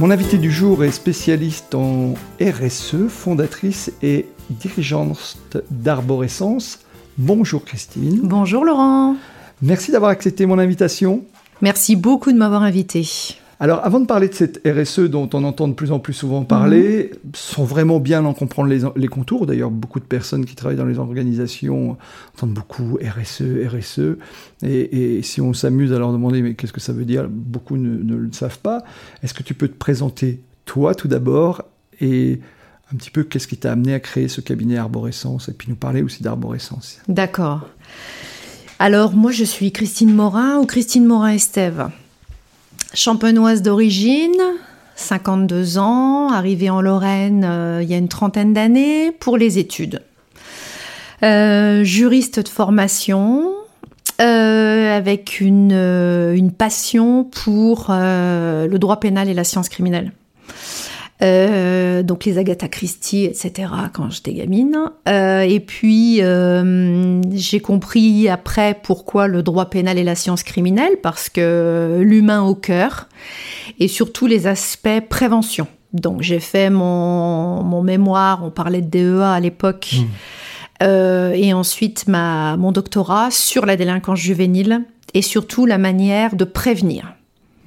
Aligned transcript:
Mon 0.00 0.10
invité 0.10 0.38
du 0.38 0.50
jour 0.50 0.82
est 0.82 0.92
spécialiste 0.92 1.74
en 1.74 2.14
RSE, 2.40 3.08
fondatrice 3.10 3.92
et 4.00 4.24
dirigeante 4.48 5.58
d'Arborescence. 5.70 6.78
Bonjour 7.18 7.66
Christine. 7.66 8.20
Bonjour 8.22 8.64
Laurent. 8.64 9.16
Merci 9.60 9.92
d'avoir 9.92 10.10
accepté 10.10 10.46
mon 10.46 10.58
invitation. 10.58 11.22
Merci 11.60 11.96
beaucoup 11.96 12.32
de 12.32 12.38
m'avoir 12.38 12.62
invité. 12.62 13.06
Alors, 13.62 13.84
avant 13.84 14.00
de 14.00 14.06
parler 14.06 14.28
de 14.28 14.34
cette 14.34 14.66
RSE 14.66 15.00
dont 15.00 15.28
on 15.34 15.44
entend 15.44 15.68
de 15.68 15.74
plus 15.74 15.92
en 15.92 15.98
plus 15.98 16.14
souvent 16.14 16.44
parler, 16.44 17.10
sans 17.34 17.64
vraiment 17.64 18.00
bien 18.00 18.24
en 18.24 18.32
comprendre 18.32 18.70
les, 18.96 19.08
contours, 19.08 19.44
d'ailleurs, 19.44 19.70
beaucoup 19.70 20.00
de 20.00 20.06
personnes 20.06 20.46
qui 20.46 20.56
travaillent 20.56 20.78
dans 20.78 20.86
les 20.86 20.98
organisations 20.98 21.98
entendent 22.34 22.54
beaucoup 22.54 22.98
RSE, 23.02 23.42
RSE, 23.68 24.16
et, 24.62 25.20
si 25.22 25.42
on 25.42 25.52
s'amuse 25.52 25.92
à 25.92 25.98
leur 25.98 26.10
demander 26.10 26.40
mais 26.40 26.54
qu'est-ce 26.54 26.72
que 26.72 26.80
ça 26.80 26.94
veut 26.94 27.04
dire, 27.04 27.28
beaucoup 27.28 27.76
ne, 27.76 28.16
le 28.16 28.32
savent 28.32 28.60
pas. 28.60 28.82
Est-ce 29.22 29.34
que 29.34 29.42
tu 29.42 29.52
peux 29.52 29.68
te 29.68 29.76
présenter 29.76 30.40
toi 30.64 30.94
tout 30.94 31.08
d'abord 31.08 31.62
et 32.00 32.40
un 32.90 32.96
petit 32.96 33.10
peu 33.10 33.24
qu'est-ce 33.24 33.46
qui 33.46 33.58
t'a 33.58 33.72
amené 33.72 33.92
à 33.92 34.00
créer 34.00 34.28
ce 34.28 34.40
cabinet 34.40 34.78
Arborescence 34.78 35.50
et 35.50 35.52
puis 35.52 35.68
nous 35.68 35.76
parler 35.76 36.00
aussi 36.00 36.22
d'Arborescence? 36.22 37.00
D'accord. 37.08 37.68
Alors 38.78 39.12
moi 39.12 39.32
je 39.32 39.44
suis 39.44 39.70
Christine 39.70 40.14
Morin 40.14 40.58
ou 40.60 40.64
Christine 40.64 41.04
Morin-Estève 41.04 41.90
champenoise 42.94 43.62
d'origine, 43.62 44.40
52 44.96 45.78
ans, 45.78 46.30
arrivée 46.30 46.70
en 46.70 46.80
Lorraine 46.80 47.44
euh, 47.44 47.80
il 47.82 47.90
y 47.90 47.94
a 47.94 47.96
une 47.96 48.08
trentaine 48.08 48.52
d'années 48.52 49.12
pour 49.12 49.36
les 49.36 49.58
études. 49.58 50.02
Euh, 51.22 51.84
juriste 51.84 52.40
de 52.40 52.48
formation, 52.48 53.52
euh, 54.20 54.96
avec 54.96 55.40
une, 55.40 55.72
une, 55.72 56.52
passion 56.52 57.24
pour 57.24 57.86
le 57.90 58.76
droit 58.78 59.00
pénal 59.00 59.28
et 59.28 59.34
la 59.34 59.44
science 59.44 59.68
criminelle. 59.68 60.12
Euh, 61.22 62.02
donc 62.02 62.24
les 62.24 62.38
Agatha 62.38 62.68
Christie, 62.68 63.24
etc. 63.24 63.68
quand 63.92 64.10
j'étais 64.10 64.32
gamine. 64.32 64.76
Euh, 65.08 65.42
et 65.42 65.60
puis 65.60 66.22
euh, 66.22 67.20
j'ai 67.32 67.60
compris 67.60 68.28
après 68.28 68.78
pourquoi 68.82 69.26
le 69.26 69.42
droit 69.42 69.66
pénal 69.66 69.98
et 69.98 70.04
la 70.04 70.14
science 70.14 70.42
criminelle, 70.42 70.94
parce 71.02 71.28
que 71.28 72.00
l'humain 72.02 72.42
au 72.42 72.54
cœur 72.54 73.08
et 73.78 73.88
surtout 73.88 74.26
les 74.26 74.46
aspects 74.46 75.00
prévention. 75.08 75.66
Donc 75.92 76.22
j'ai 76.22 76.40
fait 76.40 76.70
mon, 76.70 77.62
mon, 77.64 77.82
mémoire, 77.82 78.42
on 78.44 78.50
parlait 78.50 78.80
de 78.80 78.88
DEA 78.88 79.34
à 79.34 79.40
l'époque, 79.40 79.96
mmh. 80.80 80.84
et 81.34 81.52
ensuite 81.52 82.06
ma, 82.06 82.56
mon 82.56 82.70
doctorat 82.72 83.30
sur 83.30 83.66
la 83.66 83.76
délinquance 83.76 84.20
juvénile 84.20 84.84
et 85.14 85.22
surtout 85.22 85.66
la 85.66 85.78
manière 85.78 86.36
de 86.36 86.44
prévenir. 86.44 87.12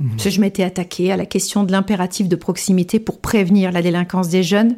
Mhm. 0.03 0.19
je 0.19 0.41
m'étais 0.41 0.63
attaquée 0.63 1.13
à 1.13 1.17
la 1.17 1.25
question 1.25 1.63
de 1.63 1.71
l'impératif 1.71 2.27
de 2.27 2.35
proximité 2.35 2.99
pour 2.99 3.21
prévenir 3.21 3.71
la 3.71 3.81
délinquance 3.81 4.27
des 4.27 4.43
jeunes. 4.43 4.75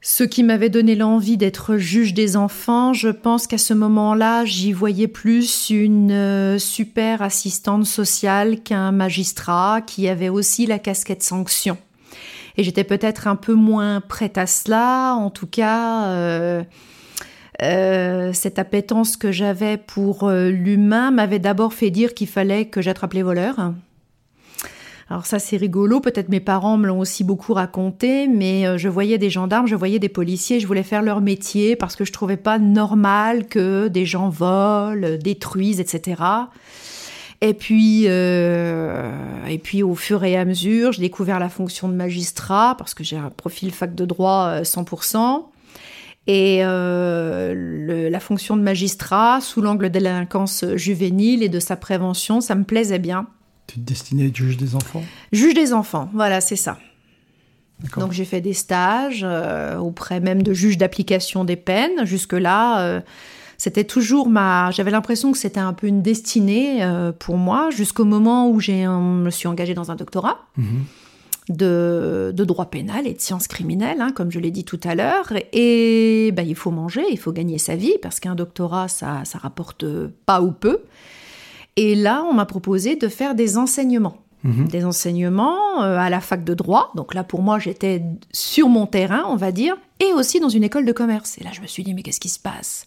Ce 0.00 0.24
qui 0.24 0.42
m'avait 0.44 0.70
donné 0.70 0.94
l'envie 0.94 1.36
d'être 1.36 1.76
juge 1.76 2.14
des 2.14 2.36
enfants, 2.36 2.92
je 2.92 3.08
pense 3.08 3.46
qu'à 3.46 3.58
ce 3.58 3.74
moment-là, 3.74 4.44
j'y 4.44 4.72
voyais 4.72 5.08
plus 5.08 5.68
une 5.68 6.12
euh, 6.12 6.58
super 6.58 7.22
assistante 7.22 7.84
sociale 7.84 8.62
qu'un 8.62 8.92
magistrat 8.92 9.80
qui 9.84 10.08
avait 10.08 10.28
aussi 10.28 10.64
la 10.64 10.78
casquette 10.78 11.22
sanction. 11.22 11.76
Et 12.56 12.62
j'étais 12.62 12.84
peut-être 12.84 13.26
un 13.26 13.36
peu 13.36 13.52
moins 13.52 14.00
prête 14.00 14.38
à 14.38 14.46
cela, 14.46 15.14
en 15.14 15.28
tout 15.28 15.48
cas. 15.48 16.06
Euh, 16.06 16.62
euh, 17.62 18.32
cette 18.34 18.58
appétence 18.58 19.16
que 19.16 19.32
j'avais 19.32 19.78
pour 19.78 20.24
euh, 20.24 20.50
l'humain 20.50 21.10
m'avait 21.10 21.38
d'abord 21.38 21.72
fait 21.72 21.90
dire 21.90 22.12
qu'il 22.12 22.28
fallait 22.28 22.66
que 22.66 22.82
j'attrape 22.82 23.14
les 23.14 23.22
voleurs. 23.22 23.72
Alors 25.08 25.24
ça 25.24 25.38
c'est 25.38 25.56
rigolo, 25.56 26.00
peut-être 26.00 26.28
mes 26.28 26.40
parents 26.40 26.76
me 26.76 26.86
l'ont 26.86 26.98
aussi 26.98 27.24
beaucoup 27.24 27.54
raconté, 27.54 28.26
mais 28.26 28.66
euh, 28.66 28.76
je 28.76 28.88
voyais 28.88 29.16
des 29.16 29.30
gendarmes, 29.30 29.66
je 29.66 29.76
voyais 29.76 29.98
des 29.98 30.08
policiers, 30.08 30.60
je 30.60 30.66
voulais 30.66 30.82
faire 30.82 31.00
leur 31.00 31.20
métier 31.20 31.76
parce 31.76 31.96
que 31.96 32.04
je 32.04 32.12
trouvais 32.12 32.36
pas 32.36 32.58
normal 32.58 33.46
que 33.46 33.88
des 33.88 34.04
gens 34.04 34.28
volent, 34.28 35.16
détruisent, 35.18 35.80
etc. 35.80 36.22
Et 37.40 37.54
puis, 37.54 38.06
et 38.06 39.58
puis 39.62 39.82
au 39.82 39.94
fur 39.94 40.24
et 40.24 40.36
à 40.36 40.44
mesure, 40.44 40.92
j'ai 40.92 41.02
découvert 41.02 41.38
la 41.38 41.50
fonction 41.50 41.88
de 41.88 41.94
magistrat 41.94 42.74
parce 42.76 42.92
que 42.94 43.04
j'ai 43.04 43.16
un 43.16 43.30
profil 43.30 43.72
fac 43.72 43.94
de 43.94 44.04
droit 44.04 44.62
100%. 44.62 45.44
Et 46.26 46.58
euh, 46.62 48.10
la 48.10 48.20
fonction 48.20 48.56
de 48.56 48.62
magistrat, 48.62 49.40
sous 49.40 49.60
l'angle 49.60 49.90
de 49.90 49.98
la 49.98 50.10
délinquance 50.10 50.64
juvénile 50.74 51.42
et 51.42 51.48
de 51.48 51.60
sa 51.60 51.76
prévention, 51.76 52.40
ça 52.40 52.54
me 52.54 52.64
plaisait 52.64 52.98
bien. 52.98 53.26
Tu 53.68 53.78
es 53.78 53.82
destiné 53.82 54.24
à 54.24 54.26
être 54.26 54.36
juge 54.36 54.56
des 54.56 54.74
enfants? 54.74 55.02
Juge 55.32 55.54
des 55.54 55.72
enfants, 55.72 56.10
voilà, 56.12 56.40
c'est 56.40 56.56
ça. 56.56 56.78
Donc 57.98 58.12
j'ai 58.12 58.24
fait 58.24 58.40
des 58.40 58.54
stages 58.54 59.20
euh, 59.22 59.76
auprès 59.76 60.18
même 60.18 60.42
de 60.42 60.54
juges 60.54 60.78
d'application 60.78 61.44
des 61.44 61.56
peines. 61.56 62.04
Jusque-là, 62.04 62.80
euh, 62.80 63.00
c'était 63.58 63.84
toujours 63.84 64.28
ma... 64.28 64.70
J'avais 64.70 64.90
l'impression 64.90 65.30
que 65.30 65.38
c'était 65.38 65.60
un 65.60 65.74
peu 65.74 65.86
une 65.86 66.02
destinée 66.02 66.80
pour 67.20 67.36
moi, 67.36 67.70
jusqu'au 67.70 68.04
moment 68.04 68.50
où 68.50 68.60
je 68.60 68.72
me 68.72 69.30
suis 69.30 69.46
engagée 69.46 69.74
dans 69.74 69.90
un 69.90 69.96
doctorat. 69.96 70.38
Mhm 70.56 70.84
de, 71.48 72.32
droit 72.36 72.66
pénal 72.66 73.06
et 73.06 73.14
de 73.14 73.20
sciences 73.20 73.48
criminelles, 73.48 74.00
hein, 74.00 74.12
comme 74.14 74.30
je 74.30 74.38
l'ai 74.38 74.50
dit 74.50 74.64
tout 74.64 74.80
à 74.84 74.94
l'heure. 74.94 75.32
Et 75.52 76.32
ben, 76.34 76.46
il 76.46 76.54
faut 76.54 76.70
manger, 76.70 77.04
il 77.10 77.18
faut 77.18 77.32
gagner 77.32 77.58
sa 77.58 77.76
vie, 77.76 77.94
parce 78.02 78.20
qu'un 78.20 78.34
doctorat, 78.34 78.88
ça, 78.88 79.22
ça 79.24 79.38
rapporte 79.38 79.84
pas 80.26 80.42
ou 80.42 80.52
peu. 80.52 80.80
Et 81.76 81.94
là, 81.94 82.24
on 82.28 82.34
m'a 82.34 82.46
proposé 82.46 82.96
de 82.96 83.08
faire 83.08 83.34
des 83.34 83.58
enseignements. 83.58 84.18
Mhm. 84.44 84.68
Des 84.68 84.84
enseignements 84.84 85.82
euh, 85.82 85.98
à 85.98 86.08
la 86.10 86.20
fac 86.20 86.44
de 86.44 86.54
droit. 86.54 86.92
Donc 86.94 87.14
là, 87.14 87.24
pour 87.24 87.42
moi, 87.42 87.58
j'étais 87.58 88.02
sur 88.32 88.68
mon 88.68 88.86
terrain, 88.86 89.24
on 89.28 89.36
va 89.36 89.52
dire, 89.52 89.76
et 90.00 90.12
aussi 90.12 90.40
dans 90.40 90.48
une 90.48 90.64
école 90.64 90.84
de 90.84 90.92
commerce. 90.92 91.38
Et 91.38 91.44
là, 91.44 91.50
je 91.52 91.60
me 91.60 91.66
suis 91.66 91.82
dit, 91.82 91.94
mais 91.94 92.02
qu'est-ce 92.02 92.20
qui 92.20 92.28
se 92.28 92.38
passe? 92.38 92.86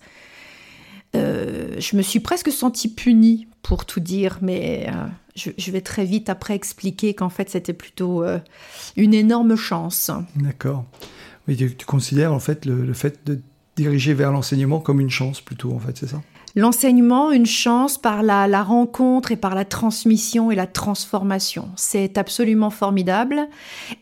Euh, 1.16 1.76
Je 1.80 1.96
me 1.96 2.02
suis 2.02 2.20
presque 2.20 2.52
sentie 2.52 2.90
punie, 2.90 3.48
pour 3.62 3.86
tout 3.86 4.00
dire, 4.00 4.40
mais 4.42 4.88
euh, 4.90 5.06
je, 5.36 5.72
vais 5.72 5.82
très 5.82 6.06
vite 6.06 6.30
après 6.30 6.56
expliquer 6.56 7.14
qu'en 7.14 7.30
fait 7.30 7.50
c'était 7.50 7.74
plutôt 7.74 8.24
euh, 8.24 8.40
une 8.96 9.14
énorme 9.14 9.56
chance. 9.56 10.12
D'accord. 10.36 10.86
Tu, 11.48 11.76
considères 11.86 12.34
en 12.34 12.40
fait 12.40 12.66
le, 12.66 12.94
fait 12.94 13.20
de 13.26 13.40
diriger 13.76 14.14
vers 14.14 14.32
l'enseignement 14.32 14.80
comme 14.80 15.00
une 15.00 15.10
chance 15.10 15.42
plutôt 15.42 15.74
en 15.74 15.80
fait, 15.80 15.98
c'est 15.98 16.08
ça? 16.08 16.22
L'enseignement, 16.56 17.32
une 17.32 17.46
chance 17.46 17.98
par 17.98 18.24
la, 18.24 18.64
rencontre 18.64 19.32
et 19.32 19.36
par 19.36 19.56
la 19.56 19.66
transmission 19.66 20.52
et 20.52 20.56
la 20.56 20.68
transformation. 20.68 21.70
C'est 21.76 22.18
absolument 22.18 22.70
formidable. 22.70 23.48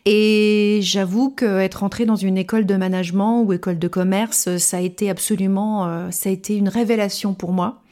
Et 0.06 0.80
j'avoue 0.82 1.30
qu'être 1.30 1.82
entré 1.82 2.06
dans 2.06 2.16
une 2.16 2.38
école 2.38 2.66
de 2.66 2.74
management 2.74 3.42
ou 3.42 3.52
école 3.52 3.78
de 3.78 3.88
commerce, 3.88 4.56
ça 4.56 4.78
a 4.78 4.80
été 4.80 5.10
absolument, 5.10 5.86
euh, 5.86 6.10
ça 6.10 6.30
a 6.30 6.32
été 6.32 6.56
une 6.56 6.68
révélation 6.68 7.34
pour 7.34 7.52
moi 7.52 7.82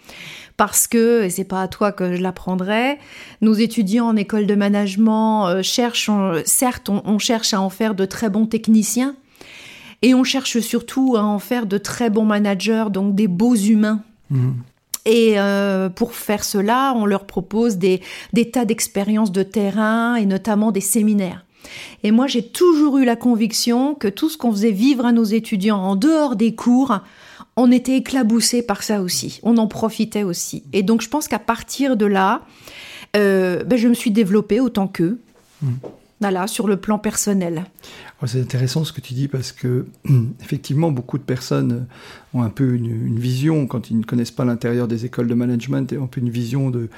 parce 0.57 0.87
que, 0.87 1.25
et 1.25 1.31
c'est 1.31 1.45
pas 1.45 1.63
à 1.63 1.69
toi 1.69 1.93
que 1.93 2.17
je 2.17 2.23
l'apprendrai, 2.23 2.99
nos 3.43 3.53
étudiants 3.53 4.09
en 4.09 4.17
école 4.17 4.47
de 4.47 4.55
management 4.55 5.49
euh, 5.49 5.63
cherchent, 5.63 6.11
certes, 6.45 6.89
on, 6.89 7.19
cherche 7.19 7.53
à 7.53 7.61
en 7.61 7.69
faire 7.69 7.95
de 7.95 8.05
très 8.05 8.31
bons 8.31 8.47
techniciens, 8.47 9.17
et 10.03 10.15
on 10.15 10.25
cherche 10.25 10.61
surtout 10.61 11.17
à 11.17 11.23
en 11.23 11.39
faire 11.39 11.67
de 11.67 11.79
très 11.79 12.11
bons 12.11 12.25
managers, 12.25 12.87
donc 12.91 13.15
des 13.15 13.29
beaux 13.29 13.55
humains. 13.55 14.03
Mmh. 14.31 14.53
Et 15.07 15.35
euh, 15.39 15.89
pour 15.89 16.15
faire 16.15 16.43
cela, 16.45 16.93
on 16.97 17.07
leur 17.07 17.27
propose 17.27 17.77
des, 17.77 18.01
tas 18.53 18.65
d'expériences 18.65 19.31
de 19.31 19.45
terrain 19.45 20.17
et 20.17 20.27
notamment 20.27 20.73
des 20.73 20.81
séminaires. 20.81 21.45
Et 22.03 22.11
moi, 22.11 22.27
j'ai 22.27 22.43
toujours 22.43 22.99
eu 22.99 23.05
la 23.05 23.17
conviction 23.17 23.95
que 23.95 24.09
tout 24.09 24.29
ce 24.29 24.37
qu'on 24.37 24.51
faisait 24.51 24.73
vivre 24.73 25.07
à 25.07 25.13
nos 25.13 25.25
étudiants 25.25 25.79
en 25.79 25.97
dehors 25.97 26.37
des 26.37 26.55
cours, 26.55 26.99
on 27.57 27.71
était 27.71 27.97
éclaboussé 27.97 28.63
par 28.63 28.83
ça 28.83 29.01
aussi. 29.01 29.41
On 29.43 29.57
en 29.59 29.69
profitait 29.69 30.25
aussi. 30.25 30.65
Et 30.73 30.83
donc, 30.83 31.03
je 31.03 31.09
pense 31.09 31.29
qu'à 31.29 31.39
partir 31.39 31.97
de 31.97 32.07
là, 32.07 32.43
euh, 33.17 33.63
ben, 33.65 33.79
je 33.79 33.89
me 33.89 33.95
suis 33.95 34.11
développée 34.11 34.61
autant 34.61 34.89
qu'eux. 34.89 35.21
Hmm. 35.63 35.75
Voilà, 36.21 36.47
sur 36.47 36.67
le 36.67 36.79
plan 36.79 36.99
personnel. 36.99 37.65
c'est 38.27 38.41
intéressant 38.41 38.85
ce 38.85 38.93
que 38.93 39.01
tu 39.01 39.13
dis 39.13 39.29
parce 39.29 39.53
que, 39.53 39.87
effectivement, 40.41 40.91
beaucoup 40.91 41.19
de 41.19 41.23
personnes 41.23 41.87
ont 42.33 42.43
un 42.43 42.49
peu 42.49 42.75
une, 42.75 43.19
vision, 43.19 43.67
quand 43.67 43.91
ils 43.91 43.99
ne 43.99 44.05
connaissent 44.05 44.31
pas 44.31 44.45
l'intérieur 44.45 44.89
des 44.89 45.05
écoles 45.05 45.29
de 45.29 45.35
management, 45.35 45.93
ont 45.93 46.05
un 46.05 46.07
peu 46.07 46.21
une 46.21 46.31
vision 46.31 46.71
de 46.71 46.89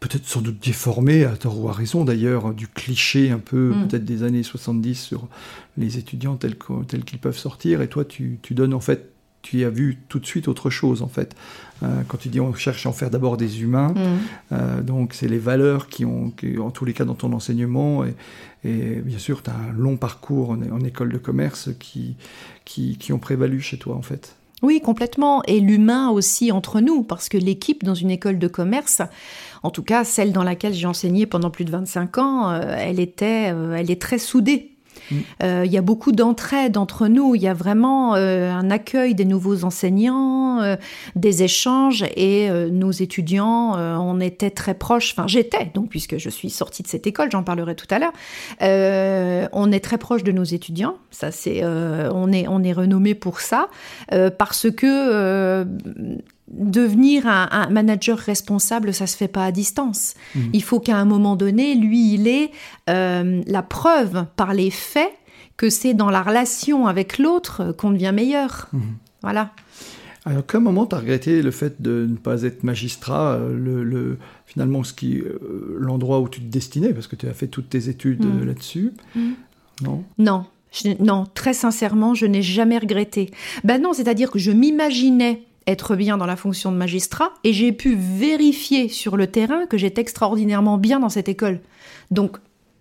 peut-être 0.00 0.26
sans 0.26 0.42
doute 0.42 0.62
déformé, 0.62 1.24
à 1.24 1.36
tort 1.36 1.58
ou 1.60 1.68
à 1.68 1.72
raison 1.72 2.04
d'ailleurs, 2.04 2.54
du 2.54 2.68
cliché 2.68 3.30
un 3.30 3.38
peu 3.38 3.72
Mm. 3.74 3.88
peut-être 3.88 4.04
des 4.04 4.22
années 4.22 4.42
70 4.42 4.94
sur 4.94 5.28
les 5.76 5.98
étudiants 5.98 6.36
tels 6.36 6.56
qu'ils 6.56 7.18
peuvent 7.18 7.38
sortir. 7.38 7.80
Et 7.80 7.88
toi, 7.88 8.04
tu, 8.04 8.38
tu 8.42 8.54
donnes 8.54 8.74
en 8.74 8.80
fait, 8.80 9.10
tu 9.48 9.58
y 9.60 9.64
as 9.64 9.70
vu 9.70 9.96
tout 10.10 10.18
de 10.18 10.26
suite 10.26 10.46
autre 10.46 10.68
chose 10.68 11.00
en 11.00 11.08
fait. 11.08 11.34
Euh, 11.82 11.86
quand 12.06 12.18
tu 12.18 12.28
dis 12.28 12.38
on 12.40 12.52
cherche 12.52 12.84
à 12.84 12.90
en 12.90 12.92
faire 12.92 13.08
d'abord 13.08 13.38
des 13.38 13.62
humains, 13.62 13.94
Mm. 13.94 14.00
euh, 14.52 14.82
donc 14.82 15.14
c'est 15.14 15.28
les 15.28 15.38
valeurs 15.38 15.86
qui 15.88 16.04
ont, 16.04 16.30
qui, 16.32 16.58
en 16.58 16.70
tous 16.70 16.84
les 16.84 16.92
cas 16.92 17.06
dans 17.06 17.14
ton 17.14 17.32
enseignement. 17.32 18.04
Et, 18.04 18.14
et 18.64 18.96
bien 19.00 19.18
sûr, 19.18 19.42
tu 19.42 19.48
as 19.48 19.54
un 19.54 19.72
long 19.72 19.96
parcours 19.96 20.50
en, 20.50 20.60
en 20.70 20.80
école 20.80 21.10
de 21.12 21.18
commerce 21.18 21.70
qui, 21.78 22.16
qui, 22.66 22.98
qui 22.98 23.12
ont 23.14 23.18
prévalu 23.18 23.60
chez 23.62 23.78
toi 23.78 23.94
en 23.96 24.02
fait. 24.02 24.34
Oui, 24.60 24.80
complètement. 24.82 25.42
Et 25.46 25.60
l'humain 25.60 26.10
aussi 26.10 26.52
entre 26.52 26.80
nous, 26.80 27.02
parce 27.04 27.28
que 27.30 27.38
l'équipe 27.38 27.84
dans 27.84 27.94
une 27.94 28.10
école 28.10 28.38
de 28.38 28.48
commerce, 28.48 29.00
en 29.62 29.70
tout 29.70 29.84
cas 29.84 30.04
celle 30.04 30.32
dans 30.32 30.42
laquelle 30.44 30.74
j'ai 30.74 30.86
enseigné 30.86 31.24
pendant 31.24 31.50
plus 31.50 31.64
de 31.64 31.70
25 31.70 32.18
ans, 32.18 32.50
euh, 32.50 32.74
elle 32.76 33.00
était, 33.00 33.54
elle 33.76 33.90
est 33.90 34.02
très 34.02 34.18
soudée. 34.18 34.72
Euh, 35.42 35.62
Il 35.64 35.72
y 35.72 35.78
a 35.78 35.82
beaucoup 35.82 36.12
d'entraide 36.12 36.76
entre 36.76 37.08
nous. 37.08 37.34
Il 37.34 37.42
y 37.42 37.48
a 37.48 37.54
vraiment 37.54 38.14
euh, 38.14 38.52
un 38.52 38.70
accueil 38.70 39.14
des 39.14 39.24
nouveaux 39.24 39.64
enseignants, 39.64 40.60
euh, 40.60 40.76
des 41.16 41.42
échanges, 41.42 42.04
et 42.16 42.48
nos 42.70 42.90
étudiants, 42.90 43.74
on 43.76 44.20
était 44.20 44.50
très 44.50 44.74
proches. 44.74 45.12
Enfin, 45.12 45.26
j'étais 45.26 45.70
donc 45.74 45.88
puisque 45.90 46.18
je 46.18 46.28
suis 46.28 46.50
sortie 46.50 46.82
de 46.82 46.88
cette 46.88 47.06
école, 47.06 47.30
j'en 47.30 47.42
parlerai 47.42 47.74
tout 47.74 47.86
à 47.90 47.98
l'heure. 47.98 48.12
On 49.52 49.72
est 49.72 49.80
très 49.80 49.98
proche 49.98 50.24
de 50.24 50.32
nos 50.32 50.44
étudiants. 50.44 50.96
Ça, 51.10 51.30
c'est, 51.30 51.64
on 51.64 52.32
est, 52.32 52.46
on 52.48 52.62
est 52.62 52.72
renommé 52.72 53.14
pour 53.14 53.40
ça 53.40 53.68
parce 54.38 54.70
que 54.70 55.66
devenir 56.52 57.26
un, 57.26 57.48
un 57.50 57.68
manager 57.70 58.18
responsable, 58.18 58.94
ça 58.94 59.06
se 59.06 59.16
fait 59.16 59.28
pas 59.28 59.44
à 59.44 59.52
distance. 59.52 60.14
Mhm. 60.34 60.50
Il 60.52 60.62
faut 60.62 60.80
qu'à 60.80 60.96
un 60.96 61.04
moment 61.04 61.36
donné, 61.36 61.74
lui, 61.74 62.14
il 62.14 62.26
ait 62.28 62.50
euh, 62.90 63.42
la 63.46 63.62
preuve 63.62 64.24
par 64.36 64.54
les 64.54 64.70
faits 64.70 65.12
que 65.56 65.70
c'est 65.70 65.94
dans 65.94 66.10
la 66.10 66.22
relation 66.22 66.86
avec 66.86 67.18
l'autre 67.18 67.72
qu'on 67.76 67.90
devient 67.90 68.12
meilleur. 68.14 68.68
Mhm. 68.72 68.80
Voilà. 69.22 69.50
Alors, 70.24 70.40
à 70.40 70.42
quel 70.46 70.60
moment 70.60 70.84
tu 70.86 70.94
as 70.94 70.98
regretté 70.98 71.42
le 71.42 71.50
fait 71.50 71.80
de 71.80 72.06
ne 72.08 72.16
pas 72.16 72.42
être 72.42 72.62
magistrat, 72.62 73.32
euh, 73.34 73.56
le, 73.56 73.82
le- 73.84 74.18
finalement 74.46 74.82
ce 74.84 74.92
qui, 74.92 75.18
euh, 75.18 75.76
l'endroit 75.78 76.20
où 76.20 76.28
tu 76.28 76.40
te 76.40 76.46
destinais, 76.46 76.92
parce 76.92 77.06
que 77.06 77.16
tu 77.16 77.26
as 77.28 77.34
fait 77.34 77.46
toutes 77.46 77.70
tes 77.70 77.88
études 77.88 78.24
euh, 78.24 78.44
là-dessus. 78.44 78.92
Non? 79.82 80.04
Non, 80.18 80.44
je- 80.72 81.02
non, 81.02 81.26
très 81.34 81.54
sincèrement, 81.54 82.14
je 82.14 82.26
n'ai 82.26 82.42
jamais 82.42 82.78
regretté. 82.78 83.30
Ben 83.64 83.80
non, 83.80 83.92
c'est-à-dire 83.92 84.30
que 84.30 84.38
je 84.38 84.50
m'imaginais 84.50 85.42
être 85.68 85.96
bien 85.96 86.16
dans 86.16 86.26
la 86.26 86.36
fonction 86.36 86.72
de 86.72 86.76
magistrat 86.76 87.32
et 87.44 87.52
j'ai 87.52 87.72
pu 87.72 87.94
vérifier 87.94 88.88
sur 88.88 89.16
le 89.16 89.26
terrain 89.26 89.66
que 89.66 89.76
j'étais 89.76 90.00
extraordinairement 90.00 90.78
bien 90.78 90.98
dans 90.98 91.08
cette 91.10 91.28
école. 91.28 91.60
Donc, 92.10 92.38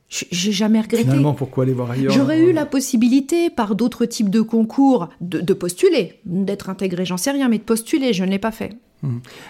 j'ai 0.09 0.53
jamais 0.53 0.79
regretté. 0.79 1.03
Finalement, 1.03 1.33
pourquoi 1.33 1.65
aller 1.65 1.73
voir 1.73 1.91
ailleurs 1.91 2.13
J'aurais 2.13 2.39
eu 2.41 2.53
la 2.53 2.65
possibilité, 2.65 3.49
par 3.49 3.75
d'autres 3.75 4.05
types 4.05 4.29
de 4.29 4.39
concours, 4.39 5.09
de, 5.19 5.41
de 5.41 5.53
postuler, 5.53 6.19
d'être 6.25 6.69
intégré, 6.69 7.05
j'en 7.05 7.17
sais 7.17 7.31
rien, 7.31 7.49
mais 7.49 7.57
de 7.57 7.63
postuler, 7.63 8.13
je 8.13 8.23
ne 8.23 8.29
l'ai 8.29 8.39
pas 8.39 8.51
fait. 8.51 8.77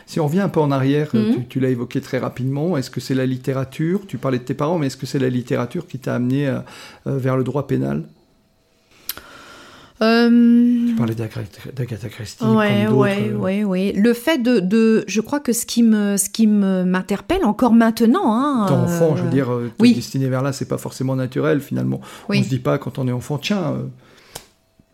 Si 0.06 0.20
on 0.20 0.26
revient 0.26 0.42
un 0.42 0.50
peu 0.50 0.60
en 0.60 0.72
arrière, 0.72 1.12
tu, 1.12 1.46
tu 1.48 1.60
l'as 1.60 1.70
évoqué 1.70 2.02
très 2.02 2.18
rapidement, 2.18 2.76
est-ce 2.76 2.90
que 2.90 3.00
c'est 3.00 3.16
la 3.16 3.26
littérature? 3.26 4.06
Tu 4.06 4.18
parlais 4.18 4.40
de 4.40 4.44
tes 4.44 4.54
parents, 4.54 4.78
mais 4.78 4.88
est-ce 4.88 4.98
que 4.98 5.06
c'est 5.06 5.20
la 5.20 5.30
littérature 5.30 5.88
qui 5.88 6.00
t'a 6.00 6.16
amené 6.16 6.48
euh, 6.48 6.60
euh, 7.08 7.18
vers 7.18 7.38
le 7.38 7.44
droit 7.44 7.66
pénal? 7.66 8.04
Euh, 10.02 10.88
Tu 10.88 10.96
parlais 10.96 11.16
d'Agatha 11.16 12.10
Christie, 12.10 12.44
Ouais, 12.44 12.88
ouais, 12.88 13.30
euh, 13.32 13.36
ouais, 13.36 13.64
ouais. 13.64 13.94
Le 13.96 14.14
fait 14.14 14.38
de, 14.38 14.60
de, 14.60 15.04
je 15.08 15.22
crois 15.22 15.40
que 15.40 15.54
ce 15.54 15.66
qui 15.66 15.82
me, 15.82 16.18
ce 16.18 16.30
qui 16.30 16.46
me 16.46 16.84
m'interpelle 16.84 17.44
encore 17.44 17.74
maintenant, 17.74 18.34
hein. 18.36 18.68
Enfant, 18.70 19.14
euh, 19.14 19.18
je 19.18 19.24
veux 19.24 19.30
dire, 19.30 19.52
euh, 19.52 19.72
oui. 19.80 19.96
destiner 19.96 20.28
vers 20.28 20.44
là, 20.44 20.54
c'est 20.54 20.68
pas 20.68 20.78
forcément 20.78 21.16
naturel 21.16 21.62
finalement. 21.62 22.00
Oui. 22.30 22.40
On 22.40 22.44
se 22.44 22.50
dit 22.50 22.60
pas 22.60 22.78
quand 22.78 23.00
on 23.00 23.08
est 23.08 23.12
enfant, 23.12 23.40
tiens, 23.40 23.64
euh, 23.74 23.84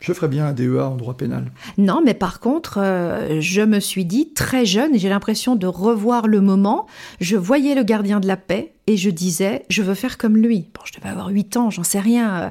je 0.04 0.12
ferais 0.12 0.28
bien 0.28 0.48
un 0.48 0.54
DEA 0.54 0.82
en 0.82 0.96
droit 0.98 1.16
pénal. 1.16 1.50
Non, 1.78 2.02
mais 2.04 2.14
par 2.14 2.42
contre, 2.42 2.78
euh, 2.78 3.40
je 3.40 3.62
me 3.62 3.80
suis 3.80 4.04
dit 4.04 4.34
très 4.34 4.66
jeune, 4.66 4.94
et 4.94 5.00
j'ai 5.00 5.08
l'impression 5.08 5.56
de 5.56 5.66
revoir 5.66 6.28
le 6.28 6.42
moment. 6.42 6.88
Je 7.22 7.38
voyais 7.38 7.74
le 7.74 7.84
gardien 7.84 8.20
de 8.20 8.28
la 8.28 8.36
paix 8.36 8.74
et 8.86 8.98
je 8.98 9.10
disais, 9.10 9.64
je 9.70 9.82
veux 9.82 9.94
faire 9.94 10.18
comme 10.18 10.36
lui. 10.36 10.68
Bon, 10.74 10.82
je 10.84 10.92
devais 11.00 11.08
avoir 11.08 11.30
8 11.30 11.56
ans, 11.56 11.70
j'en 11.70 11.84
sais 11.84 12.02
rien, 12.02 12.36
euh, 12.36 12.50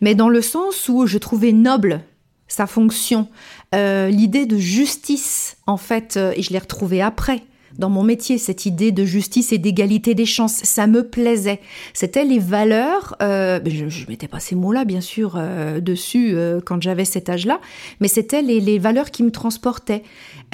mais 0.00 0.14
dans 0.14 0.30
le 0.30 0.40
sens 0.40 0.88
où 0.88 1.06
je 1.06 1.18
trouvais 1.18 1.52
noble 1.52 2.00
sa 2.48 2.66
fonction, 2.66 3.28
euh, 3.74 4.08
l'idée 4.08 4.46
de 4.46 4.56
justice, 4.56 5.58
en 5.66 5.76
fait, 5.76 6.16
et 6.16 6.40
je 6.40 6.52
l'ai 6.52 6.58
retrouvée 6.58 7.02
après. 7.02 7.42
Dans 7.78 7.90
mon 7.90 8.02
métier, 8.02 8.38
cette 8.38 8.66
idée 8.66 8.92
de 8.92 9.04
justice 9.04 9.52
et 9.52 9.58
d'égalité 9.58 10.14
des 10.14 10.26
chances, 10.26 10.54
ça 10.62 10.86
me 10.86 11.02
plaisait. 11.02 11.60
C'était 11.92 12.24
les 12.24 12.38
valeurs. 12.38 13.16
euh, 13.22 13.58
ben, 13.58 13.72
je, 13.72 13.88
je 13.88 14.06
mettais 14.08 14.28
pas 14.28 14.40
ces 14.40 14.54
mots-là, 14.54 14.84
bien 14.84 15.00
sûr, 15.00 15.34
euh, 15.36 15.80
dessus 15.80 16.32
euh, 16.34 16.60
quand 16.64 16.80
j'avais 16.82 17.04
cet 17.04 17.28
âge-là, 17.28 17.60
mais 18.00 18.08
c'était 18.08 18.42
les, 18.42 18.60
les 18.60 18.78
valeurs 18.78 19.10
qui 19.10 19.22
me 19.22 19.30
transportaient. 19.30 20.02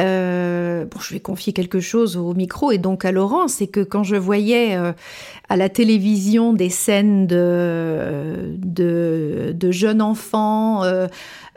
Euh, 0.00 0.84
bon, 0.86 0.98
je 1.00 1.12
vais 1.12 1.20
confier 1.20 1.52
quelque 1.52 1.80
chose 1.80 2.16
au 2.16 2.32
micro 2.34 2.70
et 2.70 2.78
donc 2.78 3.04
à 3.04 3.12
Laurent, 3.12 3.48
c'est 3.48 3.66
que 3.66 3.80
quand 3.80 4.02
je 4.02 4.16
voyais 4.16 4.76
euh, 4.76 4.92
à 5.48 5.56
la 5.56 5.68
télévision 5.68 6.52
des 6.54 6.70
scènes 6.70 7.26
de, 7.26 8.54
de, 8.56 9.54
de 9.54 9.70
jeunes 9.70 10.00
enfants 10.00 10.82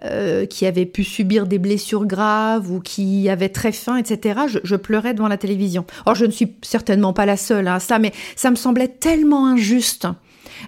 euh, 0.06 0.46
qui 0.46 0.66
avaient 0.66 0.86
pu 0.86 1.04
subir 1.04 1.48
des 1.48 1.60
blessures 1.60 2.06
graves 2.06 2.72
ou 2.72 2.80
qui 2.80 3.30
avaient 3.30 3.50
très 3.50 3.72
faim, 3.72 3.98
etc., 3.98 4.42
je, 4.48 4.60
je 4.64 4.76
pleurais 4.76 5.14
devant 5.14 5.28
la 5.28 5.38
télévision. 5.38 5.86
Or, 6.06 6.16
je 6.16 6.26
ne 6.26 6.32
suis 6.32 6.56
certainement 6.62 7.14
pas 7.14 7.26
la 7.26 7.38
seule 7.38 7.68
à 7.68 7.80
ça, 7.80 8.00
mais 8.00 8.12
ça 8.36 8.52
me 8.52 8.56
semblait 8.56 8.90
tellement 8.90 9.48
injuste. 9.48 10.08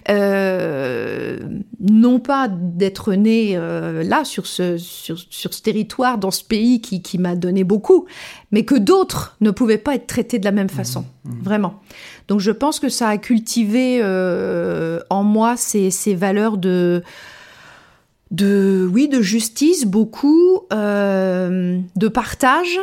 Euh, 0.08 1.38
non 1.80 2.20
pas 2.20 2.48
d'être 2.48 3.14
née 3.14 3.52
euh, 3.56 4.02
là 4.02 4.24
sur 4.24 4.46
ce, 4.46 4.78
sur, 4.78 5.18
sur 5.30 5.52
ce 5.52 5.62
territoire, 5.62 6.18
dans 6.18 6.30
ce 6.30 6.44
pays 6.44 6.80
qui, 6.80 7.02
qui 7.02 7.18
m'a 7.18 7.34
donné 7.34 7.64
beaucoup, 7.64 8.06
mais 8.52 8.64
que 8.64 8.74
d'autres 8.74 9.36
ne 9.40 9.50
pouvaient 9.50 9.78
pas 9.78 9.94
être 9.94 10.06
traités 10.06 10.38
de 10.38 10.44
la 10.44 10.52
même 10.52 10.68
façon, 10.68 11.04
vraiment. 11.42 11.80
Donc 12.28 12.40
je 12.40 12.50
pense 12.50 12.80
que 12.80 12.88
ça 12.88 13.08
a 13.08 13.18
cultivé 13.18 14.00
euh, 14.02 15.00
en 15.10 15.22
moi 15.22 15.56
ces, 15.56 15.90
ces 15.90 16.14
valeurs 16.14 16.58
de, 16.58 17.02
de, 18.30 18.88
oui, 18.92 19.08
de 19.08 19.20
justice, 19.20 19.84
beaucoup, 19.84 20.60
euh, 20.72 21.78
de 21.94 22.08
partage. 22.08 22.78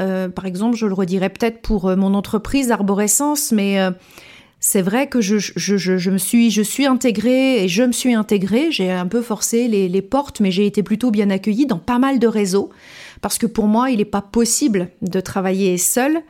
Euh, 0.00 0.28
par 0.28 0.46
exemple, 0.46 0.76
je 0.76 0.86
le 0.86 0.94
redirais 0.94 1.30
peut-être 1.30 1.62
pour 1.62 1.88
euh, 1.88 1.96
mon 1.96 2.14
entreprise 2.14 2.70
Arborescence, 2.70 3.52
mais 3.52 3.78
c'est 4.58 4.82
vrai 4.82 5.06
que 5.06 5.20
je, 5.20 5.38
je, 5.38 5.76
je, 5.76 5.96
je 5.96 6.10
me 6.10 6.18
suis, 6.18 6.50
je 6.50 6.62
suis 6.62 6.86
intégrée 6.86 7.64
et 7.64 7.68
je 7.68 7.82
me 7.82 7.92
suis 7.92 8.14
intégrée. 8.14 8.70
J'ai 8.70 8.90
un 8.90 9.06
peu 9.06 9.22
forcé 9.22 9.68
les, 9.68 9.88
les 9.88 10.02
portes, 10.02 10.40
mais 10.40 10.50
j'ai 10.50 10.66
été 10.66 10.82
plutôt 10.82 11.10
bien 11.10 11.30
accueillie 11.30 11.66
dans 11.66 11.78
pas 11.78 11.98
mal 11.98 12.18
de 12.18 12.26
réseaux. 12.26 12.70
Parce 13.22 13.38
que 13.38 13.46
pour 13.46 13.66
moi, 13.66 13.90
il 13.90 13.98
n'est 13.98 14.04
pas 14.04 14.22
possible 14.22 14.90
de 15.02 15.20
travailler 15.20 15.78
seule. 15.78 16.22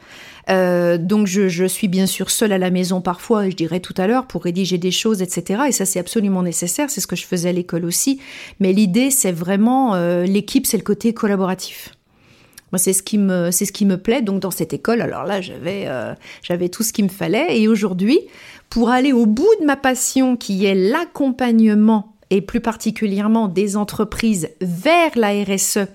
Euh, 0.48 0.96
donc 0.96 1.26
je, 1.26 1.66
suis 1.66 1.88
bien 1.88 2.06
sûr 2.06 2.30
seule 2.30 2.52
à 2.52 2.58
la 2.58 2.70
maison 2.70 3.00
parfois, 3.00 3.48
je 3.50 3.56
dirais 3.56 3.80
tout 3.80 3.94
à 3.96 4.06
l'heure, 4.06 4.26
pour 4.26 4.44
rédiger 4.44 4.78
des 4.78 4.90
choses, 4.90 5.22
etc. 5.22 5.62
Et 5.68 5.72
ça, 5.72 5.84
c'est 5.84 5.98
absolument 5.98 6.42
nécessaire. 6.42 6.90
C'est 6.90 7.00
ce 7.00 7.06
que 7.06 7.16
je 7.16 7.26
faisais 7.26 7.48
à 7.48 7.52
l'école 7.52 7.84
aussi. 7.84 8.20
Mais 8.60 8.72
l'idée, 8.72 9.10
c'est 9.10 9.32
vraiment 9.32 9.94
euh, 9.94 10.24
l'équipe, 10.24 10.66
c'est 10.66 10.76
le 10.76 10.84
côté 10.84 11.12
collaboratif. 11.12 11.90
Moi, 12.72 12.78
c'est 12.78 12.92
ce 12.92 13.02
qui 13.02 13.18
me, 13.18 13.50
c'est 13.50 13.64
ce 13.64 13.72
qui 13.72 13.86
me 13.86 13.96
plaît. 13.96 14.22
Donc, 14.22 14.40
dans 14.40 14.50
cette 14.50 14.72
école, 14.72 15.00
alors 15.00 15.24
là, 15.24 15.40
j'avais, 15.40 15.84
euh, 15.86 16.14
j'avais 16.42 16.68
tout 16.68 16.82
ce 16.82 16.92
qu'il 16.92 17.04
me 17.04 17.10
fallait. 17.10 17.60
Et 17.60 17.68
aujourd'hui, 17.68 18.20
pour 18.70 18.90
aller 18.90 19.12
au 19.12 19.26
bout 19.26 19.48
de 19.60 19.66
ma 19.66 19.76
passion, 19.76 20.36
qui 20.36 20.64
est 20.64 20.74
l'accompagnement 20.74 22.16
et 22.30 22.40
plus 22.40 22.60
particulièrement 22.60 23.46
des 23.46 23.76
entreprises 23.76 24.48
vers 24.60 25.10
la 25.16 25.30
RSE. 25.44 25.86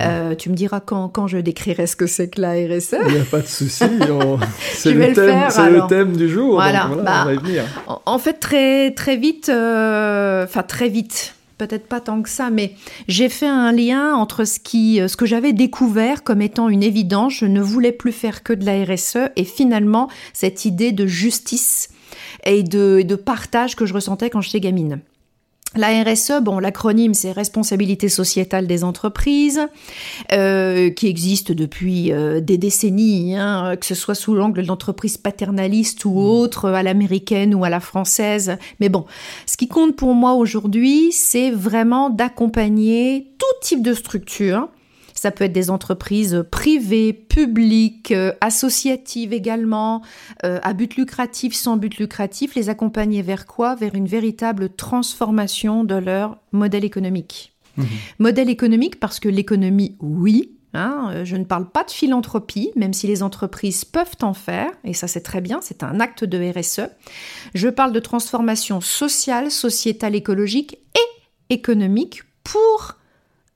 Euh, 0.00 0.34
tu 0.34 0.48
me 0.50 0.54
diras 0.54 0.80
quand, 0.80 1.08
quand 1.08 1.26
je 1.26 1.38
décrirai 1.38 1.86
ce 1.86 1.96
que 1.96 2.06
c'est 2.06 2.28
que 2.28 2.40
la 2.40 2.52
RSE. 2.52 2.96
Il 3.08 3.14
n'y 3.14 3.20
a 3.20 3.24
pas 3.24 3.40
de 3.40 3.46
souci, 3.46 3.84
on- 4.10 4.38
c'est 4.74 4.92
le, 4.92 5.00
le 5.08 5.12
thème, 5.12 5.28
faire, 5.28 5.52
c'est 5.52 5.70
le 5.70 5.82
thème 5.88 6.16
du 6.16 6.28
jour. 6.28 6.54
Voilà, 6.54 6.86
donc 6.86 7.02
bah, 7.04 7.20
on 7.22 7.24
va 7.26 7.34
y 7.34 7.36
venir. 7.38 7.64
En- 7.88 8.00
En 8.06 8.18
fait, 8.18 8.34
très, 8.34 8.92
très 8.92 9.16
vite, 9.16 9.48
euh, 9.48 10.44
enfin 10.44 10.62
très 10.62 10.88
vite, 10.88 11.34
peut-être 11.58 11.86
pas 11.86 12.00
tant 12.00 12.22
que 12.22 12.28
ça, 12.28 12.50
mais 12.50 12.74
j'ai 13.08 13.28
fait 13.28 13.46
un 13.46 13.72
lien 13.72 14.14
entre 14.14 14.44
ce, 14.44 14.58
qui, 14.60 15.00
euh, 15.00 15.08
ce 15.08 15.16
que 15.16 15.26
j'avais 15.26 15.52
découvert 15.52 16.22
comme 16.24 16.42
étant 16.42 16.68
une 16.68 16.82
évidence. 16.82 17.34
Je 17.34 17.46
ne 17.46 17.60
voulais 17.60 17.92
plus 17.92 18.12
faire 18.12 18.42
que 18.42 18.52
de 18.52 18.64
la 18.64 18.84
RSE 18.84 19.30
et 19.36 19.44
finalement 19.44 20.08
cette 20.32 20.64
idée 20.64 20.92
de 20.92 21.06
justice 21.06 21.88
et 22.44 22.62
de, 22.62 22.98
et 23.00 23.04
de 23.04 23.14
partage 23.16 23.76
que 23.76 23.86
je 23.86 23.94
ressentais 23.94 24.30
quand 24.30 24.40
j'étais 24.40 24.60
gamine. 24.60 25.00
La 25.74 26.02
RSE, 26.02 26.42
bon, 26.42 26.58
l'acronyme 26.58 27.14
c'est 27.14 27.32
responsabilité 27.32 28.10
sociétale 28.10 28.66
des 28.66 28.84
entreprises, 28.84 29.60
euh, 30.32 30.90
qui 30.90 31.06
existe 31.06 31.50
depuis 31.50 32.12
euh, 32.12 32.40
des 32.40 32.58
décennies, 32.58 33.36
hein, 33.36 33.76
que 33.80 33.86
ce 33.86 33.94
soit 33.94 34.14
sous 34.14 34.34
l'angle 34.34 34.62
de 34.62 34.68
l'entreprise 34.68 35.16
paternaliste 35.16 36.04
ou 36.04 36.18
autre, 36.18 36.68
à 36.68 36.82
l'américaine 36.82 37.54
ou 37.54 37.64
à 37.64 37.70
la 37.70 37.80
française. 37.80 38.58
Mais 38.80 38.90
bon, 38.90 39.06
ce 39.46 39.56
qui 39.56 39.66
compte 39.66 39.96
pour 39.96 40.14
moi 40.14 40.34
aujourd'hui, 40.34 41.10
c'est 41.10 41.50
vraiment 41.50 42.10
d'accompagner 42.10 43.32
tout 43.38 43.66
type 43.66 43.82
de 43.82 43.94
structure. 43.94 44.68
Ça 45.22 45.30
peut 45.30 45.44
être 45.44 45.52
des 45.52 45.70
entreprises 45.70 46.44
privées, 46.50 47.12
publiques, 47.12 48.10
euh, 48.10 48.32
associatives 48.40 49.32
également, 49.32 50.02
euh, 50.44 50.58
à 50.64 50.72
but 50.72 50.96
lucratif, 50.96 51.54
sans 51.54 51.76
but 51.76 51.96
lucratif. 51.96 52.56
Les 52.56 52.68
accompagner 52.68 53.22
vers 53.22 53.46
quoi? 53.46 53.76
Vers 53.76 53.94
une 53.94 54.08
véritable 54.08 54.70
transformation 54.70 55.84
de 55.84 55.94
leur 55.94 56.38
modèle 56.50 56.84
économique. 56.84 57.52
Mhm. 57.76 57.86
Modèle 58.18 58.50
économique 58.50 58.98
parce 58.98 59.20
que 59.20 59.28
l'économie, 59.28 59.96
oui, 60.00 60.56
Hein, 60.74 61.10
euh, 61.12 61.24
je 61.26 61.36
ne 61.36 61.44
parle 61.44 61.68
pas 61.68 61.84
de 61.84 61.90
philanthropie, 61.90 62.70
même 62.76 62.94
si 62.94 63.06
les 63.06 63.22
entreprises 63.22 63.84
peuvent 63.84 64.16
en 64.22 64.32
faire, 64.32 64.70
et 64.84 64.94
ça 64.94 65.06
c'est 65.06 65.20
très 65.20 65.42
bien, 65.42 65.60
c'est 65.60 65.82
un 65.82 66.00
acte 66.00 66.24
de 66.24 66.50
RSE. 66.50 66.88
Je 67.54 67.68
parle 67.68 67.92
de 67.92 68.00
transformation 68.00 68.80
sociale, 68.80 69.50
sociétale, 69.50 70.14
écologique 70.14 70.78
et 70.96 71.54
économique 71.54 72.22
pour 72.42 72.96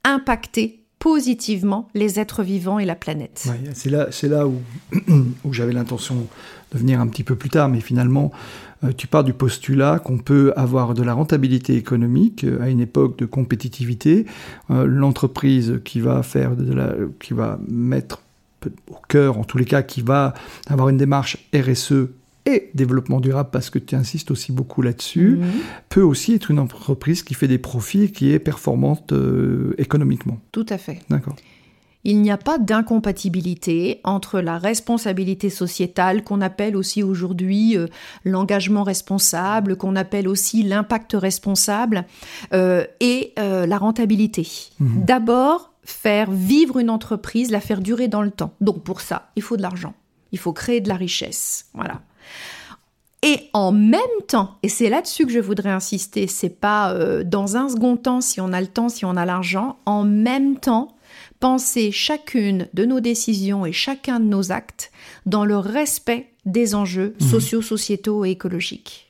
impacter 0.03 0.86
positivement 1.07 1.87
les 1.93 2.19
êtres 2.19 2.43
vivants 2.43 2.79
et 2.79 2.85
la 2.85 2.95
planète. 2.95 3.47
c'est 3.73 3.89
là, 3.89 4.07
c'est 4.11 4.27
là 4.27 4.45
où, 4.45 5.53
j'avais 5.53 5.71
l'intention 5.71 6.27
de 6.73 6.77
venir 6.77 6.99
un 6.99 7.07
petit 7.07 7.23
peu 7.23 7.37
plus 7.37 7.49
tard, 7.49 7.69
mais 7.69 7.79
finalement, 7.79 8.33
euh, 8.83 8.91
tu 8.91 9.07
pars 9.07 9.23
du 9.23 9.31
postulat 9.31 9.99
qu'on 9.99 10.17
peut 10.17 10.51
avoir 10.57 10.93
de 10.93 11.03
la 11.03 11.13
rentabilité 11.13 11.77
économique 11.77 12.43
euh, 12.43 12.61
à 12.61 12.67
une 12.67 12.81
époque 12.81 13.17
de 13.17 13.25
compétitivité. 13.25 14.25
Euh, 14.69 14.85
l'entreprise 14.85 15.79
qui 15.85 16.01
va 16.01 16.23
faire 16.23 16.57
de 16.57 16.73
la, 16.73 16.93
qui 17.21 17.33
va 17.33 17.57
mettre 17.69 18.21
au 18.91 18.97
cœur, 19.07 19.37
en 19.37 19.45
tous 19.45 19.57
les 19.57 19.65
cas, 19.65 19.83
qui 19.83 20.01
va 20.01 20.33
avoir 20.67 20.89
une 20.89 20.97
démarche 20.97 21.37
RSE 21.55 22.09
et 22.47 22.69
développement 22.73 23.19
durable, 23.19 23.49
parce 23.51 23.69
que 23.69 23.79
tu 23.79 23.95
insistes 23.95 24.31
aussi 24.31 24.51
beaucoup 24.51 24.81
là-dessus, 24.81 25.37
mhm. 25.39 25.47
peut 25.89 26.01
aussi 26.01 26.33
être 26.33 26.49
une 26.49 26.59
entreprise 26.59 27.21
qui 27.23 27.33
fait 27.33 27.47
des 27.47 27.57
profits 27.57 28.03
et 28.03 28.11
qui 28.11 28.31
est 28.31 28.39
performante 28.39 29.13
économiquement. 29.77 30.39
Tout 30.51 30.65
à 30.69 30.77
fait. 30.77 30.99
D'accord 31.09 31.35
il 32.07 32.21
n'y 32.21 32.31
a 32.31 32.37
pas 32.37 32.57
d'incompatibilité 32.57 33.99
entre 34.05 34.39
la 34.39 34.57
responsabilité 34.57 35.49
sociétale, 35.49 36.23
qu'on 36.23 36.39
appelle 36.39 36.77
aussi 36.77 37.03
aujourd'hui 37.03 37.77
euh, 37.77 37.87
l'engagement 38.23 38.83
responsable, 38.83 39.75
qu'on 39.75 39.97
appelle 39.97 40.29
aussi 40.29 40.63
l'impact 40.63 41.17
responsable, 41.19 42.05
euh, 42.53 42.85
et 43.01 43.33
euh, 43.37 43.65
la 43.65 43.77
rentabilité. 43.77 44.47
Mhm. 44.79 45.03
D'abord, 45.03 45.73
faire 45.83 46.31
vivre 46.31 46.79
une 46.79 46.89
entreprise, 46.89 47.51
la 47.51 47.59
faire 47.59 47.81
durer 47.81 48.07
dans 48.07 48.21
le 48.21 48.31
temps. 48.31 48.53
Donc 48.61 48.83
pour 48.83 49.01
ça, 49.01 49.29
il 49.35 49.41
faut 49.41 49.57
de 49.57 49.61
l'argent. 49.61 49.93
Il 50.31 50.39
faut 50.39 50.53
créer 50.53 50.79
de 50.79 50.87
la 50.87 50.95
richesse. 50.95 51.65
Voilà. 51.73 52.01
Et 53.23 53.49
en 53.53 53.71
même 53.71 53.99
temps, 54.27 54.57
et 54.61 54.69
c'est 54.69 54.89
là-dessus 54.89 55.25
que 55.25 55.31
je 55.31 55.39
voudrais 55.39 55.71
insister, 55.71 56.27
c'est 56.27 56.49
pas 56.49 56.93
dans 57.23 57.57
un 57.57 57.67
second 57.67 57.97
temps 57.97 58.21
si 58.21 58.39
on 58.39 58.53
a 58.53 58.61
le 58.61 58.67
temps, 58.67 58.89
si 58.89 59.05
on 59.05 59.17
a 59.17 59.25
l'argent, 59.25 59.77
en 59.85 60.03
même 60.03 60.59
temps, 60.59 60.95
penser 61.39 61.91
chacune 61.91 62.67
de 62.73 62.85
nos 62.85 62.99
décisions 62.99 63.65
et 63.65 63.71
chacun 63.71 64.19
de 64.19 64.25
nos 64.25 64.51
actes 64.51 64.91
dans 65.25 65.45
le 65.45 65.57
respect 65.57 66.29
des 66.45 66.75
enjeux 66.75 67.15
mhm. 67.19 67.27
sociaux, 67.27 67.61
sociétaux 67.61 68.25
et 68.25 68.31
écologiques. 68.31 69.09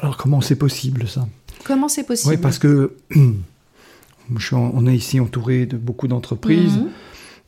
Alors 0.00 0.16
comment 0.16 0.40
c'est 0.40 0.56
possible 0.56 1.06
ça? 1.08 1.28
Comment 1.64 1.88
c'est 1.88 2.04
possible? 2.04 2.34
Oui, 2.34 2.40
parce 2.40 2.58
que 2.58 2.96
on 4.52 4.86
est 4.86 4.96
ici 4.96 5.20
entouré 5.20 5.66
de 5.66 5.76
beaucoup 5.76 6.08
d'entreprises. 6.08 6.76
Mhm. 6.76 6.90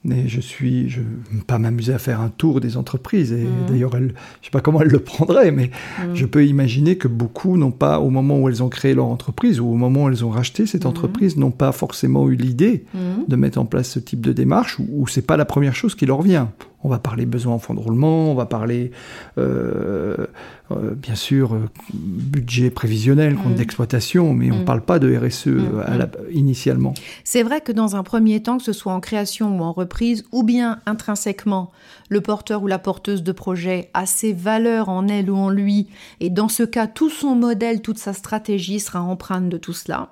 Mais 0.05 0.29
je 0.29 0.41
suis, 0.41 0.89
je 0.89 1.01
vais 1.01 1.43
pas 1.47 1.59
m'amuser 1.59 1.93
à 1.93 1.99
faire 1.99 2.21
un 2.21 2.29
tour 2.29 2.61
des 2.61 2.77
entreprises. 2.77 3.33
Et 3.33 3.45
mhm. 3.45 3.67
d'ailleurs, 3.69 3.93
je 3.93 3.99
ne 3.99 4.09
sais 4.43 4.51
pas 4.53 4.61
comment 4.61 4.81
elles 4.81 4.89
le 4.89 5.01
prendraient, 5.01 5.51
mais 5.51 5.71
mhm. 5.99 6.15
je 6.15 6.25
peux 6.25 6.47
imaginer 6.47 6.97
que 6.97 7.09
beaucoup 7.09 7.57
n'ont 7.57 7.73
pas, 7.73 7.99
au 7.99 8.11
moment 8.11 8.39
où 8.39 8.49
elles 8.49 8.63
ont 8.63 8.69
créé 8.69 8.95
leur 8.95 9.07
entreprise 9.07 9.61
ou 9.61 9.67
au 9.67 9.75
moment 9.75 10.05
où 10.05 10.09
elles 10.09 10.25
ont 10.25 10.31
racheté 10.31 10.67
cette 10.67 10.85
mhm. 10.85 10.91
entreprise, 10.91 11.37
n'ont 11.37 11.51
pas 11.51 11.73
forcément 11.73 12.29
eu 12.29 12.37
l'idée 12.37 12.85
de 13.27 13.37
mettre 13.37 13.59
en 13.59 13.65
place 13.65 13.91
ce 13.91 13.99
type 13.99 14.21
de 14.21 14.33
démarche, 14.33 14.79
ou, 14.79 14.87
ou 14.93 15.09
c'est 15.09 15.23
pas 15.23 15.37
la 15.37 15.45
première 15.45 15.75
chose 15.75 15.95
qui 15.95 16.07
leur 16.07 16.23
vient. 16.23 16.53
On 16.85 16.89
va 16.89 16.99
parler 16.99 17.27
besoin 17.27 17.55
en 17.55 17.59
fonds 17.59 17.75
de 17.75 17.81
roulement, 17.81 18.31
on 18.31 18.35
va 18.35 18.47
parler 18.47 18.93
euh, 19.37 20.29
euh, 20.71 20.95
bien 20.95 21.17
sûr 21.17 21.55
euh, 21.55 21.69
budget 21.93 22.71
prévisionnel, 22.71 23.35
compte 23.35 23.53
mm. 23.53 23.57
d'exploitation, 23.57 24.33
mais 24.33 24.53
on 24.53 24.59
ne 24.59 24.63
mm. 24.63 24.65
parle 24.65 24.83
pas 24.83 25.01
de 25.01 25.17
RSE 25.17 25.47
mm. 25.47 26.07
initialement. 26.31 26.95
C'est 27.25 27.43
vrai 27.43 27.61
que 27.61 27.73
dans 27.73 27.97
un 27.97 28.05
premier 28.05 28.41
temps, 28.43 28.59
que 28.59 28.65
ce 28.65 28.73
soit 28.73 28.93
en 28.93 29.01
création 29.01 29.59
ou 29.59 29.63
en 29.63 29.73
reprise, 29.73 30.25
ou 30.31 30.45
bien 30.45 30.79
intrinsèquement, 30.87 31.73
le 32.11 32.21
porteur 32.21 32.63
ou 32.63 32.69
la 32.69 32.79
porteuse 32.79 33.25
de 33.25 33.33
projet 33.33 33.91
a 33.93 34.07
ses 34.07 34.33
valeurs 34.33 34.89
en 34.89 35.09
elle 35.09 35.31
ou 35.31 35.37
en 35.37 35.51
lui, 35.51 35.89
et 36.21 36.31
dans 36.31 36.49
ce 36.49 36.63
cas, 36.63 36.87
tout 36.87 37.11
son 37.11 37.35
modèle, 37.35 37.83
toute 37.83 37.99
sa 37.99 38.13
stratégie 38.13 38.79
sera 38.79 39.03
empreinte 39.03 39.49
de 39.49 39.57
tout 39.57 39.73
cela. 39.73 40.11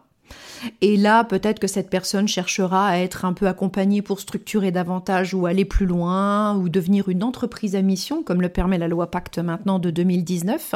Et 0.81 0.97
là, 0.97 1.25
peut-être 1.25 1.59
que 1.59 1.67
cette 1.67 1.91
personne 1.91 2.29
cherchera 2.29 2.89
à 2.89 2.99
être 2.99 3.25
un 3.25 3.33
peu 3.33 3.47
accompagnée 3.47 4.03
pour 4.03 4.21
structurer 4.21 4.71
davantage 4.71 5.35
ou 5.35 5.47
aller 5.47 5.65
plus 5.65 5.87
loin 5.87 6.57
ou 6.57 6.69
devenir 6.69 7.09
une 7.09 7.23
entreprise 7.23 7.77
à 7.77 7.83
mission, 7.83 8.23
comme 8.23 8.43
le 8.43 8.49
permet 8.49 8.79
la 8.79 8.89
loi 8.89 9.11
Pacte 9.11 9.39
maintenant 9.39 9.79
de 9.79 9.91
2019. 9.91 10.75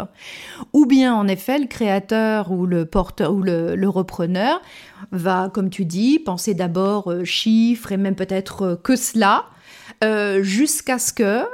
Ou 0.72 0.86
bien, 0.86 1.14
en 1.14 1.28
effet, 1.28 1.58
le 1.58 1.66
créateur 1.66 2.50
ou 2.52 2.66
le 2.66 2.84
porteur 2.84 3.32
ou 3.32 3.42
le, 3.42 3.88
repreneur 3.90 4.62
va, 5.10 5.50
comme 5.52 5.70
tu 5.70 5.84
dis, 5.84 6.20
penser 6.20 6.54
d'abord 6.54 7.10
euh, 7.10 7.24
chiffres 7.24 7.90
et 7.90 7.96
même 7.96 8.14
peut-être 8.14 8.62
euh, 8.62 8.76
que 8.76 8.94
cela. 8.94 9.46
Euh, 10.04 10.42
jusqu'à 10.42 10.98
ce 10.98 11.12
que, 11.12 11.44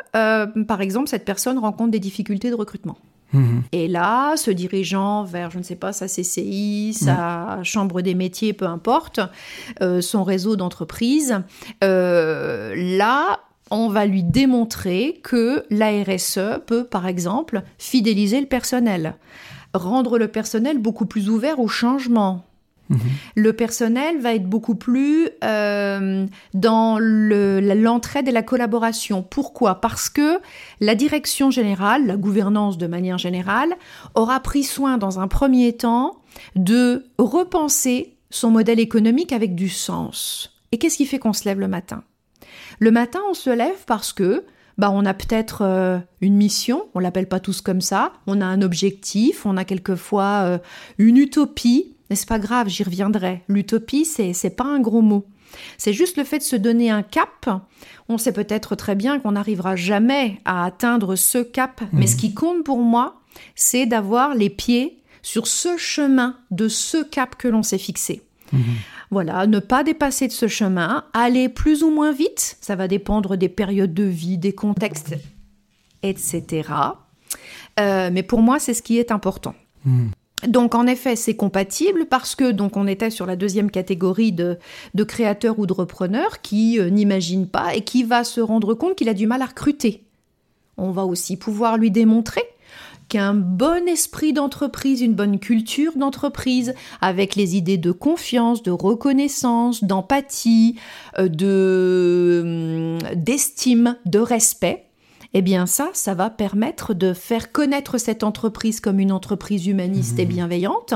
par 0.64 0.80
exemple, 0.80 1.08
cette 1.08 1.24
personne 1.24 1.58
rencontre 1.58 1.90
des 1.90 1.98
difficultés 1.98 2.50
de 2.50 2.54
recrutement. 2.54 2.96
Mhm. 3.32 3.62
Et 3.72 3.88
là, 3.88 4.36
se 4.36 4.50
dirigeant 4.50 5.24
vers, 5.24 5.50
je 5.50 5.58
ne 5.58 5.62
sais 5.62 5.76
pas, 5.76 5.92
sa 5.92 6.06
CCI, 6.06 6.94
sa 6.94 7.58
chambre 7.62 8.00
des 8.02 8.14
métiers, 8.14 8.52
peu 8.52 8.66
importe, 8.66 9.20
euh, 9.82 10.00
son 10.00 10.24
réseau 10.24 10.56
d'entreprise, 10.56 11.40
euh, 11.82 12.74
là, 12.76 13.40
on 13.70 13.88
va 13.88 14.06
lui 14.06 14.22
démontrer 14.22 15.20
que 15.22 15.64
la 15.70 15.90
RSE 16.04 16.60
peut, 16.66 16.84
par 16.84 17.06
exemple, 17.06 17.62
fidéliser 17.78 18.40
le 18.40 18.46
personnel, 18.46 19.16
rendre 19.74 20.18
le 20.18 20.28
personnel 20.28 20.78
beaucoup 20.78 21.06
plus 21.06 21.28
ouvert 21.28 21.58
au 21.58 21.68
changement, 21.68 22.44
Mhm. 22.88 22.98
Le 23.34 23.52
personnel 23.52 24.20
va 24.20 24.34
être 24.34 24.48
beaucoup 24.48 24.74
plus 24.74 25.28
euh, 25.44 26.26
dans 26.54 26.98
l'entraide 27.00 28.28
et 28.28 28.32
la 28.32 28.42
collaboration. 28.42 29.22
Pourquoi? 29.22 29.80
Parce 29.80 30.08
que 30.08 30.38
la 30.80 30.94
direction 30.94 31.50
générale, 31.50 32.06
la 32.06 32.16
gouvernance 32.16 32.78
de 32.78 32.86
manière 32.86 33.18
générale, 33.18 33.74
aura 34.14 34.40
pris 34.40 34.62
soin 34.62 34.98
dans 34.98 35.20
un 35.20 35.28
premier 35.28 35.72
temps 35.74 36.18
de 36.54 37.06
repenser 37.18 38.16
son 38.30 38.50
modèle 38.50 38.80
économique 38.80 39.32
avec 39.32 39.54
du 39.54 39.68
sens. 39.68 40.52
Et 40.72 40.78
qu'est-ce 40.78 40.96
qui 40.96 41.06
fait 41.06 41.18
qu'on 41.18 41.32
se 41.32 41.44
lève 41.44 41.60
le 41.60 41.68
matin? 41.68 42.02
Le 42.78 42.90
matin, 42.90 43.20
on 43.30 43.34
se 43.34 43.50
lève 43.50 43.84
parce 43.86 44.12
que 44.12 44.44
bah, 44.78 44.90
on 44.92 45.06
a 45.06 45.14
peut-être 45.14 45.62
euh, 45.62 45.98
une 46.20 46.36
mission, 46.36 46.86
on 46.94 46.98
l'appelle 46.98 47.28
pas 47.28 47.40
tous 47.40 47.62
comme 47.62 47.80
ça, 47.80 48.12
on 48.26 48.40
a 48.40 48.44
un 48.44 48.60
objectif, 48.60 49.46
on 49.46 49.56
a 49.56 49.64
quelquefois 49.64 50.42
euh, 50.44 50.58
une 50.98 51.16
utopie, 51.16 51.95
mais 52.08 52.16
c'est 52.16 52.28
pas 52.28 52.38
grave, 52.38 52.68
j'y 52.68 52.82
reviendrai. 52.82 53.42
L'utopie, 53.48 54.04
c'est, 54.04 54.32
c'est 54.32 54.50
pas 54.50 54.64
un 54.64 54.80
gros 54.80 55.02
mot. 55.02 55.26
C'est 55.78 55.92
juste 55.92 56.16
le 56.16 56.24
fait 56.24 56.38
de 56.38 56.42
se 56.42 56.56
donner 56.56 56.90
un 56.90 57.02
cap. 57.02 57.48
On 58.08 58.18
sait 58.18 58.32
peut-être 58.32 58.74
très 58.74 58.94
bien 58.94 59.18
qu'on 59.18 59.32
n'arrivera 59.32 59.76
jamais 59.76 60.40
à 60.44 60.64
atteindre 60.64 61.16
ce 61.16 61.38
cap, 61.38 61.80
mais 61.92 62.06
ce 62.06 62.14
mhm. 62.14 62.20
qui 62.20 62.34
compte 62.34 62.64
pour 62.64 62.78
moi, 62.78 63.20
c'est 63.54 63.86
d'avoir 63.86 64.34
les 64.34 64.50
pieds 64.50 65.02
sur 65.22 65.46
ce 65.46 65.76
chemin 65.76 66.36
de 66.50 66.68
ce 66.68 67.02
cap 67.02 67.36
que 67.36 67.48
l'on 67.48 67.62
s'est 67.62 67.78
fixé. 67.78 68.22
Mhm. 68.52 68.62
Voilà, 69.10 69.46
ne 69.46 69.60
pas 69.60 69.84
dépasser 69.84 70.26
de 70.26 70.32
ce 70.32 70.48
chemin, 70.48 71.04
aller 71.12 71.48
plus 71.48 71.82
ou 71.82 71.90
moins 71.90 72.12
vite, 72.12 72.58
ça 72.60 72.76
va 72.76 72.88
dépendre 72.88 73.36
des 73.36 73.48
périodes 73.48 73.94
de 73.94 74.04
vie, 74.04 74.38
des 74.38 74.52
contextes, 74.52 75.14
etc. 76.02 76.68
Euh, 77.78 78.10
mais 78.12 78.22
pour 78.22 78.40
moi, 78.40 78.58
c'est 78.58 78.74
ce 78.74 78.82
qui 78.82 78.98
est 78.98 79.12
important. 79.12 79.54
Mhm. 79.84 80.10
Donc 80.46 80.74
en 80.74 80.86
effet, 80.86 81.16
c'est 81.16 81.36
compatible 81.36 82.06
parce 82.06 82.34
que 82.34 82.50
donc 82.50 82.76
on 82.76 82.86
était 82.86 83.10
sur 83.10 83.26
la 83.26 83.36
deuxième 83.36 83.70
catégorie 83.70 84.32
de, 84.32 84.58
de 84.94 85.04
créateurs 85.04 85.58
ou 85.58 85.66
de 85.66 85.72
repreneurs 85.72 86.40
qui 86.40 86.78
euh, 86.78 86.90
n'imagine 86.90 87.48
pas 87.48 87.74
et 87.74 87.82
qui 87.82 88.04
va 88.04 88.24
se 88.24 88.40
rendre 88.40 88.74
compte 88.74 88.96
qu'il 88.96 89.08
a 89.08 89.14
du 89.14 89.26
mal 89.26 89.42
à 89.42 89.46
recruter. 89.46 90.04
On 90.76 90.90
va 90.90 91.04
aussi 91.04 91.36
pouvoir 91.36 91.78
lui 91.78 91.90
démontrer 91.90 92.42
qu'un 93.08 93.34
bon 93.34 93.86
esprit 93.88 94.32
d'entreprise, 94.32 95.00
une 95.00 95.14
bonne 95.14 95.38
culture 95.38 95.92
d'entreprise, 95.96 96.74
avec 97.00 97.36
les 97.36 97.56
idées 97.56 97.78
de 97.78 97.92
confiance, 97.92 98.62
de 98.62 98.72
reconnaissance, 98.72 99.84
d'empathie, 99.84 100.76
euh, 101.18 101.28
de 101.28 102.98
hum, 103.04 103.14
d'estime, 103.16 103.96
de 104.06 104.18
respect, 104.18 104.85
eh 105.38 105.42
bien 105.42 105.66
ça, 105.66 105.90
ça 105.92 106.14
va 106.14 106.30
permettre 106.30 106.94
de 106.94 107.12
faire 107.12 107.52
connaître 107.52 107.98
cette 107.98 108.24
entreprise 108.24 108.80
comme 108.80 108.98
une 108.98 109.12
entreprise 109.12 109.66
humaniste 109.66 110.18
et 110.18 110.24
mhm. 110.24 110.32
bienveillante 110.32 110.94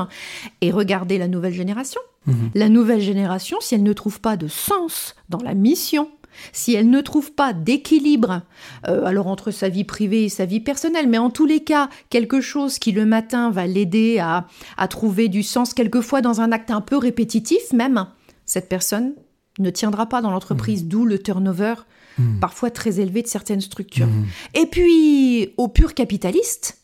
et 0.62 0.70
regarder 0.70 1.18
la 1.18 1.28
nouvelle 1.28 1.52
génération. 1.52 2.00
Mhm. 2.24 2.50
La 2.54 2.70
nouvelle 2.70 3.02
génération, 3.02 3.58
si 3.60 3.74
elle 3.74 3.82
ne 3.82 3.92
trouve 3.92 4.18
pas 4.18 4.38
de 4.38 4.48
sens 4.48 5.14
dans 5.28 5.42
la 5.42 5.52
mission, 5.52 6.08
si 6.54 6.72
elle 6.72 6.88
ne 6.88 7.02
trouve 7.02 7.32
pas 7.32 7.52
d'équilibre, 7.52 8.40
euh, 8.88 9.04
alors 9.04 9.26
entre 9.26 9.50
sa 9.50 9.68
vie 9.68 9.84
privée 9.84 10.24
et 10.24 10.30
sa 10.30 10.46
vie 10.46 10.60
personnelle, 10.60 11.06
mais 11.06 11.18
en 11.18 11.28
tous 11.28 11.44
les 11.44 11.60
cas, 11.60 11.90
quelque 12.08 12.40
chose 12.40 12.78
qui 12.78 12.92
le 12.92 13.04
matin 13.04 13.50
va 13.50 13.66
l'aider 13.66 14.20
à 14.20 14.88
trouver 14.88 15.28
du 15.28 15.42
sens, 15.42 15.74
quelquefois 15.74 16.22
dans 16.22 16.40
un 16.40 16.50
acte 16.50 16.70
un 16.70 16.80
peu 16.80 16.96
répétitif 16.96 17.74
même, 17.74 18.06
cette 18.46 18.70
personne 18.70 19.12
ne 19.60 19.70
tiendra 19.70 20.06
pas 20.06 20.20
dans 20.22 20.30
l'entreprise, 20.30 20.86
d'où 20.86 21.04
le 21.04 21.18
turnover 21.18 21.74
Mhm. 22.18 22.40
parfois 22.40 22.70
très 22.70 22.98
élevé 23.00 23.22
de 23.22 23.28
certaines 23.28 23.60
structures. 23.60 24.08
Mhm. 24.08 24.26
Et 24.54 24.66
puis, 24.66 25.50
au 25.56 25.68
pur 25.68 25.94
capitaliste, 25.94 26.78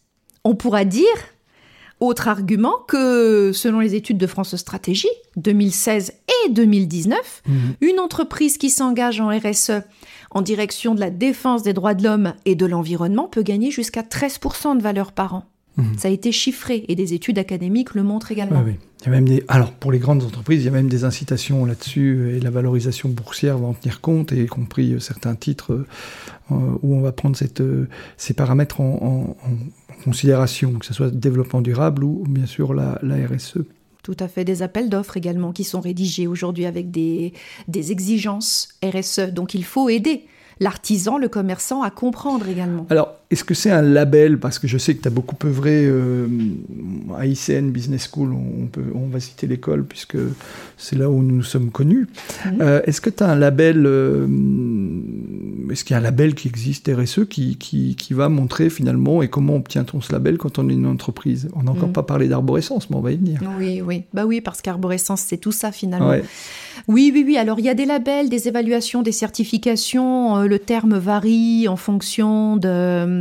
on 0.44 0.54
pourra 0.54 0.84
dire, 0.84 1.04
autre 1.98 2.28
argument, 2.28 2.74
que 2.86 3.50
selon 3.52 3.80
les 3.80 3.94
études 3.94 4.18
de 4.18 4.26
France 4.26 4.54
Stratégie, 4.56 5.08
2016 5.36 6.12
et 6.46 6.50
2019, 6.50 7.42
Mhm. 7.46 7.54
une 7.80 7.98
entreprise 8.00 8.56
qui 8.58 8.70
s'engage 8.70 9.20
en 9.20 9.28
RSE 9.28 9.82
en 10.30 10.42
direction 10.42 10.94
de 10.94 11.00
la 11.00 11.10
défense 11.10 11.62
des 11.62 11.72
droits 11.72 11.94
de 11.94 12.04
l'homme 12.04 12.34
et 12.44 12.54
de 12.54 12.66
l'environnement 12.66 13.26
peut 13.28 13.42
gagner 13.42 13.70
jusqu'à 13.70 14.02
13% 14.02 14.74
de 14.76 14.82
valeur 14.82 15.12
par 15.12 15.34
an. 15.34 15.44
Mhm. 15.76 15.98
Ça 15.98 16.08
a 16.08 16.10
été 16.10 16.32
chiffré 16.32 16.84
et 16.88 16.94
des 16.94 17.12
études 17.14 17.38
académiques 17.38 17.94
le 17.94 18.02
montrent 18.02 18.32
également. 18.32 18.60
Ouais, 18.60 18.66
ouais. 18.72 18.78
Il 19.02 19.04
y 19.04 19.08
a 19.08 19.10
même 19.10 19.28
des... 19.28 19.44
Alors, 19.48 19.72
pour 19.72 19.92
les 19.92 19.98
grandes 19.98 20.22
entreprises, 20.22 20.62
il 20.62 20.64
y 20.64 20.68
a 20.68 20.72
même 20.72 20.88
des 20.88 21.04
incitations 21.04 21.64
là-dessus 21.66 22.34
et 22.34 22.40
la 22.40 22.50
valorisation 22.50 23.08
boursière 23.10 23.58
va 23.58 23.66
en 23.66 23.74
tenir 23.74 24.00
compte, 24.00 24.32
et 24.32 24.42
y 24.42 24.46
compris 24.46 24.94
euh, 24.94 25.00
certains 25.00 25.34
titres 25.34 25.84
euh, 26.50 26.54
où 26.82 26.94
on 26.94 27.00
va 27.02 27.12
prendre 27.12 27.36
cette, 27.36 27.60
euh, 27.60 27.88
ces 28.16 28.32
paramètres 28.32 28.80
en, 28.80 29.36
en- 29.46 29.50
en 29.50 30.02
considération, 30.04 30.72
que 30.74 30.86
ce 30.86 30.94
soit 30.94 31.10
développement 31.10 31.60
durable 31.60 32.04
ou 32.04 32.24
bien 32.28 32.46
sûr 32.46 32.72
la, 32.74 32.98
la. 33.02 33.16
RSE. 33.26 33.58
Tout 34.02 34.16
à 34.20 34.28
fait, 34.28 34.44
des 34.44 34.62
appels 34.62 34.88
d'offres 34.88 35.16
également 35.16 35.52
qui 35.52 35.64
sont 35.64 35.80
rédigés 35.80 36.26
aujourd'hui 36.26 36.64
avec 36.64 36.90
des, 36.90 37.32
des 37.68 37.90
exigences 37.92 38.68
RSE. 38.84 39.32
Donc 39.32 39.52
il 39.54 39.64
faut 39.64 39.88
aider 39.88 40.22
l'artisan, 40.60 41.18
le 41.18 41.28
commerçant 41.28 41.82
à 41.82 41.90
comprendre 41.90 42.48
également. 42.48 42.86
Alors, 42.88 43.14
est-ce 43.30 43.42
que 43.44 43.54
c'est 43.54 43.70
un 43.70 43.82
label? 43.82 44.38
Parce 44.38 44.58
que 44.58 44.68
je 44.68 44.78
sais 44.78 44.94
que 44.94 45.02
tu 45.02 45.08
as 45.08 45.10
beaucoup 45.10 45.36
œuvré 45.44 45.84
euh, 45.86 46.26
à 47.18 47.26
ICN 47.26 47.70
Business 47.70 48.08
School, 48.12 48.32
on, 48.32 48.66
peut, 48.66 48.84
on 48.94 49.08
va 49.08 49.18
citer 49.20 49.46
l'école 49.46 49.84
puisque 49.84 50.16
c'est 50.76 50.96
là 50.96 51.10
où 51.10 51.22
nous 51.22 51.42
sommes 51.42 51.70
connus. 51.70 52.06
Euh, 52.60 52.80
est-ce 52.84 53.00
que 53.00 53.10
tu 53.10 53.24
as 53.24 53.28
un 53.28 53.34
label 53.34 53.84
euh, 53.86 54.26
Est-ce 55.70 55.84
qu'il 55.84 55.94
y 55.94 55.96
a 55.96 55.98
un 55.98 56.02
label 56.02 56.34
qui 56.34 56.48
existe 56.48 56.88
RSE 56.94 57.26
qui, 57.28 57.56
qui, 57.56 57.96
qui 57.96 58.14
va 58.14 58.28
montrer 58.28 58.70
finalement 58.70 59.22
et 59.22 59.28
comment 59.28 59.56
obtient-on 59.56 60.00
ce 60.00 60.12
label 60.12 60.38
quand 60.38 60.58
on 60.58 60.68
est 60.68 60.74
une 60.74 60.86
entreprise? 60.86 61.48
On 61.54 61.62
n'a 61.64 61.72
encore 61.72 61.88
Mhm. 61.88 61.92
pas 61.94 62.02
parlé 62.02 62.28
d'arborescence, 62.28 62.90
mais 62.90 62.96
on 62.96 63.00
va 63.00 63.12
y 63.12 63.16
venir. 63.16 63.40
Oui, 63.58 63.80
oui. 63.80 64.02
Bah 64.14 64.24
oui, 64.26 64.40
parce 64.40 64.62
qu'arborescence, 64.62 65.20
c'est 65.20 65.36
tout 65.38 65.52
ça 65.52 65.72
finalement. 65.72 66.08
Ouais. 66.10 66.22
Oui, 66.88 67.10
oui, 67.14 67.24
oui. 67.26 67.36
Alors, 67.36 67.58
il 67.58 67.64
y 67.64 67.68
a 67.68 67.74
des 67.74 67.86
labels, 67.86 68.28
des 68.28 68.48
évaluations, 68.48 69.02
des 69.02 69.12
certifications. 69.12 70.42
Le 70.42 70.58
terme 70.58 70.96
varie 70.98 71.66
en 71.68 71.76
fonction 71.76 72.56
de. 72.56 73.15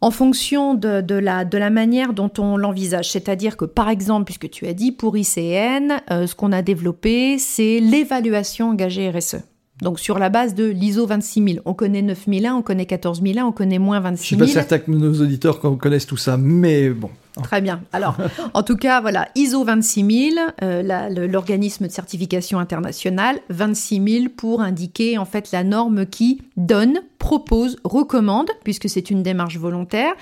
En 0.00 0.12
fonction 0.12 0.74
de, 0.74 1.00
de 1.00 1.16
la, 1.16 1.44
de 1.44 1.58
la 1.58 1.70
manière 1.70 2.12
dont 2.12 2.30
on 2.38 2.56
l'envisage. 2.56 3.10
C'est-à-dire 3.10 3.56
que, 3.56 3.64
par 3.64 3.88
exemple, 3.88 4.26
puisque 4.26 4.48
tu 4.48 4.66
as 4.66 4.72
dit, 4.72 4.92
pour 4.92 5.16
ICN, 5.16 6.00
euh, 6.12 6.28
ce 6.28 6.36
qu'on 6.36 6.52
a 6.52 6.62
développé, 6.62 7.38
c'est 7.38 7.80
l'évaluation 7.80 8.70
engagée 8.70 9.10
RSE. 9.10 9.42
Donc, 9.82 10.00
sur 10.00 10.18
la 10.18 10.28
base 10.28 10.54
de 10.54 10.64
l'ISO 10.64 11.06
26000. 11.06 11.62
On 11.64 11.72
connaît 11.74 12.02
9001, 12.02 12.54
on 12.54 12.62
connaît 12.62 12.86
14001, 12.86 13.44
on 13.44 13.52
connaît 13.52 13.78
moins 13.78 14.00
Je 14.00 14.16
suis 14.16 14.36
26000. 14.36 14.38
pas 14.38 14.52
certain 14.60 14.78
que 14.78 14.90
nos 14.90 15.20
auditeurs 15.22 15.60
connaissent 15.60 16.06
tout 16.06 16.16
ça, 16.16 16.36
mais 16.36 16.90
bon. 16.90 17.10
Très 17.44 17.60
bien. 17.60 17.80
Alors, 17.92 18.16
en 18.54 18.64
tout 18.64 18.76
cas, 18.76 19.00
voilà, 19.00 19.28
ISO 19.36 19.62
26000, 19.64 20.40
euh, 20.62 21.28
l'organisme 21.28 21.86
de 21.86 21.92
certification 21.92 22.58
internationale, 22.58 23.38
26000 23.50 24.30
pour 24.30 24.60
indiquer 24.62 25.18
en 25.18 25.24
fait 25.24 25.52
la 25.52 25.62
norme 25.62 26.06
qui 26.06 26.42
donne, 26.56 27.00
propose, 27.20 27.76
recommande, 27.84 28.48
puisque 28.64 28.88
c'est 28.88 29.10
une 29.10 29.22
démarche 29.22 29.58
volontaire, 29.58 30.12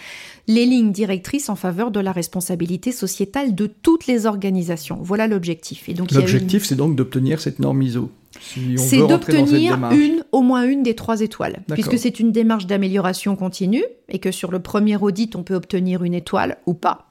les 0.48 0.66
lignes 0.66 0.92
directrices 0.92 1.48
en 1.48 1.56
faveur 1.56 1.90
de 1.90 2.00
la 2.00 2.12
responsabilité 2.12 2.92
sociétale 2.92 3.54
de 3.54 3.66
toutes 3.66 4.06
les 4.06 4.26
organisations. 4.26 4.98
Voilà 5.00 5.26
l'objectif. 5.26 5.88
Et 5.88 5.94
donc, 5.94 6.10
une- 6.12 6.18
L'objectif, 6.18 6.64
c'est 6.66 6.76
donc 6.76 6.96
d'obtenir 6.96 7.40
cette 7.40 7.58
norme 7.60 7.80
ISO. 7.82 8.10
Si 8.40 8.78
c'est 8.78 9.06
d'obtenir 9.06 9.78
une, 9.92 10.25
au 10.32 10.42
moins 10.42 10.64
une 10.64 10.82
des 10.82 10.94
trois 10.94 11.20
étoiles, 11.20 11.62
puisque 11.72 11.99
c'est 11.99 12.20
une 12.20 12.32
démarche 12.32 12.66
d'amélioration 12.66 13.36
continue 13.36 13.84
et 14.08 14.18
que 14.18 14.30
sur 14.30 14.50
le 14.50 14.60
premier 14.60 14.96
audit, 14.96 15.36
on 15.36 15.42
peut 15.42 15.54
obtenir 15.54 16.04
une 16.04 16.14
étoile 16.14 16.58
ou 16.66 16.75
pas. 16.75 17.10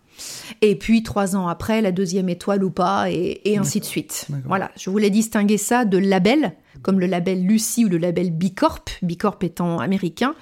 Et 0.61 0.77
puis 0.77 1.03
trois 1.03 1.35
ans 1.35 1.47
après, 1.49 1.81
la 1.81 1.91
deuxième 1.91 2.29
étoile 2.29 2.63
ou 2.63 2.69
pas, 2.69 3.11
et, 3.11 3.41
et 3.43 3.57
ainsi 3.57 3.81
de 3.81 3.85
suite. 3.85 4.27
Voilà, 4.45 4.71
je 4.77 4.89
voulais 4.89 5.09
distinguer 5.09 5.57
ça 5.57 5.83
de 5.83 5.97
labels, 5.97 6.53
comme 6.81 7.01
le 7.01 7.05
label 7.05 7.45
Lucie 7.45 7.83
ou 7.83 7.89
le 7.89 7.97
label 7.97 8.31
Bicorp, 8.31 8.85
Bicorp 9.01 9.39
étant 9.41 9.79
américain, 9.79 10.33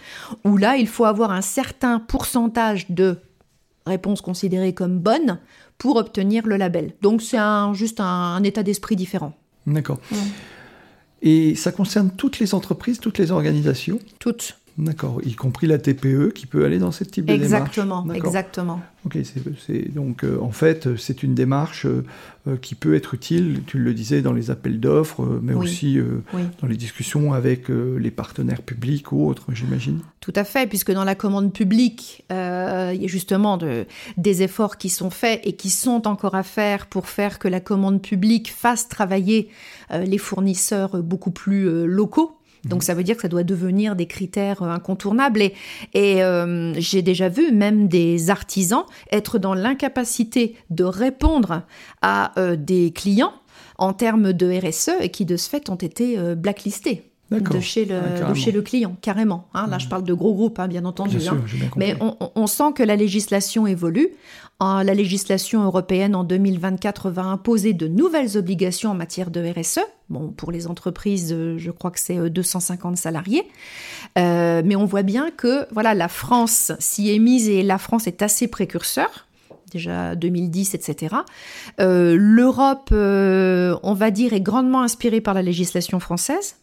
où 0.45 0.57
là, 0.57 0.77
il 0.77 0.87
faut 0.87 1.05
avoir 1.05 1.31
un 1.31 1.41
certain 1.41 1.99
pourcentage 1.99 2.91
de 2.91 3.17
réponses 3.87 4.21
considérées 4.21 4.73
comme 4.73 4.99
bonnes 4.99 5.39
pour 5.79 5.95
obtenir 5.95 6.45
le 6.45 6.55
label. 6.57 6.93
Donc 7.01 7.21
c'est 7.23 7.37
un, 7.37 7.73
juste 7.73 7.99
un, 7.99 8.05
un 8.05 8.43
état 8.43 8.61
d'esprit 8.61 8.95
différent. 8.95 9.33
D'accord. 9.65 9.99
Ouais. 10.11 10.17
Et 11.25 11.55
ça 11.55 11.71
concerne 11.71 12.11
toutes 12.11 12.39
les 12.39 12.53
entreprises, 12.53 12.99
toutes 12.99 13.17
les 13.17 13.31
organisations? 13.31 13.97
Toutes. 14.19 14.57
D'accord, 14.75 15.19
y 15.23 15.35
compris 15.35 15.67
la 15.67 15.77
TPE 15.77 16.31
qui 16.33 16.47
peut 16.47 16.65
aller 16.65 16.79
dans 16.79 16.91
ce 16.91 17.03
type 17.03 17.25
de 17.25 17.33
Exactement, 17.33 18.01
démarche. 18.01 18.17
Exactement. 18.25 18.81
Ok, 19.05 19.17
c'est, 19.23 19.43
c'est- 19.67 19.93
donc 19.93 20.23
euh, 20.23 20.39
en 20.41 20.49
fait, 20.51 20.95
c'est 20.97 21.21
une 21.21 21.35
démarche 21.35 21.85
euh, 21.85 22.03
euh, 22.47 22.57
qui 22.57 22.73
peut 22.73 22.95
être 22.95 23.13
utile, 23.13 23.61
tu 23.67 23.77
le 23.77 23.93
disais, 23.93 24.23
dans 24.23 24.33
les 24.33 24.49
appels 24.49 24.79
d'offres, 24.79 25.21
euh, 25.23 25.39
mais 25.43 25.53
Oui. 25.53 25.65
aussi 25.65 25.99
Oui. 26.33 26.41
dans 26.59 26.67
les 26.67 26.75
discussions 26.75 27.33
avec 27.33 27.67
les 27.69 28.09
partenaires 28.11 28.63
publics 28.63 29.11
ou 29.11 29.27
autres, 29.27 29.45
j'imagine. 29.53 29.99
Tout 30.21 30.33
à 30.35 30.43
fait, 30.43 30.67
puisque 30.67 30.91
dans 30.91 31.03
la 31.03 31.13
commande 31.15 31.53
publique, 31.53 32.25
il 32.31 32.35
y 32.35 33.05
a 33.05 33.07
justement 33.07 33.57
de- 33.57 33.85
des 34.17 34.41
efforts 34.41 34.77
qui 34.77 34.89
sont 34.89 35.11
faits 35.11 35.39
et 35.43 35.53
qui 35.53 35.69
sont 35.69 36.07
encore 36.07 36.33
à 36.33 36.43
faire 36.43 36.87
pour 36.87 37.07
faire 37.09 37.37
que 37.37 37.47
la 37.47 37.59
commande 37.59 38.01
publique 38.01 38.51
fasse 38.51 38.87
travailler 38.89 39.49
les 39.91 40.17
fournisseurs 40.17 41.03
beaucoup 41.03 41.31
plus 41.31 41.85
locaux. 41.85 42.37
Donc 42.65 42.83
ça 42.83 42.93
veut 42.93 43.03
dire 43.03 43.15
que 43.15 43.21
ça 43.21 43.27
doit 43.27 43.43
devenir 43.43 43.95
des 43.95 44.05
critères 44.05 44.63
euh, 44.63 44.69
incontournables. 44.69 45.41
Et, 45.41 45.53
et, 45.93 46.23
euh, 46.23 46.73
j'ai 46.77 47.01
déjà 47.01 47.29
vu 47.29 47.51
même 47.51 47.87
des 47.87 48.29
artisans 48.29 48.83
être 49.11 49.37
dans 49.39 49.53
l'incapacité 49.53 50.55
de 50.69 50.83
répondre 50.83 51.63
à 52.01 52.31
euh, 52.39 52.55
des 52.55 52.91
clients 52.91 53.33
en 53.77 53.93
termes 53.93 54.33
de 54.33 54.59
RSE 54.67 54.91
et 55.01 55.09
qui 55.09 55.25
de 55.25 55.35
ce 55.37 55.49
fait 55.49 55.69
ont 55.69 55.75
été 55.75 56.17
euh, 56.17 56.35
blacklistés 56.35 57.09
de 57.31 57.59
chez 57.59 57.85
le, 57.85 57.95
Ah, 58.23 58.29
de 58.29 58.33
chez 58.35 58.51
le 58.51 58.61
client, 58.61 58.95
carrément. 59.01 59.47
hein. 59.55 59.65
Là, 59.67 59.79
je 59.79 59.87
parle 59.87 60.03
de 60.03 60.13
gros 60.13 60.33
groupes, 60.33 60.59
hein, 60.59 60.67
bien 60.67 60.85
entendu. 60.85 61.17
Bien 61.17 61.33
hein. 61.33 61.41
sûr, 61.47 61.57
bien. 61.57 61.69
Mais 61.77 61.97
on 62.35 62.45
sent 62.47 62.73
que 62.75 62.83
la 62.83 62.95
législation 62.95 63.65
évolue. 63.65 64.09
La 64.83 64.93
législation 64.93 65.63
européenne 65.63 66.15
en 66.15 66.23
2024 66.23 67.09
va 67.09 67.23
imposer 67.23 67.73
de 67.73 67.87
nouvelles 67.87 68.37
obligations 68.37 68.91
en 68.91 68.95
matière 68.95 69.31
de 69.31 69.41
RSE. 69.41 69.79
Bon, 70.09 70.29
pour 70.29 70.51
les 70.51 70.67
entreprises, 70.67 71.33
euh, 71.33 71.57
je 71.57 71.71
crois 71.71 71.91
que 71.91 71.99
c'est 71.99 72.17
euh, 72.17 72.29
250 72.29 72.97
salariés. 72.97 73.47
Euh, 74.17 74.61
mais 74.63 74.75
on 74.75 74.85
voit 74.85 75.01
bien 75.01 75.31
que 75.31 75.65
voilà, 75.71 75.93
la 75.93 76.07
France 76.07 76.71
s'y 76.79 77.13
est 77.13 77.19
mise 77.19 77.49
et 77.49 77.63
la 77.63 77.77
France 77.77 78.05
est 78.05 78.21
assez 78.21 78.47
précurseur 78.47 79.27
déjà 79.73 80.15
2010, 80.15 80.75
etc. 80.75 81.15
Euh, 81.81 82.15
L'Europe, 82.17 82.89
euh, 82.91 83.75
on 83.83 83.93
va 83.93 84.11
dire, 84.11 84.33
est 84.33 84.41
grandement 84.41 84.81
inspirée 84.81 85.19
par 85.19 85.33
la 85.33 85.41
législation 85.41 85.99
française. 85.99 86.57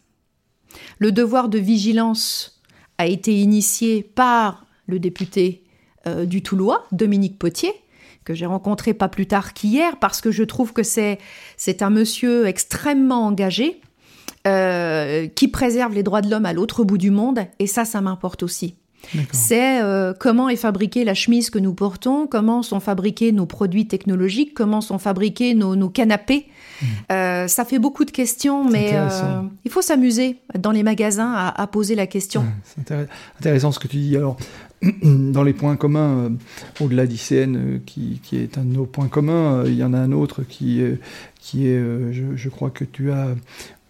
Le 0.97 1.11
devoir 1.11 1.49
de 1.49 1.59
vigilance 1.59 2.61
a 2.97 3.05
été 3.05 3.39
initié 3.39 4.01
par 4.01 4.65
le 4.87 4.99
député 4.99 5.63
euh, 6.07 6.25
du 6.25 6.41
Toulois, 6.41 6.85
Dominique 6.91 7.37
Potier, 7.37 7.73
que 8.25 8.33
j'ai 8.33 8.45
rencontré 8.45 8.93
pas 8.93 9.07
plus 9.09 9.25
tard 9.27 9.53
qu'hier, 9.53 9.97
parce 9.97 10.21
que 10.21 10.31
je 10.31 10.43
trouve 10.43 10.73
que 10.73 10.83
c'est 10.83 11.17
c'est 11.57 11.81
un 11.81 11.89
monsieur 11.89 12.47
extrêmement 12.47 13.25
engagé, 13.25 13.81
euh, 14.47 15.27
qui 15.27 15.47
préserve 15.47 15.93
les 15.93 16.03
droits 16.03 16.21
de 16.21 16.29
l'homme 16.29 16.45
à 16.45 16.53
l'autre 16.53 16.83
bout 16.83 16.97
du 16.97 17.11
monde, 17.11 17.39
et 17.59 17.67
ça, 17.67 17.85
ça 17.85 18.01
m'importe 18.01 18.43
aussi. 18.43 18.75
C'est 19.31 19.81
euh, 19.81 20.13
comment 20.17 20.47
est 20.47 20.55
fabriquée 20.55 21.03
la 21.03 21.15
chemise 21.15 21.49
que 21.49 21.57
nous 21.57 21.73
portons, 21.73 22.27
comment 22.27 22.61
sont 22.61 22.79
fabriqués 22.79 23.31
nos 23.31 23.47
produits 23.47 23.87
technologiques, 23.87 24.53
comment 24.53 24.79
sont 24.79 24.99
fabriqués 24.99 25.55
nos, 25.55 25.75
nos 25.75 25.89
canapés. 25.89 26.45
Euh, 27.11 27.47
ça 27.47 27.65
fait 27.65 27.79
beaucoup 27.79 28.05
de 28.05 28.11
questions, 28.11 28.63
mais 28.63 28.91
euh, 28.93 29.41
il 29.65 29.71
faut 29.71 29.81
s'amuser 29.81 30.37
dans 30.57 30.69
les 30.71 30.83
magasins 30.83 31.33
à, 31.33 31.61
à 31.61 31.65
poser 31.65 31.95
la 31.95 32.05
question. 32.05 32.41
Ouais, 32.41 32.47
C'est 32.63 32.81
intér- 32.93 33.07
intéressant 33.39 33.71
ce 33.71 33.79
que 33.79 33.87
tu 33.87 33.97
dis. 33.97 34.15
Alors, 34.15 34.37
dans 35.03 35.43
les 35.43 35.53
points 35.53 35.75
communs, 35.75 36.17
euh, 36.25 36.29
au-delà 36.79 37.05
d'ICN, 37.05 37.55
euh, 37.55 37.79
qui, 37.85 38.19
qui 38.23 38.37
est 38.37 38.57
un 38.57 38.63
de 38.63 38.73
nos 38.73 38.85
points 38.85 39.07
communs, 39.07 39.59
euh, 39.59 39.63
il 39.67 39.75
y 39.75 39.83
en 39.83 39.93
a 39.93 39.99
un 39.99 40.11
autre 40.11 40.43
qui, 40.43 40.81
qui 41.39 41.67
est, 41.67 41.79
je, 42.11 42.35
je 42.35 42.49
crois 42.49 42.69
que 42.71 42.83
tu 42.83 43.11
as, 43.11 43.35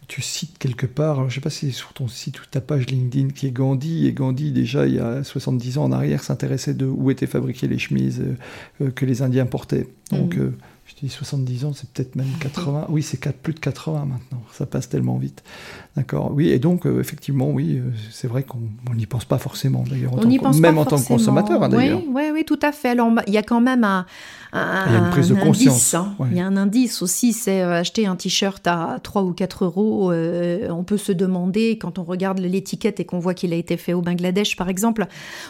tu 0.08 0.22
cites 0.22 0.58
quelque 0.58 0.86
part, 0.86 1.20
alors, 1.20 1.30
je 1.30 1.36
ne 1.36 1.36
sais 1.36 1.42
pas 1.42 1.50
si 1.50 1.68
c'est 1.68 1.78
sur 1.78 1.94
ton 1.94 2.08
site 2.08 2.42
ou 2.42 2.44
ta 2.52 2.60
page 2.60 2.88
LinkedIn, 2.88 3.30
qui 3.30 3.48
est 3.48 3.52
Gandhi. 3.52 4.08
Et 4.08 4.12
Gandhi, 4.12 4.52
déjà, 4.52 4.86
il 4.86 4.96
y 4.96 5.00
a 5.00 5.24
70 5.24 5.78
ans 5.78 5.86
en 5.86 5.92
arrière, 5.92 6.24
s'intéressait 6.24 6.74
de 6.74 6.86
où 6.86 7.10
étaient 7.10 7.28
fabriquées 7.28 7.68
les 7.68 7.80
chemises 7.80 8.22
que 8.96 9.06
les 9.06 9.22
Indiens 9.22 9.46
portaient. 9.46 9.88
Donc, 10.12 10.36
Mhm. 10.36 10.54
Je 10.92 11.06
dis 11.06 11.10
70 11.10 11.66
ans, 11.66 11.74
c'est 11.74 11.90
peut-être 11.90 12.16
même 12.16 12.28
80. 12.40 12.88
Oui, 12.90 13.02
c'est 13.02 13.20
plus 13.42 13.54
de 13.54 13.60
80 13.60 14.06
maintenant. 14.06 14.44
Ça 14.52 14.66
passe 14.66 14.90
tellement 14.90 15.18
vite. 15.18 15.44
D'accord. 15.96 16.32
Oui, 16.34 16.50
et 16.50 16.60
donc, 16.60 16.86
euh, 16.86 17.00
effectivement, 17.00 17.50
oui, 17.50 17.78
euh, 17.78 17.92
c'est 18.12 18.28
vrai 18.28 18.44
qu'on 18.44 18.60
n'y 18.96 19.06
pense 19.06 19.26
pas 19.26 19.38
forcément, 19.38 19.84
d'ailleurs. 19.90 20.14
On 20.18 20.26
n'y 20.26 20.40
pense 20.40 20.58
Même 20.60 20.78
en 20.78 20.86
tant 20.86 21.02
que 21.02 21.08
consommateur, 21.08 21.64
hein, 21.64 21.70
d'ailleurs. 21.70 22.00
Oui, 22.00 22.12
oui, 22.14 22.24
oui, 22.34 22.46
tout 22.46 22.60
à 22.62 22.72
fait. 22.72 22.90
Alors, 22.90 23.12
il 23.28 23.34
y 23.34 23.38
a 23.38 23.44
quand 23.44 23.62
même 23.62 23.84
un, 23.84 24.06
il 24.54 24.58
y 24.58 24.96
a 24.96 25.00
une 25.00 25.10
prise 25.12 25.30
de 25.30 25.36
conscience. 25.36 25.94
Indice, 25.94 25.94
hein. 25.94 26.16
Il 26.32 26.38
y 26.38 26.40
a 26.40 26.46
un 26.46 26.58
indice 26.58 27.02
aussi, 27.02 27.34
c'est 27.34 27.62
euh, 27.62 27.80
acheter 27.80 28.06
un 28.06 28.16
t-shirt 28.16 28.66
à 28.68 29.00
3 29.02 29.24
ou 29.24 29.34
4 29.34 29.66
euros. 29.66 30.14
on 30.14 30.84
peut 30.84 30.98
se 30.98 31.12
demander, 31.12 31.78
quand 31.78 32.00
on 32.00 32.04
regarde 32.04 32.40
l'étiquette 32.40 33.00
et 33.00 33.06
qu'on 33.06 33.20
voit 33.20 33.34
qu'il 33.34 33.54
a 33.54 33.58
été 33.58 33.78
fait 33.78 33.94
au 33.94 34.02
Bangladesh, 34.02 34.56
par 34.56 34.70
exemple, 34.70 35.08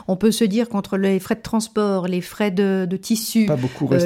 on 0.08 0.16
peut 0.16 0.32
se 0.32 0.44
dire 0.44 0.70
qu'entre 0.70 0.98
les 0.98 1.20
frais 1.20 1.36
de 1.36 1.42
transport, 1.42 2.08
les 2.08 2.22
frais 2.22 2.52
de, 2.52 2.88
tissu, 3.02 3.48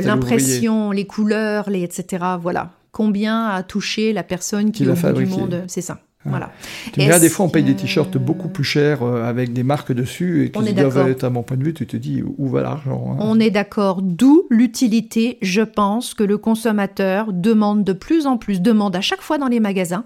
l'impression, 0.04 0.92
les 0.92 1.06
couleurs, 1.26 1.70
les, 1.70 1.84
etc., 1.84 2.24
voilà. 2.40 2.72
Combien 2.92 3.48
a 3.48 3.64
touché 3.64 4.14
la 4.14 4.24
personne 4.24 4.72
qui, 4.72 4.84
qui 4.84 4.90
au 4.90 4.94
bout 4.94 5.14
du 5.14 5.26
monde 5.26 5.64
C'est 5.68 5.82
ça. 5.82 6.00
Voilà. 6.26 6.52
des 6.96 7.30
fois, 7.30 7.46
on 7.46 7.50
paye 7.50 7.64
des 7.64 7.76
t-shirts 7.76 8.18
beaucoup 8.18 8.48
plus 8.48 8.64
chers 8.64 9.04
euh, 9.04 9.24
avec 9.24 9.54
des 9.54 9.64
marques 9.64 9.92
dessus 9.92 10.46
et 10.46 10.52
qui 10.52 10.74
doivent 10.74 11.08
être, 11.10 11.24
à 11.24 11.30
mon 11.30 11.44
point 11.44 11.58
de 11.58 11.64
vue, 11.64 11.74
tu 11.74 11.86
te 11.86 11.98
dis 11.98 12.24
où 12.24 12.48
va 12.48 12.64
l'argent 12.64 13.12
hein? 13.12 13.18
On 13.20 13.40
est 13.40 13.52
d'accord. 13.52 14.02
D'où 14.02 14.48
l'utilité, 14.50 15.38
je 15.42 15.62
pense, 15.62 16.14
que 16.14 16.24
le 16.24 16.38
consommateur 16.38 17.32
demande 17.32 17.84
de 17.84 17.94
plus 17.94 18.26
en 18.26 18.38
plus, 18.38 18.62
demande 18.62 18.96
à 18.96 19.02
chaque 19.02 19.22
fois 19.22 19.38
dans 19.38 19.48
les 19.48 19.60
magasins. 19.60 20.06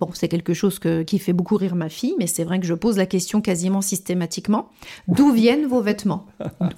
Bon, 0.00 0.10
c'est 0.14 0.26
quelque 0.26 0.52
chose 0.52 0.80
qui 1.06 1.18
fait 1.20 1.32
beaucoup 1.32 1.56
rire 1.56 1.76
ma 1.76 1.88
fille, 1.88 2.14
mais 2.18 2.26
c'est 2.26 2.42
vrai 2.42 2.58
que 2.58 2.66
je 2.66 2.74
pose 2.74 2.96
la 2.96 3.06
question 3.06 3.40
quasiment 3.40 3.80
systématiquement. 3.80 4.68
D'où 5.06 5.30
viennent 5.30 5.66
vos 5.66 5.80
vêtements? 5.80 6.26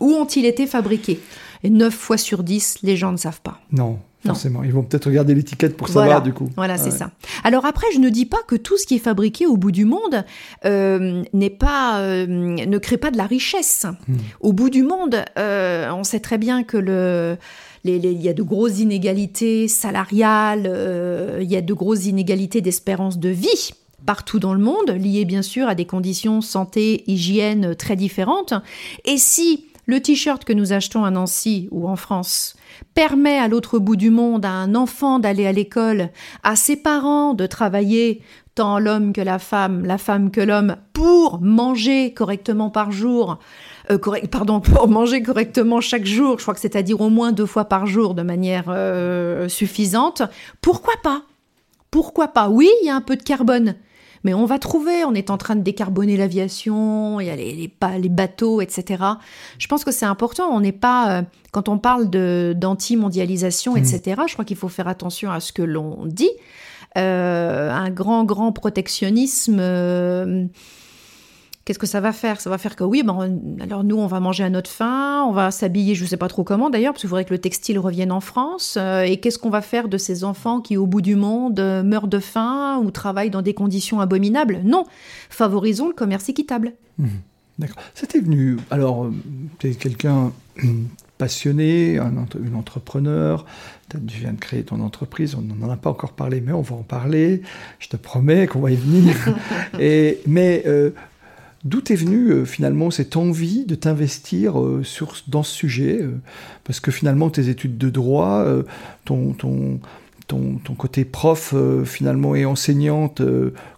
Où 0.00 0.10
ont-ils 0.12 0.44
été 0.44 0.66
fabriqués? 0.66 1.20
Et 1.64 1.70
9 1.70 1.92
fois 1.92 2.18
sur 2.18 2.44
10, 2.44 2.78
les 2.82 2.96
gens 2.96 3.10
ne 3.10 3.16
savent 3.16 3.40
pas. 3.40 3.60
Non, 3.72 3.98
Forcément, 4.26 4.62
ils 4.62 4.72
vont 4.72 4.82
peut-être 4.82 5.06
regarder 5.06 5.34
l'étiquette 5.34 5.76
pour 5.76 5.88
savoir 5.88 6.22
du 6.22 6.32
coup. 6.32 6.48
Voilà, 6.56 6.78
c'est 6.78 6.90
ça. 6.90 7.10
Alors 7.42 7.66
après, 7.66 7.86
je 7.92 7.98
ne 7.98 8.08
dis 8.08 8.26
pas 8.26 8.38
que 8.46 8.56
tout 8.56 8.78
ce 8.78 8.86
qui 8.86 8.96
est 8.96 9.00
fabriqué 9.00 9.46
au 9.46 9.56
bout 9.56 9.70
du 9.70 9.84
monde 9.84 10.24
euh, 10.64 11.22
n'est 11.32 11.50
pas, 11.50 12.00
euh, 12.00 12.26
ne 12.26 12.78
crée 12.78 12.96
pas 12.96 13.10
de 13.10 13.18
la 13.18 13.26
richesse. 13.26 13.86
Hmm. 14.08 14.16
Au 14.40 14.52
bout 14.52 14.70
du 14.70 14.82
monde, 14.82 15.22
euh, 15.38 15.90
on 15.90 16.04
sait 16.04 16.20
très 16.20 16.38
bien 16.38 16.62
que 16.62 16.76
le 16.76 17.36
il 17.86 18.22
y 18.22 18.30
a 18.30 18.32
de 18.32 18.42
grosses 18.42 18.78
inégalités 18.78 19.68
salariales, 19.68 20.70
il 21.38 21.46
y 21.46 21.54
a 21.54 21.60
de 21.60 21.74
grosses 21.74 22.06
inégalités 22.06 22.62
d'espérance 22.62 23.18
de 23.18 23.28
vie 23.28 23.72
partout 24.06 24.38
dans 24.38 24.54
le 24.54 24.60
monde, 24.60 24.90
liées 24.90 25.26
bien 25.26 25.42
sûr 25.42 25.68
à 25.68 25.74
des 25.74 25.84
conditions 25.84 26.40
santé, 26.40 27.04
hygiène 27.06 27.74
très 27.74 27.96
différentes. 27.96 28.54
Et 29.04 29.18
si 29.18 29.66
le 29.86 30.00
t-shirt 30.00 30.44
que 30.44 30.52
nous 30.52 30.72
achetons 30.72 31.04
à 31.04 31.10
Nancy 31.10 31.68
ou 31.70 31.88
en 31.88 31.96
France 31.96 32.56
permet 32.94 33.38
à 33.38 33.48
l'autre 33.48 33.78
bout 33.78 33.96
du 33.96 34.10
monde 34.10 34.44
à 34.44 34.50
un 34.50 34.74
enfant 34.74 35.18
d'aller 35.18 35.46
à 35.46 35.52
l'école, 35.52 36.10
à 36.42 36.56
ses 36.56 36.76
parents 36.76 37.34
de 37.34 37.46
travailler, 37.46 38.22
tant 38.54 38.78
l'homme 38.78 39.12
que 39.12 39.20
la 39.20 39.38
femme, 39.38 39.84
la 39.84 39.98
femme 39.98 40.30
que 40.30 40.40
l'homme, 40.40 40.76
pour 40.92 41.40
manger 41.40 42.14
correctement 42.14 42.70
par 42.70 42.92
jour, 42.92 43.38
euh, 43.90 43.98
pardon, 44.30 44.60
pour 44.60 44.88
manger 44.88 45.22
correctement 45.22 45.80
chaque 45.80 46.06
jour, 46.06 46.38
je 46.38 46.44
crois 46.44 46.54
que 46.54 46.60
c'est-à-dire 46.60 47.00
au 47.00 47.10
moins 47.10 47.32
deux 47.32 47.46
fois 47.46 47.66
par 47.66 47.86
jour 47.86 48.14
de 48.14 48.22
manière 48.22 48.64
euh, 48.68 49.48
suffisante, 49.48 50.22
pourquoi 50.60 50.94
pas? 51.02 51.22
Pourquoi 51.90 52.28
pas? 52.28 52.48
Oui, 52.48 52.68
il 52.82 52.86
y 52.86 52.90
a 52.90 52.96
un 52.96 53.00
peu 53.00 53.16
de 53.16 53.22
carbone, 53.22 53.76
mais 54.24 54.34
on 54.34 54.46
va 54.46 54.58
trouver, 54.58 55.04
on 55.04 55.14
est 55.14 55.30
en 55.30 55.38
train 55.38 55.54
de 55.54 55.62
décarboner 55.62 56.16
l'aviation, 56.16 57.20
il 57.20 57.26
y 57.26 57.30
a 57.30 57.36
les, 57.36 57.70
les, 57.98 58.08
bateaux, 58.08 58.60
etc. 58.60 59.04
Je 59.58 59.66
pense 59.68 59.84
que 59.84 59.92
c'est 59.92 60.06
important, 60.06 60.48
on 60.50 60.60
n'est 60.60 60.72
pas, 60.72 61.18
euh, 61.18 61.22
quand 61.52 61.68
on 61.68 61.78
parle 61.78 62.08
d'anti-mondialisation, 62.54 63.76
etc., 63.76 64.00
mmh. 64.18 64.28
je 64.28 64.32
crois 64.32 64.44
qu'il 64.44 64.56
faut 64.56 64.68
faire 64.68 64.88
attention 64.88 65.30
à 65.30 65.40
ce 65.40 65.52
que 65.52 65.62
l'on 65.62 66.06
dit. 66.06 66.30
Euh, 66.96 67.70
un 67.70 67.90
grand, 67.90 68.24
grand 68.24 68.52
protectionnisme... 68.52 69.60
Qu'est-ce 71.64 71.78
que 71.78 71.86
ça 71.86 72.00
va 72.00 72.12
faire? 72.12 72.42
Ça 72.42 72.50
va 72.50 72.58
faire 72.58 72.76
que 72.76 72.84
oui, 72.84 73.02
ben, 73.02 73.40
alors 73.58 73.84
nous, 73.84 73.96
on 73.96 74.06
va 74.06 74.20
manger 74.20 74.44
à 74.44 74.50
notre 74.50 74.70
faim, 74.70 75.24
on 75.26 75.32
va 75.32 75.50
s'habiller, 75.50 75.94
je 75.94 76.02
ne 76.02 76.08
sais 76.08 76.18
pas 76.18 76.28
trop 76.28 76.44
comment 76.44 76.68
d'ailleurs, 76.68 76.92
parce 76.92 77.00
qu'il 77.00 77.08
faudrait 77.08 77.24
que 77.24 77.32
le 77.32 77.40
textile 77.40 77.78
revienne 77.78 78.12
en 78.12 78.20
France. 78.20 78.76
Euh, 78.78 79.02
et 79.02 79.16
qu'est-ce 79.16 79.38
qu'on 79.38 79.48
va 79.48 79.62
faire 79.62 79.88
de 79.88 79.96
ces 79.96 80.24
enfants 80.24 80.60
qui, 80.60 80.76
au 80.76 80.86
bout 80.86 81.00
du 81.00 81.16
monde, 81.16 81.58
euh, 81.60 81.82
meurent 81.82 82.08
de 82.08 82.18
faim 82.18 82.82
ou 82.84 82.90
travaillent 82.90 83.30
dans 83.30 83.40
des 83.40 83.54
conditions 83.54 84.00
abominables? 84.00 84.60
Non, 84.62 84.84
favorisons 85.30 85.88
le 85.88 85.94
commerce 85.94 86.28
équitable. 86.28 86.74
Mmh. 86.98 87.06
D'accord. 87.58 87.76
C'était 87.94 88.20
venu. 88.20 88.58
Alors, 88.70 89.04
euh, 89.04 89.14
tu 89.58 89.70
es 89.70 89.74
quelqu'un 89.74 90.32
passionné, 91.16 91.98
un, 91.98 92.12
une 92.44 92.56
entrepreneur, 92.56 93.46
tu 93.88 94.18
viens 94.18 94.32
de 94.32 94.38
créer 94.38 94.64
ton 94.64 94.80
entreprise, 94.80 95.34
on 95.34 95.40
n'en 95.40 95.70
a 95.70 95.76
pas 95.76 95.88
encore 95.88 96.12
parlé, 96.12 96.42
mais 96.42 96.52
on 96.52 96.60
va 96.60 96.74
en 96.76 96.82
parler, 96.82 97.40
je 97.78 97.88
te 97.88 97.96
promets 97.96 98.48
qu'on 98.48 98.60
va 98.60 98.70
y 98.72 98.76
venir. 98.76 99.14
Et, 99.80 100.20
mais 100.26 100.64
D'où 101.64 101.80
est 101.88 101.96
venue 101.96 102.30
euh, 102.30 102.44
finalement 102.44 102.90
cette 102.90 103.16
envie 103.16 103.64
de 103.64 103.74
t'investir 103.74 104.60
euh, 104.60 104.82
dans 105.28 105.42
ce 105.42 105.54
sujet 105.54 106.02
euh, 106.02 106.20
Parce 106.64 106.78
que 106.78 106.90
finalement, 106.90 107.30
tes 107.30 107.48
études 107.48 107.78
de 107.78 107.88
droit, 107.88 108.44
ton, 109.06 109.32
ton, 109.32 109.80
ton, 110.26 110.58
ton, 110.62 110.74
côté 110.74 111.06
prof 111.06 111.54
finalement 111.84 112.34
et 112.34 112.44
enseignante, 112.44 113.22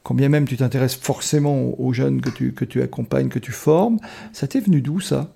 quand 0.02 0.14
bien 0.14 0.28
même 0.28 0.46
tu 0.46 0.56
t'intéresses 0.56 0.96
forcément 0.96 1.78
aux 1.80 1.92
jeunes 1.92 2.20
que 2.20 2.30
tu, 2.30 2.52
que 2.52 2.64
tu 2.64 2.82
accompagnes, 2.82 3.28
que 3.28 3.38
tu 3.38 3.52
formes, 3.52 3.98
ça 4.32 4.46
t'est 4.46 4.60
venu 4.60 4.80
d'où 4.80 5.00
ça? 5.00 5.35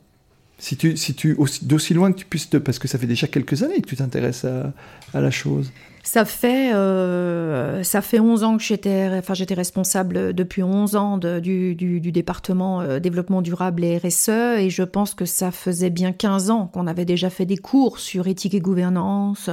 Si 0.60 0.76
tu, 0.76 0.96
si 0.96 1.14
tu 1.14 1.36
d'aussi 1.62 1.94
loin 1.94 2.12
que 2.12 2.18
tu 2.18 2.26
puisses 2.26 2.50
te, 2.50 2.58
parce 2.58 2.78
que 2.78 2.86
ça 2.86 2.98
fait 2.98 3.06
déjà 3.06 3.26
quelques 3.26 3.62
années 3.62 3.80
que 3.80 3.88
tu 3.88 3.96
t'intéresses 3.96 4.44
à, 4.44 5.20
la 5.20 5.30
chose. 5.30 5.72
Ça 6.02 6.24
fait, 6.24 6.72
euh, 6.74 7.82
ça 7.82 8.02
fait 8.02 8.20
11 8.20 8.44
ans 8.44 8.56
que 8.58 8.62
j'étais, 8.62 9.08
enfin, 9.18 9.34
j'étais 9.34 9.54
responsable 9.54 10.34
depuis 10.34 10.62
11 10.62 10.96
ans 10.96 11.18
du, 11.18 11.74
du, 11.74 12.12
département 12.12 12.82
euh, 12.82 13.00
développement 13.00 13.42
durable 13.42 13.84
et 13.84 13.98
RSE 13.98 14.28
et 14.58 14.70
je 14.70 14.82
pense 14.82 15.14
que 15.14 15.24
ça 15.24 15.50
faisait 15.50 15.90
bien 15.90 16.12
15 16.12 16.50
ans 16.50 16.66
qu'on 16.66 16.86
avait 16.86 17.04
déjà 17.04 17.30
fait 17.30 17.46
des 17.46 17.58
cours 17.58 17.98
sur 17.98 18.28
éthique 18.28 18.54
et 18.54 18.60
gouvernance, 18.60 19.50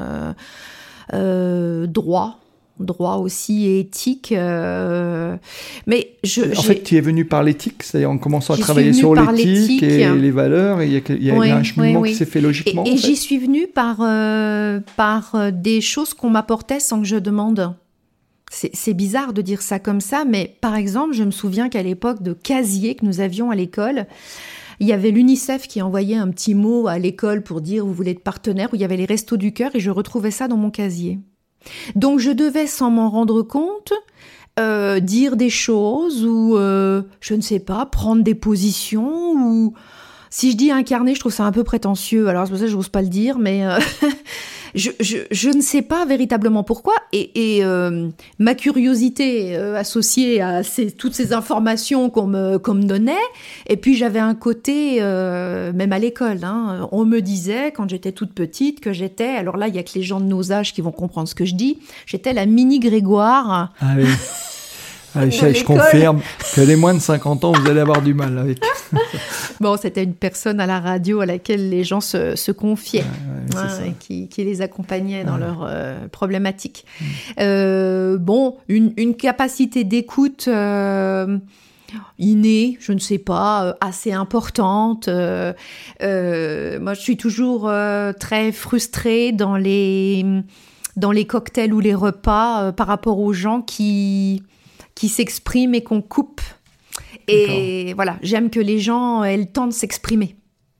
euh, 1.13 1.87
droit, 1.87 2.39
droit 2.79 3.15
aussi 3.15 3.65
et 3.65 3.79
éthique. 3.79 4.31
Euh, 4.31 5.35
mais 5.85 6.15
je, 6.23 6.41
en 6.57 6.61
fait, 6.61 6.83
tu 6.83 6.95
es 6.95 7.01
venu 7.01 7.25
par 7.25 7.43
l'éthique, 7.43 7.83
c'est-à-dire 7.83 8.11
en 8.11 8.17
commençant 8.17 8.53
à 8.53 8.57
travailler 8.57 8.93
sur 8.93 9.15
l'éthique 9.15 9.83
et 9.83 10.09
les 10.09 10.31
valeurs, 10.31 10.81
et 10.81 10.87
il 10.87 11.23
y 11.23 11.31
a, 11.31 11.35
un 11.35 11.63
cheminement 11.63 12.03
qui 12.03 12.15
s'est 12.15 12.25
fait 12.25 12.41
logiquement. 12.41 12.85
Et, 12.85 12.97
j'y 12.97 13.15
suis 13.15 13.37
venue 13.37 13.67
par, 13.67 13.97
euh, 14.01 14.79
par 14.95 15.35
euh, 15.35 15.51
des 15.51 15.81
choses 15.81 16.13
qu'on 16.13 16.29
m'apportait 16.29 16.79
sans 16.79 17.01
que 17.01 17.07
je 17.07 17.17
demande. 17.17 17.73
C'est 18.49 18.93
bizarre 18.93 19.33
de 19.33 19.41
dire 19.41 19.61
ça 19.61 19.77
comme 19.77 19.99
ça, 19.99 20.23
mais 20.25 20.55
par 20.61 20.75
exemple, 20.75 21.13
je 21.13 21.23
me 21.23 21.31
souviens 21.31 21.67
qu'à 21.67 21.83
l'époque 21.83 22.23
de 22.23 22.31
casier 22.31 22.95
que 22.95 23.05
nous 23.05 23.19
avions 23.19 23.51
à 23.51 23.55
l'école, 23.55 24.05
il 24.79 24.87
y 24.87 24.93
avait 24.93 25.11
l'UNICEF 25.11 25.67
qui 25.67 25.81
envoyait 25.81 26.15
un 26.15 26.29
petit 26.29 26.53
mot 26.53 26.87
à 26.87 26.97
l'école 26.99 27.41
pour 27.41 27.59
dire 27.61 27.85
vous 27.85 27.93
voulez 27.93 28.11
être 28.11 28.23
partenaire, 28.23 28.69
où 28.71 28.75
il 28.75 28.81
y 28.81 28.85
avait 28.85 28.97
les 28.97 29.05
restos 29.05 29.35
du 29.35 29.51
cœur, 29.51 29.71
et 29.75 29.79
je 29.79 29.89
retrouvais 29.89 30.31
ça 30.31 30.47
dans 30.47 30.57
mon 30.57 30.71
casier. 30.71 31.19
Donc 31.95 32.19
je 32.19 32.31
devais, 32.31 32.67
sans 32.67 32.89
m'en 32.89 33.09
rendre 33.09 33.41
compte, 33.41 33.93
euh, 34.59 34.99
dire 34.99 35.35
des 35.35 35.49
choses 35.49 36.25
ou, 36.25 36.57
euh, 36.57 37.03
je 37.19 37.33
ne 37.33 37.41
sais 37.41 37.59
pas, 37.59 37.85
prendre 37.85 38.23
des 38.23 38.35
positions 38.35 39.33
ou... 39.33 39.73
Si 40.29 40.51
je 40.51 40.57
dis 40.57 40.71
incarner, 40.71 41.15
je 41.15 41.21
trouve 41.21 41.31
ça 41.31 41.45
un 41.45 41.53
peu 41.53 41.63
prétentieux, 41.63 42.27
alors 42.27 42.45
c'est 42.45 42.49
pour 42.49 42.59
ça 42.59 42.65
que 42.65 42.71
je 42.71 42.75
n'ose 42.75 42.89
pas 42.89 43.01
le 43.01 43.07
dire, 43.07 43.39
mais 43.39 43.63
euh, 44.77 44.91
je, 45.31 45.49
ne 45.49 45.61
sais 45.61 45.81
pas 45.81 46.05
véritablement 46.05 46.63
pourquoi. 46.63 46.93
Et, 47.13 47.59
euh, 47.63 48.09
ma 48.39 48.55
curiosité 48.55 49.55
euh, 49.55 49.75
associée 49.75 50.41
à 50.41 50.61
toutes 50.97 51.13
ces 51.13 51.33
informations 51.33 52.09
qu'on 52.09 52.27
me, 52.27 52.85
donnait, 52.85 53.13
et 53.67 53.77
puis 53.77 53.95
j'avais 53.95 54.19
un 54.19 54.35
côté, 54.35 54.97
euh, 55.01 55.73
même 55.73 55.93
à 55.93 55.99
l'école, 55.99 56.43
hein, 56.43 56.87
on 56.91 57.05
me 57.05 57.21
disait 57.21 57.71
quand 57.71 57.89
j'étais 57.89 58.11
toute 58.11 58.33
petite 58.33 58.79
que 58.79 58.93
j'étais, 58.93 59.35
alors 59.35 59.57
là 59.57 59.67
il 59.67 59.75
y 59.75 59.79
a 59.79 59.83
que 59.83 59.91
les 59.95 60.03
gens 60.03 60.19
de 60.19 60.25
nos 60.25 60.51
âges 60.51 60.73
qui 60.73 60.81
vont 60.81 60.91
comprendre 60.91 61.27
ce 61.27 61.35
que 61.35 61.45
je 61.45 61.55
dis, 61.55 61.79
j'étais 62.05 62.33
la 62.33 62.45
mini 62.45 62.79
Grégoire. 62.79 63.73
Ah 63.81 63.95
je 65.29 65.63
confirme 65.63 66.21
que 66.55 66.61
les 66.61 66.75
moins 66.75 66.93
de 66.93 66.99
50 66.99 67.43
ans, 67.43 67.51
vous 67.51 67.69
allez 67.69 67.79
avoir 67.79 68.01
du 68.01 68.13
mal 68.13 68.37
avec. 68.37 68.59
bon, 69.59 69.77
c'était 69.77 70.03
une 70.03 70.13
personne 70.13 70.59
à 70.59 70.65
la 70.65 70.79
radio 70.79 71.21
à 71.21 71.25
laquelle 71.25 71.69
les 71.69 71.83
gens 71.83 72.01
se, 72.01 72.51
confiaient, 72.51 73.03
hein, 73.55 73.93
qui, 73.99 74.29
les 74.37 74.61
accompagnait 74.61 75.23
dans 75.23 75.37
leurs 75.37 75.65
euh, 75.67 76.07
problématiques. 76.07 76.85
Mm. 76.99 77.05
Euh, 77.39 78.17
bon, 78.17 78.57
une, 78.67 79.15
capacité 79.15 79.83
d'écoute 79.83 80.45
euh, 80.47 81.37
innée, 82.19 82.77
je 82.79 82.93
ne 82.93 82.99
sais 82.99 83.17
pas, 83.17 83.75
assez 83.81 84.11
importante. 84.11 85.07
moi, 85.07 85.53
je 85.99 86.99
suis 86.99 87.17
toujours 87.17 87.71
très 88.19 88.51
frustrée 88.51 89.31
dans 89.31 89.55
les 89.55 90.25
dans 90.95 91.11
les 91.11 91.25
cocktails 91.25 91.73
ou 91.73 91.79
les 91.79 91.93
repas 91.93 92.71
par 92.71 92.87
rapport 92.87 93.19
aux 93.19 93.33
gens 93.33 93.61
qui 93.61 94.41
qui 94.97 95.09
s'exprime 95.09 95.75
et 95.75 95.83
qu'on 95.83 96.01
coupe. 96.01 96.41
Et 97.27 97.93
voilà, 97.93 98.17
j'aime 98.23 98.49
que 98.49 98.59
les 98.59 98.79
gens 98.79 99.23
aient 99.23 99.37
le 99.37 99.45
temps 99.45 99.67
de 99.67 99.73
s'exprimer. 99.73 100.35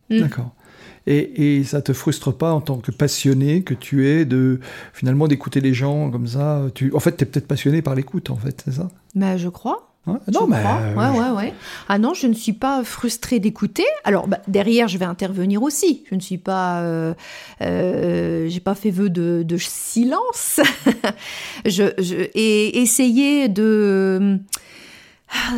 Hmm. 0.10 0.22
D'accord. 0.22 0.56
Et, 1.06 1.60
et 1.60 1.64
ça 1.64 1.82
te 1.82 1.94
frustre 1.94 2.36
pas 2.36 2.52
en 2.52 2.60
tant 2.60 2.78
que 2.80 2.92
passionné 2.92 3.62
que 3.62 3.74
tu 3.76 4.08
es 4.08 4.26
de 4.26 4.60
finalement 4.92 5.28
d'écouter 5.28 5.62
les 5.62 5.74
gens 5.74 6.10
comme 6.10 6.26
ça? 6.28 6.66
Tu, 6.74 6.92
en 6.94 7.00
fait, 7.00 7.16
tu 7.16 7.24
es 7.24 7.28
peut-être 7.28 7.48
passionné 7.48 7.82
par 7.82 7.96
l'écoute, 7.96 8.30
en 8.30 8.38
fait, 8.38 8.64
c'est 8.66 8.74
ça? 8.74 8.90
Mais 9.14 9.38
je 9.38 9.50
crois. 9.50 9.87
Non, 10.08 10.48
mais 10.48 10.64
ouais, 10.96 11.20
ouais, 11.20 11.30
ouais. 11.32 11.54
Ah 11.90 11.98
non, 12.00 12.14
je 12.14 12.28
ne 12.28 12.34
suis 12.34 12.54
pas 12.54 12.84
frustrée 12.84 13.40
d'écouter. 13.40 13.86
Alors 14.04 14.28
bah, 14.28 14.40
derrière, 14.48 14.88
je 14.88 14.98
vais 14.98 15.06
intervenir 15.06 15.64
aussi. 15.64 16.04
Je 16.10 16.16
ne 16.16 16.20
suis 16.20 16.38
pas, 16.38 16.82
euh, 16.82 17.14
euh, 17.62 18.48
j'ai 18.48 18.60
pas 18.60 18.76
fait 18.76 18.92
vœu 18.92 19.10
de, 19.10 19.44
de 19.44 19.58
silence. 19.58 20.62
je, 21.66 21.84
je, 21.98 22.16
et 22.34 22.82
essayer 22.82 23.50
de 23.50 24.40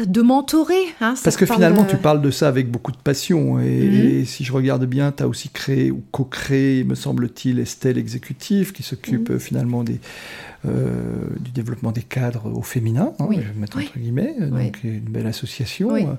de 0.08 0.22
mentorer. 0.22 0.82
Hein, 1.00 1.14
Parce 1.24 1.38
que 1.38 1.46
finalement, 1.46 1.84
tu 1.84 1.98
parles 1.98 2.22
de 2.22 2.32
ça 2.32 2.48
avec 2.48 2.72
beaucoup 2.72 2.92
de 2.92 2.98
passion. 2.98 3.60
Et, 3.60 4.20
mhm. 4.20 4.26
si 4.26 4.44
je 4.44 4.52
regarde 4.52 4.86
bien, 4.86 5.12
tu 5.12 5.24
as 5.24 5.28
aussi 5.28 5.50
créé 5.50 5.92
ou 5.92 6.02
co-créé, 6.12 6.84
me 6.84 6.96
semble-t-il, 6.96 7.60
Estelle 7.60 7.98
Exécutif, 7.98 8.74
qui 8.74 8.84
s'occupe 8.84 9.30
mhm. 9.30 9.40
finalement 9.40 9.84
des, 9.84 9.94
euh, 9.94 10.49
du 10.66 11.52
développement 11.52 11.92
des 11.92 12.02
cadres 12.02 12.52
au 12.54 12.62
féminin, 12.62 13.14
hein, 13.20 13.28
je 13.32 13.40
vais 13.40 13.60
mettre 13.60 13.78
entre 13.78 13.98
guillemets, 13.98 14.36
donc 14.40 14.84
une 14.84 15.00
belle 15.00 15.28
association. 15.28 16.18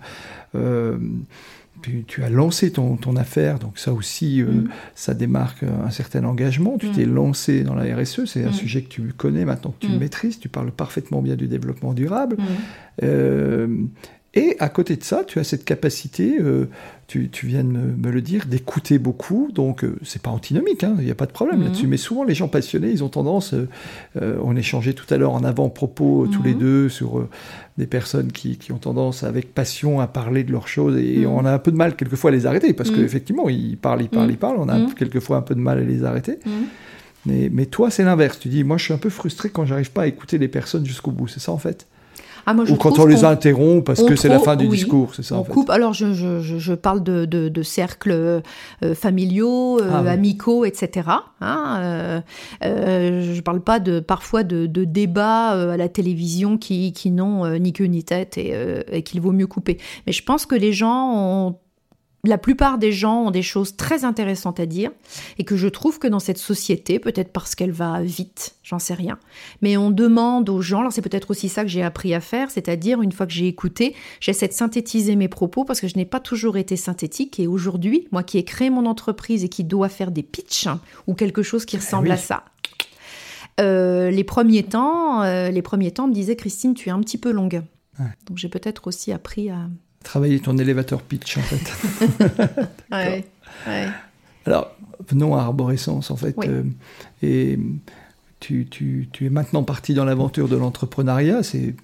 Euh, 0.54 0.98
tu, 2.06 2.22
as 2.22 2.28
lancé 2.28 2.72
ton, 2.72 2.96
ton, 2.96 3.16
affaire, 3.16 3.58
donc 3.58 3.78
ça 3.78 3.92
aussi, 3.92 4.42
euh, 4.42 4.46
mm. 4.46 4.68
ça 4.94 5.14
démarque 5.14 5.62
un 5.62 5.90
certain 5.90 6.24
engagement. 6.24 6.76
Tu 6.78 6.88
mm. 6.88 6.92
t'es 6.92 7.04
lancé 7.06 7.62
dans 7.62 7.74
la 7.74 7.96
RSE, 7.96 8.26
c'est 8.26 8.44
un 8.44 8.50
mm. 8.50 8.54
sujet 8.54 8.82
que 8.82 8.88
tu 8.88 9.02
connais 9.16 9.44
maintenant, 9.44 9.74
que 9.78 9.86
tu 9.86 9.92
maîtrises, 9.92 10.38
tu 10.38 10.48
parles 10.48 10.72
parfaitement 10.72 11.22
bien 11.22 11.36
du 11.36 11.46
développement 11.46 11.94
durable. 11.94 12.36
Euh, 13.02 13.68
et 14.32 14.54
à 14.60 14.68
côté 14.68 14.94
de 14.94 15.02
ça, 15.02 15.24
tu 15.26 15.40
as 15.40 15.44
cette 15.44 15.64
capacité, 15.64 16.36
euh, 16.40 16.68
tu, 17.08 17.28
viens 17.42 17.64
de 17.64 17.68
me, 17.68 18.10
le 18.12 18.22
dire, 18.22 18.46
d'écouter 18.46 19.00
beaucoup. 19.00 19.48
Donc, 19.52 19.82
euh, 19.82 19.98
c'est 20.04 20.22
pas 20.22 20.30
antinomique, 20.30 20.84
hein, 20.84 20.94
il 20.98 21.04
n'y 21.04 21.10
a 21.10 21.16
pas 21.16 21.26
de 21.26 21.32
problème 21.32 21.64
là-dessus. 21.64 21.86
Mhm. 21.86 21.90
Mais 21.90 21.96
souvent, 21.96 22.22
les 22.22 22.34
gens 22.34 22.46
passionnés, 22.46 22.90
ils 22.90 23.02
ont 23.02 23.08
tendance. 23.08 23.54
Euh, 23.54 24.36
on 24.44 24.54
échangeait 24.54 24.92
tout 24.92 25.12
à 25.12 25.16
l'heure 25.16 25.32
en 25.32 25.42
avant-propos, 25.42 26.28
tous 26.30 26.44
les 26.44 26.54
mhm. 26.54 26.60
deux, 26.60 26.88
sur 26.88 27.26
des 27.76 27.88
personnes 27.88 28.30
qui, 28.30 28.56
ont 28.70 28.78
tendance, 28.78 29.24
avec 29.24 29.52
passion, 29.52 29.98
à 29.98 30.06
parler 30.06 30.44
de 30.44 30.52
leurs 30.52 30.68
choses. 30.68 30.96
Et 30.96 31.18
mhm. 31.18 31.26
on 31.26 31.44
a 31.44 31.52
un 31.52 31.58
peu 31.58 31.72
de 31.72 31.76
mal, 31.76 31.96
quelquefois, 31.96 32.30
à 32.30 32.32
les 32.32 32.46
arrêter. 32.46 32.72
Parce 32.72 32.92
qu'effectivement, 32.92 33.48
ils 33.48 33.76
parlent, 33.76 34.02
ils 34.02 34.08
parlent, 34.08 34.30
ils 34.30 34.38
parlent. 34.38 34.58
On 34.60 34.68
a 34.68 34.78
quelquefois 34.92 35.38
un 35.38 35.42
peu 35.42 35.56
de 35.56 35.60
mal 35.60 35.78
à 35.78 35.82
les 35.82 36.04
arrêter. 36.04 36.38
Mais, 37.26 37.50
mais 37.52 37.66
toi, 37.66 37.90
c'est 37.90 38.04
l'inverse. 38.04 38.38
Tu 38.38 38.48
dis, 38.48 38.62
moi, 38.62 38.76
je 38.76 38.84
suis 38.84 38.94
un 38.94 38.98
peu 38.98 39.10
frustré 39.10 39.50
quand 39.50 39.64
j'arrive 39.64 39.90
pas 39.90 40.02
à 40.02 40.06
écouter 40.06 40.38
les 40.38 40.48
personnes 40.48 40.86
jusqu'au 40.86 41.10
bout. 41.10 41.26
C'est 41.26 41.40
ça, 41.40 41.50
en 41.50 41.58
fait? 41.58 41.88
Ah, 42.46 42.54
Ou 42.54 42.76
quand 42.76 42.98
on 42.98 43.06
les 43.06 43.24
interrompt 43.24 43.84
parce 43.84 44.02
que 44.02 44.16
c'est 44.16 44.28
la 44.28 44.38
fin 44.38 44.56
du 44.56 44.68
discours, 44.68 45.14
c'est 45.14 45.22
ça 45.22 45.36
On 45.36 45.44
coupe. 45.44 45.70
Alors, 45.70 45.92
je, 45.92 46.12
je, 46.12 46.40
je, 46.40 46.74
parle 46.74 47.02
de, 47.02 47.24
de, 47.24 47.48
de 47.48 47.62
cercles 47.62 48.12
euh, 48.12 48.94
familiaux, 48.94 49.80
euh, 49.80 49.90
ah, 49.92 50.10
amicaux, 50.10 50.64
etc. 50.64 51.08
Hein, 51.40 51.78
euh, 51.80 52.20
euh, 52.64 53.34
je 53.34 53.40
parle 53.40 53.60
pas 53.60 53.78
de 53.78 54.00
parfois 54.00 54.42
de, 54.42 54.66
de 54.66 54.84
débats 54.84 55.72
à 55.72 55.76
la 55.76 55.88
télévision 55.88 56.58
qui, 56.58 56.92
qui 56.92 57.10
n'ont 57.10 57.58
ni 57.58 57.72
queue 57.72 57.84
ni 57.84 58.04
tête 58.04 58.38
et, 58.38 58.54
et 58.90 59.02
qu'il 59.02 59.20
vaut 59.20 59.32
mieux 59.32 59.46
couper. 59.46 59.78
Mais 60.06 60.12
je 60.12 60.22
pense 60.22 60.46
que 60.46 60.54
les 60.54 60.72
gens 60.72 61.12
ont 61.14 61.56
la 62.24 62.38
plupart 62.38 62.78
des 62.78 62.92
gens 62.92 63.24
ont 63.24 63.30
des 63.30 63.42
choses 63.42 63.76
très 63.76 64.04
intéressantes 64.04 64.60
à 64.60 64.66
dire 64.66 64.90
et 65.38 65.44
que 65.44 65.56
je 65.56 65.68
trouve 65.68 65.98
que 65.98 66.06
dans 66.06 66.18
cette 66.18 66.38
société, 66.38 66.98
peut-être 66.98 67.32
parce 67.32 67.54
qu'elle 67.54 67.72
va 67.72 68.02
vite, 68.02 68.56
j'en 68.62 68.78
sais 68.78 68.94
rien, 68.94 69.18
mais 69.62 69.76
on 69.76 69.90
demande 69.90 70.48
aux 70.50 70.60
gens, 70.60 70.80
alors 70.80 70.92
c'est 70.92 71.02
peut-être 71.02 71.30
aussi 71.30 71.48
ça 71.48 71.62
que 71.62 71.68
j'ai 71.68 71.82
appris 71.82 72.14
à 72.14 72.20
faire, 72.20 72.50
c'est-à-dire 72.50 73.00
une 73.00 73.12
fois 73.12 73.26
que 73.26 73.32
j'ai 73.32 73.46
écouté, 73.46 73.94
j'essaie 74.20 74.48
de 74.48 74.52
synthétiser 74.52 75.16
mes 75.16 75.28
propos 75.28 75.64
parce 75.64 75.80
que 75.80 75.88
je 75.88 75.96
n'ai 75.96 76.04
pas 76.04 76.20
toujours 76.20 76.56
été 76.56 76.76
synthétique 76.76 77.40
et 77.40 77.46
aujourd'hui, 77.46 78.06
moi 78.12 78.22
qui 78.22 78.38
ai 78.38 78.44
créé 78.44 78.68
mon 78.68 78.84
entreprise 78.86 79.44
et 79.44 79.48
qui 79.48 79.64
dois 79.64 79.88
faire 79.88 80.10
des 80.10 80.22
pitchs 80.22 80.68
ou 81.06 81.14
quelque 81.14 81.42
chose 81.42 81.64
qui 81.64 81.76
eh 81.76 81.78
ressemble 81.78 82.10
à 82.10 82.18
ça, 82.18 82.44
euh, 83.60 84.10
les 84.10 84.24
premiers 84.24 84.62
temps, 84.62 85.22
euh, 85.22 85.50
les 85.50 85.62
premiers 85.62 85.90
temps 85.90 86.06
me 86.06 86.12
disaient 86.12 86.36
Christine, 86.36 86.74
tu 86.74 86.88
es 86.88 86.92
un 86.92 87.00
petit 87.00 87.18
peu 87.18 87.30
longue. 87.30 87.62
Donc 88.26 88.38
j'ai 88.38 88.48
peut-être 88.48 88.86
aussi 88.86 89.12
appris 89.12 89.50
à 89.50 89.68
travailler 90.04 90.40
ton 90.40 90.56
élévateur 90.58 91.02
pitch, 91.02 91.38
en 91.38 91.42
fait. 91.42 92.66
ouais, 92.92 93.24
Alors, 94.46 94.74
venons 95.08 95.36
à 95.36 95.42
Arborescence, 95.42 96.10
en 96.10 96.16
fait. 96.16 96.36
Euh, 96.44 96.64
et 97.22 97.58
tu, 98.40 98.66
tu, 98.66 99.08
tu, 99.12 99.26
es 99.26 99.30
maintenant 99.30 99.62
parti 99.62 99.94
dans 99.94 100.04
l'aventure 100.04 100.48
de 100.48 100.56
l'entrepreneuriat. 100.56 101.42
C'est, 101.42 101.74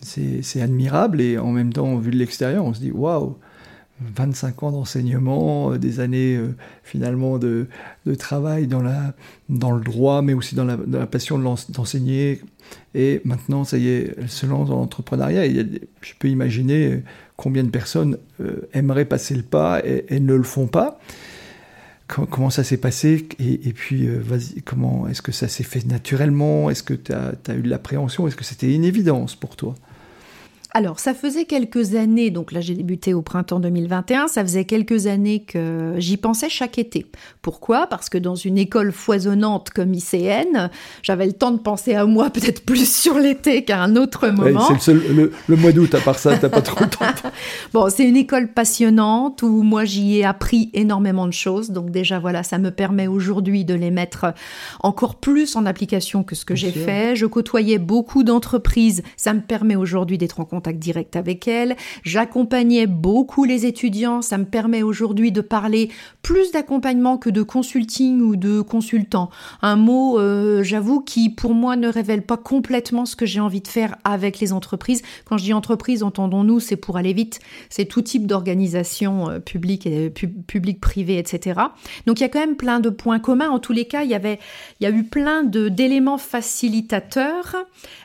c'est, 0.00 0.62
admirable. 0.62 1.20
Et 1.20 1.38
en 1.38 1.50
même 1.50 1.72
temps, 1.72 1.96
vu 1.98 2.10
de 2.10 2.16
l'extérieur, 2.16 2.64
on 2.64 2.74
se 2.74 2.80
dit 2.80 2.90
waouh! 2.90 3.36
25 4.14 4.62
ans 4.62 4.72
d'enseignement, 4.72 5.72
euh, 5.72 5.78
des 5.78 6.00
années 6.00 6.36
euh, 6.36 6.54
finalement 6.82 7.38
de, 7.38 7.66
de, 8.06 8.14
travail 8.14 8.66
dans, 8.66 8.82
la, 8.82 9.14
dans 9.48 9.72
le 9.72 9.82
droit, 9.82 10.22
mais 10.22 10.34
aussi 10.34 10.54
dans 10.54 10.64
la, 10.64 11.06
passion 11.06 11.38
d'enseigner. 11.38 12.40
Et 12.94 13.20
maintenant, 13.24 13.64
ça 13.64 13.78
y 13.78 13.88
est, 13.88 14.14
elle 14.18 14.28
se 14.28 14.46
lance 14.46 14.68
dans 14.68 14.76
l'entrepreneuriat. 14.76 15.46
Et 15.46 15.66
je 16.00 16.12
peux 16.18 16.28
imaginer 16.28 17.02
combien 17.36 17.64
de 17.64 17.70
personnes 17.70 18.18
euh, 18.40 18.68
aimeraient 18.72 19.04
passer 19.04 19.34
le 19.34 19.42
pas 19.42 19.80
et, 19.84 20.20
ne 20.20 20.34
le 20.34 20.42
font 20.42 20.66
pas. 20.66 20.98
Comment, 22.06 22.50
ça 22.50 22.62
s'est 22.62 22.76
passé? 22.76 23.26
Et, 23.38 23.72
puis, 23.72 24.06
comment 24.66 25.08
est-ce 25.08 25.22
que 25.22 25.32
ça 25.32 25.48
s'est 25.48 25.64
fait 25.64 25.86
naturellement? 25.86 26.68
Est-ce 26.68 26.82
que 26.82 26.92
tu 26.92 27.10
as, 27.10 27.32
as, 27.48 27.54
eu 27.54 27.62
de 27.62 27.70
l'appréhension? 27.70 28.28
Est-ce 28.28 28.36
que 28.36 28.44
c'était 28.44 28.74
une 28.74 28.84
évidence 28.84 29.34
pour 29.34 29.56
toi? 29.56 29.74
Alors, 30.74 31.00
ça 31.00 31.12
faisait 31.12 31.44
quelques 31.44 31.96
années, 31.96 32.30
donc 32.30 32.50
là 32.50 32.62
j'ai 32.62 32.74
débuté 32.74 33.12
au 33.12 33.20
printemps 33.20 33.60
2021, 33.60 34.26
ça 34.28 34.42
faisait 34.42 34.64
quelques 34.64 35.06
années 35.06 35.40
que 35.40 35.96
j'y 35.98 36.16
pensais 36.16 36.48
chaque 36.48 36.78
été. 36.78 37.04
Pourquoi? 37.42 37.86
Parce 37.88 38.08
que 38.08 38.16
dans 38.16 38.36
une 38.36 38.56
école 38.56 38.90
foisonnante 38.90 39.68
comme 39.68 39.92
ICN, 39.92 40.70
j'avais 41.02 41.26
le 41.26 41.34
temps 41.34 41.50
de 41.50 41.58
penser 41.58 41.94
à 41.94 42.06
moi 42.06 42.30
peut-être 42.32 42.64
plus 42.64 42.90
sur 42.90 43.18
l'été 43.18 43.64
qu'à 43.64 43.82
un 43.82 43.96
autre 43.96 44.28
moment. 44.28 44.66
c'est 44.80 44.94
le, 44.94 45.32
le, 45.46 45.56
mois 45.56 45.72
d'août, 45.72 45.94
à 45.94 46.00
part 46.00 46.18
ça, 46.18 46.38
t'as 46.38 46.48
pas 46.48 46.62
trop 46.62 46.84
le 46.84 46.88
temps. 46.88 47.04
bon, 47.74 47.90
c'est 47.90 48.08
une 48.08 48.16
école 48.16 48.48
passionnante 48.48 49.42
où 49.42 49.62
moi 49.62 49.84
j'y 49.84 50.20
ai 50.20 50.24
appris 50.24 50.70
énormément 50.72 51.26
de 51.26 51.34
choses, 51.34 51.70
donc 51.70 51.90
déjà 51.90 52.18
voilà, 52.18 52.42
ça 52.42 52.56
me 52.56 52.70
permet 52.70 53.08
aujourd'hui 53.08 53.66
de 53.66 53.74
les 53.74 53.90
mettre 53.90 54.32
encore 54.80 55.16
plus 55.16 55.54
en 55.54 55.66
application 55.66 56.24
que 56.24 56.34
ce 56.34 56.46
que 56.46 56.54
j'ai 56.54 56.72
fait. 56.72 57.14
Je 57.14 57.26
côtoyais 57.26 57.78
beaucoup 57.78 58.24
d'entreprises, 58.24 59.02
ça 59.18 59.34
me 59.34 59.42
permet 59.42 59.76
aujourd'hui 59.76 60.16
d'être 60.16 60.40
en 60.40 60.46
contact 60.46 60.61
direct 60.70 61.16
avec 61.16 61.48
elle. 61.48 61.76
J'accompagnais 62.04 62.86
beaucoup 62.86 63.44
les 63.44 63.66
étudiants. 63.66 64.22
Ça 64.22 64.38
me 64.38 64.44
permet 64.44 64.82
aujourd'hui 64.82 65.32
de 65.32 65.40
parler 65.40 65.90
plus 66.22 66.52
d'accompagnement 66.52 67.18
que 67.18 67.30
de 67.30 67.42
consulting 67.42 68.20
ou 68.20 68.36
de 68.36 68.60
consultant. 68.60 69.30
Un 69.60 69.76
mot, 69.76 70.18
euh, 70.18 70.62
j'avoue, 70.62 71.00
qui 71.00 71.30
pour 71.30 71.54
moi 71.54 71.76
ne 71.76 71.88
révèle 71.88 72.22
pas 72.22 72.36
complètement 72.36 73.06
ce 73.06 73.16
que 73.16 73.26
j'ai 73.26 73.40
envie 73.40 73.60
de 73.60 73.68
faire 73.68 73.96
avec 74.04 74.38
les 74.38 74.52
entreprises. 74.52 75.02
Quand 75.24 75.38
je 75.38 75.44
dis 75.44 75.52
entreprise, 75.52 76.02
entendons-nous, 76.02 76.60
c'est 76.60 76.76
pour 76.76 76.96
aller 76.96 77.12
vite. 77.12 77.40
C'est 77.70 77.86
tout 77.86 78.02
type 78.02 78.26
d'organisation 78.26 79.30
euh, 79.30 79.38
publique, 79.40 79.88
publique, 80.46 80.80
privée, 80.80 81.18
etc. 81.18 81.60
Donc 82.06 82.20
il 82.20 82.22
y 82.22 82.26
a 82.26 82.28
quand 82.28 82.40
même 82.40 82.56
plein 82.56 82.80
de 82.80 82.90
points 82.90 83.18
communs. 83.18 83.50
En 83.50 83.58
tous 83.58 83.72
les 83.72 83.86
cas, 83.86 84.04
il 84.04 84.10
y 84.10 84.14
avait, 84.14 84.38
il 84.80 84.84
y 84.84 84.86
a 84.86 84.90
eu 84.90 85.04
plein 85.04 85.42
d'éléments 85.42 86.18
facilitateurs. 86.18 87.56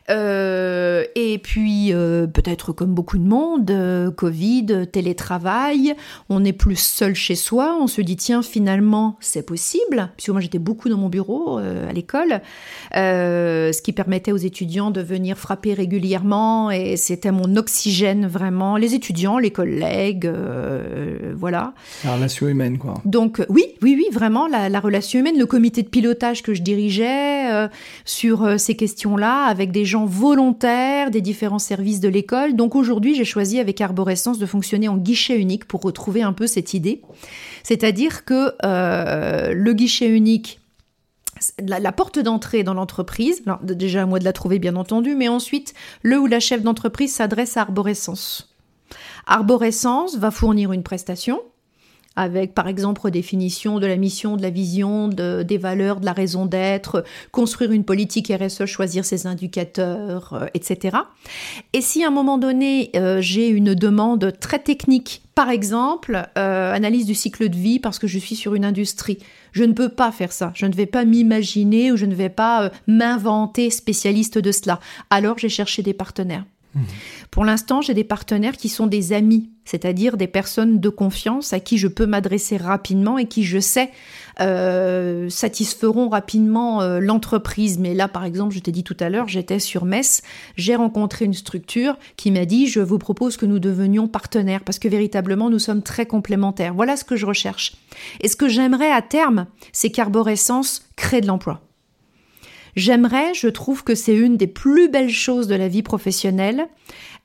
Euh, 0.09 1.03
et 1.15 1.37
puis 1.37 1.91
peut-être 1.91 2.46
être 2.47 2.73
comme 2.73 2.93
beaucoup 2.93 3.17
de 3.17 3.27
monde, 3.27 3.69
euh, 3.71 4.11
Covid, 4.11 4.87
télétravail, 4.91 5.95
on 6.29 6.43
est 6.43 6.53
plus 6.53 6.77
seul 6.77 7.13
chez 7.15 7.35
soi, 7.35 7.77
on 7.79 7.87
se 7.87 8.01
dit 8.01 8.15
tiens 8.15 8.41
finalement 8.41 9.17
c'est 9.19 9.45
possible, 9.45 10.09
puisque 10.15 10.29
moi 10.29 10.41
j'étais 10.41 10.59
beaucoup 10.59 10.89
dans 10.89 10.97
mon 10.97 11.09
bureau 11.09 11.59
euh, 11.59 11.89
à 11.89 11.93
l'école, 11.93 12.41
euh, 12.95 13.71
ce 13.71 13.81
qui 13.81 13.93
permettait 13.93 14.31
aux 14.31 14.37
étudiants 14.37 14.91
de 14.91 15.01
venir 15.01 15.37
frapper 15.37 15.73
régulièrement 15.73 16.71
et 16.71 16.97
c'était 16.97 17.31
mon 17.31 17.55
oxygène 17.55 18.27
vraiment, 18.27 18.77
les 18.77 18.95
étudiants, 18.95 19.37
les 19.37 19.51
collègues, 19.51 20.31
voilà. 21.35 21.73
La 22.03 22.15
relation 22.15 22.47
humaine 22.47 22.77
quoi. 22.77 22.95
Donc 23.05 23.45
oui, 23.49 23.65
oui, 23.81 23.95
oui, 23.97 24.07
vraiment 24.11 24.47
la, 24.47 24.69
la 24.69 24.79
relation 24.79 25.19
humaine, 25.19 25.37
le 25.37 25.45
comité 25.45 25.83
de 25.83 25.89
pilotage 25.89 26.43
que 26.43 26.53
je 26.53 26.61
dirigeais 26.61 27.67
sur 28.05 28.59
ces 28.59 28.75
questions-là 28.75 29.45
avec 29.45 29.71
des 29.71 29.85
gens 29.85 30.05
volontaires 30.05 31.11
des 31.11 31.21
différents 31.21 31.59
services 31.59 31.99
de 31.99 32.07
l'école 32.07 32.36
donc 32.53 32.75
aujourd'hui, 32.75 33.15
j'ai 33.15 33.25
choisi 33.25 33.59
avec 33.59 33.81
Arborescence 33.81 34.39
de 34.39 34.45
fonctionner 34.45 34.87
en 34.87 34.97
guichet 34.97 35.39
unique 35.39 35.65
pour 35.65 35.81
retrouver 35.81 36.21
un 36.21 36.33
peu 36.33 36.47
cette 36.47 36.73
idée. 36.73 37.01
C'est-à-dire 37.63 38.25
que 38.25 38.53
euh, 38.63 39.53
le 39.53 39.73
guichet 39.73 40.09
unique, 40.09 40.59
la, 41.59 41.91
porte 41.91 42.19
d'entrée 42.19 42.63
dans 42.63 42.73
l'entreprise, 42.73 43.43
déjà 43.63 44.03
à 44.03 44.05
moi 44.05 44.19
de 44.19 44.25
la 44.25 44.33
trouver 44.33 44.59
bien 44.59 44.75
entendu, 44.75 45.15
mais 45.15 45.27
ensuite 45.27 45.73
le 46.01 46.19
ou 46.19 46.25
la 46.25 46.39
chef 46.39 46.61
d'entreprise 46.61 47.13
s'adresse 47.13 47.57
à 47.57 47.61
Arborescence. 47.61 48.53
Arborescence 49.25 50.17
va 50.17 50.31
fournir 50.31 50.71
une 50.71 50.83
prestation, 50.83 51.41
avec 52.17 52.53
par 52.53 52.67
exemple 52.67 53.01
redéfinition 53.01 53.79
de 53.79 53.85
la 53.85 53.95
mission, 53.95 54.35
de 54.35 54.41
la 54.41 54.49
vision, 54.49 55.07
de, 55.07 55.43
des 55.43 55.57
valeurs, 55.57 56.01
de 56.01 56.05
la 56.05 56.13
raison 56.13 56.45
d'être, 56.45 57.05
construire 57.31 57.71
une 57.71 57.85
politique 57.85 58.33
RSE, 58.37 58.65
choisir 58.65 59.05
ses 59.05 59.27
indicateurs, 59.27 60.33
euh, 60.33 60.47
etc. 60.53 60.97
Et 61.71 61.81
si 61.81 62.03
à 62.03 62.07
un 62.07 62.11
moment 62.11 62.37
donné 62.37 62.89
euh, 62.95 63.21
j'ai 63.21 63.47
une 63.47 63.75
demande 63.75 64.33
très 64.39 64.59
technique, 64.59 65.21
par 65.35 65.49
exemple 65.51 66.27
euh, 66.37 66.73
analyse 66.73 67.05
du 67.05 67.13
cycle 67.13 67.47
de 67.47 67.55
vie 67.55 67.79
parce 67.79 67.99
que 67.99 68.07
je 68.07 68.17
suis 68.17 68.35
sur 68.35 68.55
une 68.55 68.65
industrie, 68.65 69.19
je 69.51 69.63
ne 69.63 69.73
peux 69.73 69.89
pas 69.89 70.11
faire 70.11 70.31
ça, 70.31 70.51
je 70.55 70.65
ne 70.65 70.73
vais 70.73 70.87
pas 70.87 71.05
m'imaginer 71.05 71.91
ou 71.91 71.97
je 71.97 72.07
ne 72.07 72.15
vais 72.15 72.29
pas 72.29 72.71
m'inventer 72.87 73.69
spécialiste 73.69 74.39
de 74.39 74.51
cela. 74.51 74.79
Alors 75.11 75.37
j'ai 75.37 75.49
cherché 75.49 75.83
des 75.83 75.93
partenaires. 75.93 76.45
Mmh. 76.77 76.83
Pour 77.31 77.45
l'instant, 77.45 77.81
j'ai 77.81 77.93
des 77.93 78.03
partenaires 78.03 78.55
qui 78.55 78.69
sont 78.69 78.87
des 78.87 79.13
amis, 79.13 79.49
c'est-à-dire 79.65 80.15
des 80.15 80.27
personnes 80.27 80.79
de 80.79 80.89
confiance 80.89 81.53
à 81.53 81.59
qui 81.59 81.77
je 81.77 81.87
peux 81.87 82.05
m'adresser 82.05 82.57
rapidement 82.57 83.17
et 83.17 83.25
qui, 83.25 83.43
je 83.43 83.59
sais, 83.59 83.91
euh, 84.39 85.29
satisferont 85.29 86.09
rapidement 86.09 86.81
euh, 86.81 86.99
l'entreprise. 86.99 87.79
Mais 87.79 87.93
là, 87.93 88.07
par 88.07 88.23
exemple, 88.23 88.53
je 88.53 88.59
t'ai 88.59 88.71
dit 88.71 88.83
tout 88.83 88.97
à 88.99 89.09
l'heure, 89.09 89.27
j'étais 89.27 89.59
sur 89.59 89.85
Metz, 89.85 90.21
j'ai 90.55 90.75
rencontré 90.75 91.25
une 91.25 91.33
structure 91.33 91.97
qui 92.15 92.31
m'a 92.31 92.45
dit, 92.45 92.67
je 92.67 92.79
vous 92.79 92.99
propose 92.99 93.37
que 93.37 93.45
nous 93.45 93.59
devenions 93.59 94.07
partenaires 94.07 94.63
parce 94.63 94.79
que 94.79 94.87
véritablement, 94.87 95.49
nous 95.49 95.59
sommes 95.59 95.83
très 95.83 96.05
complémentaires. 96.05 96.73
Voilà 96.73 96.95
ce 96.95 97.03
que 97.03 97.15
je 97.15 97.25
recherche. 97.25 97.73
Et 98.21 98.27
ce 98.27 98.35
que 98.35 98.47
j'aimerais 98.47 98.91
à 98.91 99.01
terme, 99.01 99.47
c'est 99.73 99.89
qu'Arborescence 99.89 100.83
crée 100.95 101.21
de 101.21 101.27
l'emploi. 101.27 101.66
J'aimerais, 102.77 103.33
je 103.33 103.47
trouve 103.47 103.83
que 103.83 103.95
c'est 103.95 104.15
une 104.15 104.37
des 104.37 104.45
plus 104.45 104.87
belles 104.87 105.09
choses 105.09 105.47
de 105.47 105.55
la 105.55 105.67
vie 105.67 105.81
professionnelle, 105.81 106.67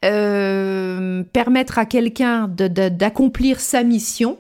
euh, 0.03 1.23
permettre 1.31 1.79
à 1.79 1.85
quelqu'un 1.85 2.49
d'accomplir 2.49 3.61
sa 3.61 3.83
mission. 3.83 4.39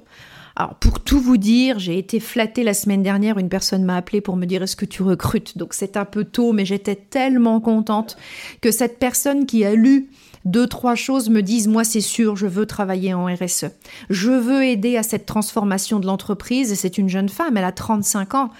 Alors 0.56 0.74
pour 0.76 1.00
tout 1.00 1.20
vous 1.20 1.36
dire, 1.36 1.78
j'ai 1.78 1.98
été 1.98 2.18
flattée 2.18 2.64
la 2.64 2.72
semaine 2.72 3.02
dernière, 3.02 3.36
une 3.36 3.50
personne 3.50 3.84
m'a 3.84 3.96
appelé 3.96 4.22
pour 4.22 4.36
me 4.36 4.46
dire 4.46 4.62
est-ce 4.62 4.74
que 4.74 4.86
tu 4.86 5.02
recrutes? 5.02 5.58
Donc 5.58 5.74
c'est 5.74 5.98
un 5.98 6.06
peu 6.06 6.24
tôt, 6.24 6.54
mais 6.54 6.64
j'étais 6.64 6.96
tellement 6.96 7.60
contente 7.60 8.16
que 8.62 8.70
cette 8.70 8.98
personne 8.98 9.44
qui 9.44 9.66
a 9.66 9.74
lu 9.74 10.08
deux, 10.46 10.66
trois 10.66 10.94
choses 10.94 11.28
me 11.28 11.42
dise, 11.42 11.68
moi 11.68 11.84
c'est 11.84 12.00
sûr, 12.00 12.36
je 12.36 12.46
veux 12.46 12.66
travailler 12.66 13.12
en 13.12 13.26
RSE. 13.26 13.66
Je 14.08 14.30
veux 14.30 14.64
aider 14.64 14.96
à 14.96 15.02
cette 15.02 15.26
transformation 15.26 16.00
de 16.00 16.06
l'entreprise. 16.06 16.72
Et 16.72 16.74
c'est 16.74 16.96
une 16.98 17.08
jeune 17.08 17.28
femme, 17.28 17.56
elle 17.56 17.64
a 17.64 17.72
35 17.72 18.34
ans. 18.34 18.50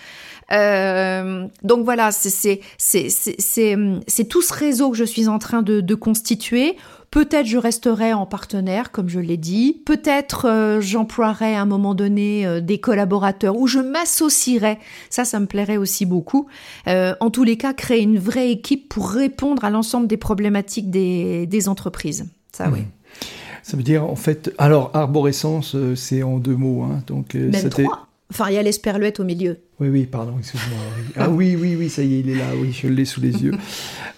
Euh, 0.52 1.46
donc 1.62 1.84
voilà, 1.84 2.10
c'est 2.12 2.60
tout 2.78 4.42
ce 4.42 4.52
réseau 4.52 4.90
que 4.90 4.96
je 4.96 5.04
suis 5.04 5.28
en 5.28 5.38
train 5.38 5.62
de, 5.62 5.94
constituer. 5.94 6.76
Peut-être 7.10 7.46
je 7.46 7.58
resterai 7.58 8.14
en 8.14 8.24
partenaire, 8.24 8.90
comme 8.90 9.08
je 9.10 9.20
l'ai 9.20 9.36
dit. 9.36 9.82
Peut-être 9.84 10.48
euh, 10.48 10.80
j'emploierai 10.80 11.54
à 11.54 11.60
un 11.60 11.66
moment 11.66 11.94
donné 11.94 12.46
euh, 12.46 12.62
des 12.62 12.78
collaborateurs 12.78 13.54
ou 13.56 13.66
je 13.66 13.80
m'associerai. 13.80 14.78
Ça, 15.10 15.26
ça 15.26 15.38
me 15.38 15.44
plairait 15.44 15.76
aussi 15.76 16.06
beaucoup. 16.06 16.46
en 16.86 17.30
tous 17.30 17.44
les 17.44 17.58
cas, 17.58 17.74
créer 17.74 18.00
une 18.00 18.18
vraie 18.18 18.50
équipe 18.50 18.88
pour 18.88 19.10
répondre 19.10 19.64
à 19.64 19.70
l'ensemble 19.70 20.06
des 20.06 20.16
problématiques 20.16 20.90
des, 20.90 21.68
entreprises. 21.68 22.26
Ça, 22.52 22.70
oui. 22.70 22.80
Ça 23.62 23.76
veut 23.76 23.82
dire, 23.84 24.04
en 24.04 24.16
fait, 24.16 24.52
alors, 24.58 24.90
arborescence, 24.94 25.76
c'est 25.94 26.22
en 26.22 26.38
deux 26.38 26.56
mots. 26.56 26.82
Hein, 26.82 27.02
donc, 27.06 27.34
Même 27.34 27.68
trois. 27.68 28.08
Enfin, 28.32 28.48
il 28.48 28.54
y 28.54 28.58
a 28.58 28.62
l'esperluette 28.62 29.20
au 29.20 29.24
milieu. 29.24 29.58
Oui, 29.83 29.88
oui, 29.88 30.07
pardon, 30.07 30.38
excuse-moi. 30.38 30.79
Ah 31.16 31.29
oui, 31.29 31.57
oui, 31.57 31.75
oui, 31.75 31.90
ça 31.90 32.05
y 32.05 32.14
est, 32.14 32.21
il 32.21 32.31
est 32.31 32.37
là, 32.37 32.45
oui, 32.55 32.71
je 32.71 32.87
l'ai 32.87 33.05
sous 33.05 33.21
les 33.21 33.42
yeux. 33.42 33.53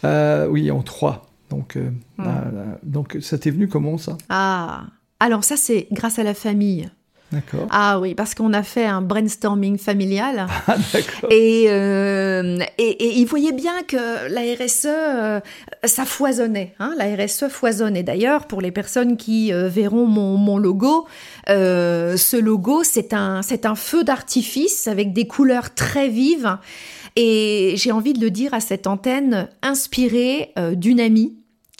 Euh, 0.05 0.47
oui, 0.49 0.71
en 0.71 0.83
trois. 0.83 1.31
Donc, 1.49 1.77
euh, 1.77 1.89
hmm. 2.19 2.25
ah, 2.27 2.45
donc 2.83 3.17
ça 3.23 3.39
t'est 3.39 3.51
venu 3.51 3.69
comment 3.69 3.97
ça? 3.97 4.19
Ah, 4.29 4.85
alors 5.19 5.45
ça 5.45 5.57
c'est 5.57 5.87
grâce 5.93 6.19
à 6.19 6.25
la 6.25 6.35
famille. 6.35 6.91
Ah 7.71 7.99
oui, 8.01 8.15
parce 8.15 8.35
qu'on 8.35 8.53
a 8.53 8.63
fait 8.63 8.85
un 8.85 9.03
brainstorming 9.03 9.79
familial. 9.79 10.47
Ah, 10.67 10.77
et, 11.31 11.67
euh, 11.69 12.59
et, 12.79 12.91
et, 12.91 13.19
il 13.19 13.27
voyait 13.27 13.53
bien 13.53 13.83
que 13.87 14.29
la 14.29 14.41
RSE, 14.55 14.87
euh, 14.87 15.41
ça 15.85 16.05
foisonnait. 16.05 16.75
Hein, 16.79 16.95
la 16.97 17.15
RSE 17.17 17.49
foisonne. 17.49 17.97
Et 17.97 18.03
d'ailleurs, 18.03 18.47
pour 18.47 18.61
les 18.61 18.71
personnes 18.71 19.17
qui 19.17 19.53
euh, 19.53 19.69
verront 19.69 20.07
mon, 20.07 20.37
mon 20.37 20.59
logo, 20.59 21.07
ce 21.49 22.37
logo, 22.37 22.83
c'est 22.85 23.13
un, 23.13 23.43
c'est 23.43 23.67
un 23.67 23.75
feu 23.75 24.05
d'artifice 24.05 24.87
avec 24.87 25.13
des 25.13 25.27
couleurs 25.27 25.75
très 25.75 26.09
vives. 26.09 26.57
Et 27.17 27.75
j'ai 27.77 27.93
envie 27.93 28.13
de 28.13 28.21
le 28.21 28.31
dire 28.31 28.55
à 28.55 28.61
cette 28.61 28.87
antenne, 28.87 29.49
inspiré 29.63 30.53
d'une 30.75 31.01
amie 31.01 31.35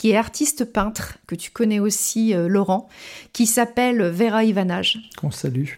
qui 0.05 0.11
est 0.11 0.17
artiste 0.17 0.65
peintre, 0.65 1.17
que 1.25 1.33
tu 1.33 1.49
connais 1.49 1.79
aussi, 1.79 2.35
euh, 2.35 2.47
Laurent, 2.47 2.89
qui 3.33 3.47
s'appelle 3.47 4.03
Vera 4.03 4.43
Ivanage. 4.43 4.99
Qu'on 5.17 5.31
salue. 5.31 5.69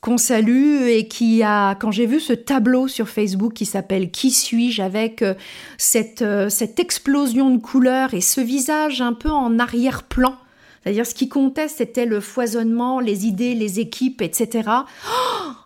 Qu'on 0.00 0.16
salue 0.16 0.84
et 0.84 1.06
qui 1.06 1.42
a, 1.42 1.74
quand 1.74 1.90
j'ai 1.90 2.06
vu 2.06 2.18
ce 2.18 2.32
tableau 2.32 2.88
sur 2.88 3.10
Facebook 3.10 3.52
qui 3.52 3.66
s'appelle 3.66 4.10
Qui 4.10 4.30
suis-je 4.30 4.80
avec 4.80 5.20
euh, 5.20 5.34
cette, 5.76 6.22
euh, 6.22 6.48
cette 6.48 6.80
explosion 6.80 7.50
de 7.50 7.60
couleurs 7.60 8.14
et 8.14 8.22
ce 8.22 8.40
visage 8.40 9.02
un 9.02 9.12
peu 9.12 9.28
en 9.28 9.58
arrière-plan, 9.58 10.34
c'est-à-dire 10.82 11.04
ce 11.04 11.14
qui 11.14 11.28
comptait, 11.28 11.68
c'était 11.68 12.06
le 12.06 12.20
foisonnement, 12.20 13.00
les 13.00 13.26
idées, 13.26 13.54
les 13.54 13.80
équipes, 13.80 14.22
etc. 14.22 14.66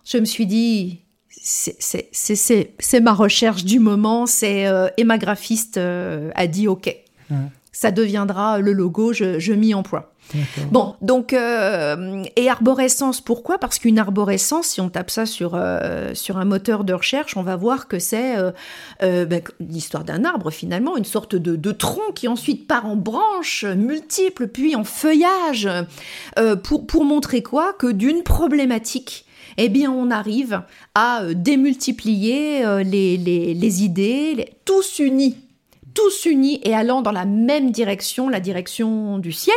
je 0.05 0.19
me 0.19 0.25
suis 0.25 0.47
dit, 0.47 1.03
c'est 1.41 3.01
ma 3.01 3.13
recherche 3.13 3.65
du 3.65 3.79
moment. 3.79 4.27
C'est 4.27 4.67
Emma 4.97 5.19
Graphiste 5.19 5.77
a 5.79 6.47
dit 6.49 6.67
OK 6.67 6.93
ça 7.79 7.93
deviendra 7.93 8.59
le 8.59 8.73
logo, 8.73 9.13
je, 9.13 9.39
je 9.39 9.53
m'y 9.53 9.73
emploie. 9.73 10.13
Bon, 10.73 10.97
donc, 11.01 11.33
euh, 11.33 12.25
et 12.35 12.51
arborescence, 12.51 13.21
pourquoi? 13.21 13.59
Parce 13.59 13.79
qu'une 13.79 14.01
arborescence, 14.01 14.67
si 14.67 14.81
on 14.81 14.89
tape 14.89 15.13
ça 15.13 15.27
sur, 15.27 15.53
euh, 15.55 16.13
sur 16.13 16.39
un 16.39 16.45
moteur 16.45 16.83
de 16.83 16.93
recherche, 16.93 17.37
on 17.37 17.43
va 17.45 17.55
voir 17.55 17.87
que 17.87 18.01
c'est 18.01 18.35
euh, 19.01 19.27
ben, 19.27 19.41
l'histoire 19.61 20.03
d'un 20.03 20.25
arbre 20.25 20.51
finalement, 20.51 20.97
une 20.97 21.05
sorte 21.05 21.37
de, 21.37 21.55
de, 21.55 21.71
tronc 21.71 22.11
qui 22.17 22.27
ensuite 22.27 22.67
part 22.67 22.85
en 22.85 22.97
branches 22.97 23.65
multiples, 23.65 24.49
puis 24.49 24.75
en 24.75 24.83
feuillage, 24.83 25.69
pour, 26.65 26.85
pour 26.85 27.05
montrer 27.05 27.45
quoi? 27.45 27.75
Que 27.75 27.93
d'une 27.93 28.25
problématique, 28.25 29.25
eh 29.57 29.69
bien, 29.69 29.89
on 29.93 30.11
arrive 30.11 30.63
à 30.97 31.23
démultiplier 31.33 32.65
les, 32.83 33.17
les, 33.17 33.55
les 33.55 33.85
idées, 33.85 34.49
tous 34.65 34.99
unis 34.99 35.37
tous 35.95 36.27
unis 36.27 36.61
et 36.63 36.75
allant 36.75 37.03
dans 37.03 37.13
la 37.13 37.25
même 37.25 37.71
direction, 37.71 38.29
la 38.29 38.41
direction 38.41 39.19
du 39.19 39.33
ciel, 39.33 39.57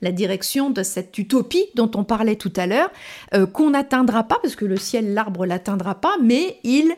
la 0.00 0.12
direction 0.12 0.70
de 0.70 0.82
cette 0.82 1.16
utopie 1.18 1.66
dont 1.74 1.90
on 1.94 2.04
parlait 2.04 2.36
tout 2.36 2.52
à 2.56 2.66
l'heure, 2.66 2.90
euh, 3.34 3.46
qu'on 3.46 3.70
n'atteindra 3.70 4.24
pas, 4.24 4.38
parce 4.42 4.56
que 4.56 4.64
le 4.64 4.76
ciel, 4.76 5.14
l'arbre 5.14 5.46
l'atteindra 5.46 5.94
pas, 5.94 6.16
mais 6.22 6.58
il 6.64 6.92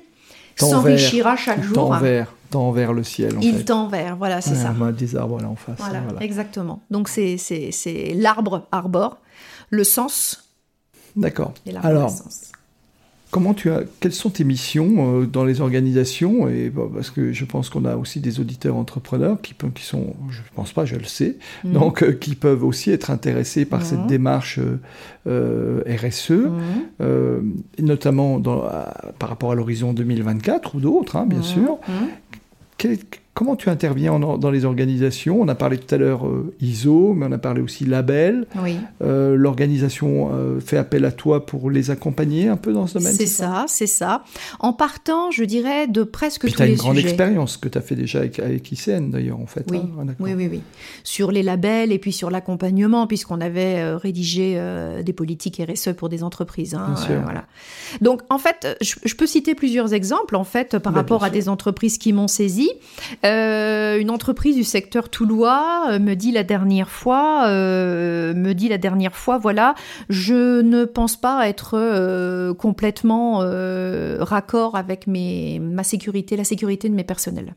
s'enrichira 0.56 1.36
chaque 1.36 1.62
jour. 1.62 1.74
Tend 1.74 1.98
vers, 1.98 2.34
tend 2.50 2.70
vers 2.72 2.92
le 2.92 3.02
ciel. 3.02 3.36
En 3.36 3.40
il 3.40 3.64
tend 3.64 3.88
vers, 3.88 4.16
voilà, 4.16 4.40
c'est 4.40 4.54
ça. 4.54 4.74
des 4.92 5.16
arbres 5.16 5.40
là 5.40 5.48
en 5.48 5.56
face. 5.56 5.78
Voilà, 5.78 6.02
exactement. 6.20 6.82
Donc 6.90 7.08
c'est 7.08 7.36
l'arbre 8.14 8.66
arbore, 8.72 9.18
le 9.70 9.84
sens. 9.84 10.40
D'accord. 11.16 11.54
Alors, 11.82 12.12
Comment 13.34 13.52
tu 13.52 13.68
as, 13.72 13.80
quelles 13.98 14.12
sont 14.12 14.30
tes 14.30 14.44
missions 14.44 15.22
euh, 15.22 15.26
dans 15.26 15.44
les 15.44 15.60
organisations 15.60 16.48
et 16.48 16.70
parce 16.94 17.10
que 17.10 17.32
je 17.32 17.44
pense 17.44 17.68
qu'on 17.68 17.84
a 17.84 17.96
aussi 17.96 18.20
des 18.20 18.38
auditeurs 18.38 18.76
entrepreneurs 18.76 19.42
qui, 19.42 19.54
qui 19.74 19.82
sont, 19.82 20.14
je 20.30 20.38
ne 20.38 20.54
pense 20.54 20.72
pas, 20.72 20.84
je 20.84 20.94
le 20.94 21.02
sais, 21.02 21.38
mm. 21.64 21.72
donc 21.72 22.04
euh, 22.04 22.12
qui 22.12 22.36
peuvent 22.36 22.62
aussi 22.62 22.92
être 22.92 23.10
intéressés 23.10 23.64
par 23.64 23.84
cette 23.84 24.04
mm. 24.04 24.06
démarche 24.06 24.60
euh, 25.26 25.82
RSE, 25.84 26.30
mm. 26.30 27.52
notamment 27.80 28.38
dans, 28.38 28.62
par 29.18 29.30
rapport 29.30 29.50
à 29.50 29.56
l'horizon 29.56 29.92
2024 29.94 30.76
ou 30.76 30.80
d'autres, 30.80 31.16
hein, 31.16 31.26
bien 31.26 31.42
sûr. 31.42 31.80
Comment 33.34 33.56
tu 33.56 33.68
interviens 33.68 34.20
dans 34.20 34.50
les 34.52 34.64
organisations? 34.64 35.40
On 35.40 35.48
a 35.48 35.56
parlé 35.56 35.76
tout 35.76 35.92
à 35.92 35.98
l'heure 35.98 36.28
euh, 36.28 36.54
ISO, 36.60 37.14
mais 37.14 37.26
on 37.28 37.32
a 37.32 37.38
parlé 37.38 37.62
aussi 37.62 37.84
label. 37.84 38.46
Oui. 38.62 38.76
Euh, 39.02 39.34
l'organisation 39.34 40.30
euh, 40.32 40.60
fait 40.60 40.76
appel 40.76 41.04
à 41.04 41.10
toi 41.10 41.44
pour 41.44 41.68
les 41.68 41.90
accompagner 41.90 42.46
un 42.46 42.56
peu 42.56 42.72
dans 42.72 42.86
ce 42.86 42.94
domaine 42.94 43.12
C'est 43.12 43.26
ça, 43.26 43.64
c'est 43.66 43.88
ça. 43.88 44.22
En 44.60 44.72
partant, 44.72 45.32
je 45.32 45.42
dirais, 45.42 45.88
de 45.88 46.04
presque 46.04 46.42
Puis 46.42 46.52
tous 46.52 46.62
les 46.62 46.66
sujets. 46.66 46.76
Tu 46.76 46.80
as 46.80 46.84
une 46.84 46.94
grande 46.94 46.98
expérience 46.98 47.56
que 47.56 47.68
tu 47.68 47.76
as 47.76 47.80
fait 47.80 47.96
déjà 47.96 48.20
avec, 48.20 48.38
avec 48.38 48.70
ICN 48.70 49.10
d'ailleurs, 49.10 49.40
en 49.40 49.46
fait. 49.46 49.66
Oui. 49.68 49.78
Hein. 49.78 50.14
oui, 50.20 50.34
oui, 50.34 50.48
oui. 50.52 50.60
Sur 51.02 51.32
les 51.32 51.42
labels 51.42 51.90
et 51.90 51.98
puis 51.98 52.12
sur 52.12 52.30
l'accompagnement, 52.30 53.08
puisqu'on 53.08 53.40
avait 53.40 53.94
rédigé 53.94 54.62
des 55.04 55.12
politiques 55.12 55.60
RSE 55.68 55.94
pour 55.96 56.08
des 56.08 56.22
entreprises. 56.22 56.76
Hein, 56.76 56.86
bien 56.86 57.04
sûr. 57.04 57.20
voilà. 57.24 57.46
Donc, 58.00 58.20
en 58.30 58.38
fait, 58.38 58.78
je, 58.80 59.14
peux 59.16 59.26
citer 59.26 59.56
plusieurs 59.56 59.92
exemples, 59.92 60.36
en 60.36 60.44
fait, 60.44 60.78
par 60.78 60.94
rapport 60.94 61.24
à 61.24 61.30
des 61.30 61.48
entreprises 61.48 61.98
qui 61.98 62.12
m'ont 62.12 62.28
saisi. 62.28 62.70
Euh, 63.24 63.98
une 63.98 64.10
entreprise 64.10 64.54
du 64.54 64.64
secteur 64.64 65.08
toulois 65.08 65.86
euh, 65.88 65.98
me 65.98 66.14
dit 66.14 66.30
la 66.30 66.42
dernière 66.42 66.90
fois, 66.90 67.46
euh, 67.46 68.34
me 68.34 68.52
dit 68.52 68.68
la 68.68 68.78
dernière 68.78 69.16
fois, 69.16 69.38
voilà, 69.38 69.74
je 70.10 70.60
ne 70.60 70.84
pense 70.84 71.16
pas 71.16 71.48
être 71.48 72.52
complètement 72.58 73.38
raccord 74.20 74.76
avec 74.76 75.06
mes, 75.06 75.58
ma 75.58 75.84
sécurité, 75.84 76.36
la 76.36 76.44
sécurité 76.44 76.88
de 76.88 76.94
mes 76.94 77.04
personnels. 77.04 77.54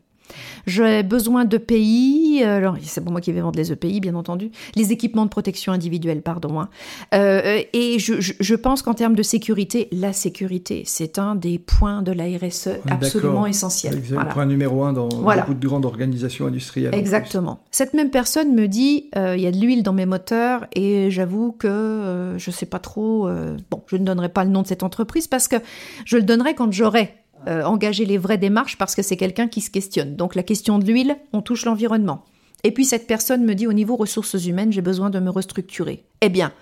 J'ai 0.68 1.02
besoin 1.02 1.46
de 1.46 1.56
pays, 1.56 2.42
euh, 2.44 2.58
alors 2.58 2.76
c'est 2.82 3.00
pour 3.00 3.10
moi 3.10 3.22
qui 3.22 3.32
vais 3.32 3.40
vendre 3.40 3.58
les 3.58 3.72
EPI, 3.72 4.00
bien 4.00 4.14
entendu, 4.14 4.50
les 4.76 4.92
équipements 4.92 5.24
de 5.24 5.30
protection 5.30 5.72
individuelle, 5.72 6.20
pardon. 6.20 6.60
Hein. 6.60 6.68
Euh, 7.14 7.62
et 7.72 7.98
je, 7.98 8.14
je, 8.18 8.54
pense 8.54 8.82
qu'en 8.82 8.92
termes 8.92 9.14
de 9.14 9.22
sécurité, 9.22 9.88
la 9.92 10.12
sécurité, 10.12 10.82
c'est 10.84 11.18
un 11.18 11.34
des 11.36 11.58
points 11.58 12.02
de 12.02 12.12
la 12.12 12.24
RSE 12.24 12.68
absolument 12.90 13.46
essentiel. 13.46 14.02
C'est 14.06 14.14
le 14.14 14.28
point 14.28 14.44
numéro 14.44 14.84
un 14.84 14.92
dans 14.92 15.08
beaucoup 15.08 15.54
de 15.54 15.66
grandes 15.66 15.86
organisations 15.86 16.46
industrielles. 16.46 16.94
Exactement. 16.94 17.60
Cette 17.70 17.94
même 17.94 18.10
personne 18.10 18.54
me 18.54 18.68
dit, 18.68 19.08
euh, 19.16 19.36
il 19.36 19.42
y 19.42 19.46
a 19.46 19.50
de 19.50 19.58
l'huile 19.58 19.82
dans 19.82 19.94
mes 19.94 20.06
moteurs 20.06 20.66
et 20.74 21.10
j'avoue 21.10 21.52
que 21.52 22.34
je 22.36 22.50
ne 22.50 22.54
sais 22.54 22.66
pas 22.66 22.78
trop, 22.78 23.26
bon, 23.70 23.82
je 23.86 23.96
ne 23.96 24.04
donnerai 24.04 24.28
pas 24.28 24.44
le 24.44 24.50
nom 24.50 24.60
de 24.60 24.66
cette 24.66 24.82
entreprise 24.82 25.28
parce 25.28 25.48
que 25.48 25.56
je 26.04 26.18
le 26.18 26.24
donnerai 26.24 26.54
quand 26.54 26.70
j'aurai 26.70 27.14
euh, 27.46 27.62
engager 27.62 28.04
les 28.04 28.18
vraies 28.18 28.38
démarches 28.38 28.76
parce 28.78 28.94
que 28.94 29.02
c'est 29.02 29.16
quelqu'un 29.16 29.48
qui 29.48 29.60
se 29.60 29.70
questionne. 29.70 30.16
Donc 30.16 30.34
la 30.34 30.42
question 30.42 30.78
de 30.78 30.84
l'huile, 30.84 31.16
on 31.32 31.42
touche 31.42 31.64
l'environnement. 31.64 32.24
Et 32.64 32.72
puis 32.72 32.84
cette 32.84 33.06
personne 33.06 33.44
me 33.44 33.54
dit 33.54 33.66
au 33.66 33.72
niveau 33.72 33.96
ressources 33.96 34.44
humaines, 34.46 34.72
j'ai 34.72 34.82
besoin 34.82 35.10
de 35.10 35.20
me 35.20 35.30
restructurer. 35.30 36.04
Eh 36.20 36.28
bien, 36.28 36.52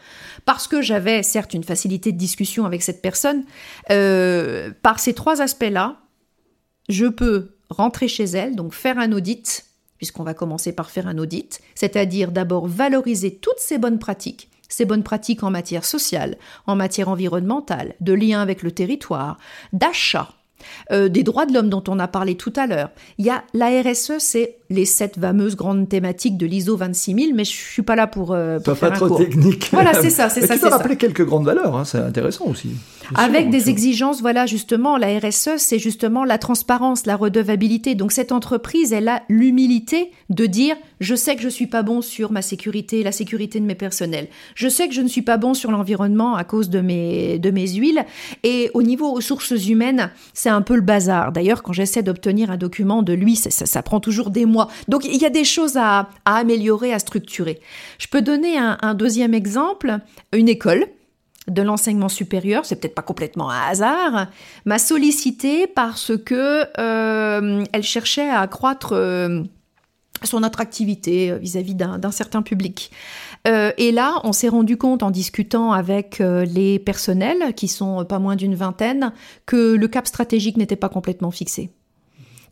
parce 0.45 0.69
que 0.69 0.83
j'avais 0.83 1.23
certes 1.23 1.55
une 1.55 1.65
facilité 1.65 2.13
de 2.13 2.19
discussion 2.19 2.67
avec 2.67 2.83
cette 2.83 3.01
personne, 3.01 3.45
euh, 3.91 4.71
par 4.83 5.01
ces 5.01 5.15
trois 5.15 5.41
aspects-là, 5.41 5.97
je 6.89 7.07
peux 7.07 7.57
rentrer 7.71 8.09
chez 8.09 8.25
elle, 8.25 8.55
donc 8.55 8.75
faire 8.75 8.99
un 8.99 9.13
audit, 9.13 9.65
puisqu'on 9.97 10.23
va 10.23 10.35
commencer 10.35 10.73
par 10.73 10.91
faire 10.91 11.07
un 11.07 11.19
audit, 11.19 11.61
c'est-à-dire 11.75 12.31
d'abord 12.31 12.67
valoriser 12.67 13.35
toutes 13.35 13.59
ces 13.59 13.79
bonnes 13.79 13.99
pratiques, 13.99 14.51
ces 14.69 14.85
bonnes 14.85 15.03
pratiques 15.03 15.43
en 15.43 15.51
matière 15.51 15.85
sociale, 15.85 16.37
en 16.67 16.77
matière 16.77 17.09
environnementale, 17.09 17.95
de 18.01 18.13
lien 18.13 18.41
avec 18.41 18.63
le 18.63 18.71
territoire, 18.71 19.39
d'achat, 19.73 20.36
euh, 20.93 21.09
des 21.09 21.23
droits 21.23 21.47
de 21.47 21.53
l'homme 21.53 21.69
dont 21.69 21.85
on 21.89 21.99
a 21.99 22.09
parlé 22.09 22.37
tout 22.37 22.53
à 22.57 22.67
l'heure. 22.67 22.91
Il 23.19 23.27
y 23.27 23.31
a 23.31 23.45
la 23.55 23.69
RSE, 23.83 24.19
c'est 24.19 24.59
les 24.71 24.85
sept 24.85 25.19
fameuses 25.21 25.57
grandes 25.57 25.89
thématiques 25.89 26.37
de 26.37 26.47
l'ISO 26.47 26.77
26000, 26.77 27.35
mais 27.35 27.45
je 27.45 27.51
suis 27.51 27.83
pas 27.83 27.97
là 27.97 28.07
pour, 28.07 28.33
euh, 28.33 28.59
pour 28.59 28.77
faire 28.77 28.91
pas 28.91 28.97
trop 28.97 29.17
technique. 29.17 29.69
Voilà, 29.73 29.95
c'est 29.95 30.11
ça, 30.11 30.29
c'est 30.29 30.47
ça. 30.47 30.55
Tu 30.55 30.61
peux 30.61 30.69
rappeler 30.69 30.97
quelques 30.97 31.25
grandes 31.25 31.45
valeurs, 31.45 31.77
hein, 31.77 31.85
c'est 31.85 31.99
intéressant 31.99 32.47
aussi. 32.47 32.71
Avec 33.15 33.51
des 33.51 33.71
exigences, 33.71 34.21
voilà, 34.21 34.47
justement, 34.47 34.97
la 34.97 35.19
RSE, 35.19 35.59
c'est 35.59 35.79
justement 35.79 36.25
la 36.25 36.39
transparence, 36.39 37.07
la 37.07 37.17
redevabilité. 37.17 37.95
Donc 37.95 38.13
cette 38.13 38.33
entreprise, 38.33 38.93
elle 38.93 39.09
a 39.09 39.23
l'humilité 39.29 40.11
de 40.31 40.47
dire, 40.47 40.77
je 41.01 41.15
sais 41.15 41.37
que 41.37 41.43
je 41.43 41.49
suis 41.49 41.67
pas 41.67 41.83
bon 41.83 42.01
sur 42.01 42.33
ma 42.33 42.43
sécurité, 42.43 43.03
la 43.03 43.13
sécurité 43.13 43.61
de 43.61 43.65
mes 43.65 43.75
personnels. 43.75 44.29
Je 44.55 44.69
sais 44.69 44.89
que 44.89 44.95
je 44.95 45.03
ne 45.03 45.09
suis 45.09 45.23
pas 45.23 45.37
bon 45.37 45.55
sur 45.55 45.71
l'environnement 45.71 46.35
à 46.35 46.45
cause 46.45 46.71
de 46.71 46.81
mes, 46.81 47.39
de 47.39 47.51
mes 47.51 47.69
huiles. 47.69 48.05
Et 48.43 48.71
au 48.75 48.83
niveau 48.83 49.13
ressources 49.13 49.67
humaines, 49.69 50.11
c'est 50.35 50.49
un 50.49 50.63
peu 50.63 50.75
le 50.75 50.81
bazar. 50.81 51.33
D'ailleurs, 51.33 51.63
quand 51.63 51.73
j'essaie 51.73 52.03
d'obtenir 52.03 52.51
un 52.51 52.57
document 52.57 53.03
de 53.03 53.13
lui, 53.13 53.37
ça, 53.37 53.51
ça, 53.51 53.83
prend 53.83 54.01
toujours 54.01 54.31
des 54.31 54.47
mois. 54.47 54.56
Donc 54.89 55.05
il 55.05 55.21
y 55.21 55.27
a 55.27 55.31
des 55.31 55.45
choses 55.45 55.77
à, 55.77 56.09
améliorer, 56.25 56.93
à 56.93 56.99
structurer. 56.99 57.61
Je 57.99 58.09
peux 58.09 58.23
donner 58.23 58.59
un 58.59 58.95
deuxième 58.95 59.35
exemple, 59.35 59.99
une 60.33 60.49
école 60.49 60.87
de 61.49 61.63
l'enseignement 61.63 62.09
supérieur, 62.09 62.65
c'est 62.65 62.77
peut-être 62.77 62.95
pas 62.95 63.03
complètement 63.03 63.51
un 63.51 63.61
hasard, 63.69 64.29
m'a 64.65 64.79
sollicité 64.79 65.67
parce 65.67 66.13
que 66.17 66.65
euh, 66.79 67.65
elle 67.73 67.83
cherchait 67.83 68.29
à 68.29 68.41
accroître 68.41 68.93
euh, 68.93 69.43
son 70.25 70.43
attractivité 70.43 71.31
euh, 71.31 71.37
vis-à-vis 71.37 71.75
d'un 71.75 72.11
certain 72.11 72.43
public. 72.43 72.91
et 73.45 73.93
là, 73.93 74.21
on 74.25 74.33
s'est 74.33 74.49
rendu 74.49 74.77
compte 74.77 75.05
en 75.05 75.13
discutant 75.13 75.71
avec 75.71 76.19
les 76.19 76.81
personnels, 76.81 77.55
qui 77.55 77.69
sont 77.69 78.05
pas 78.05 78.19
moins 78.19 78.35
d'une 78.35 78.57
vingtaine, 78.57 79.13
que 79.47 79.77
le 79.77 79.87
cap 79.87 80.09
stratégique 80.09 80.57
n'était 80.57 80.75
pas 80.75 80.89
complètement 80.89 81.31
fixé 81.31 81.71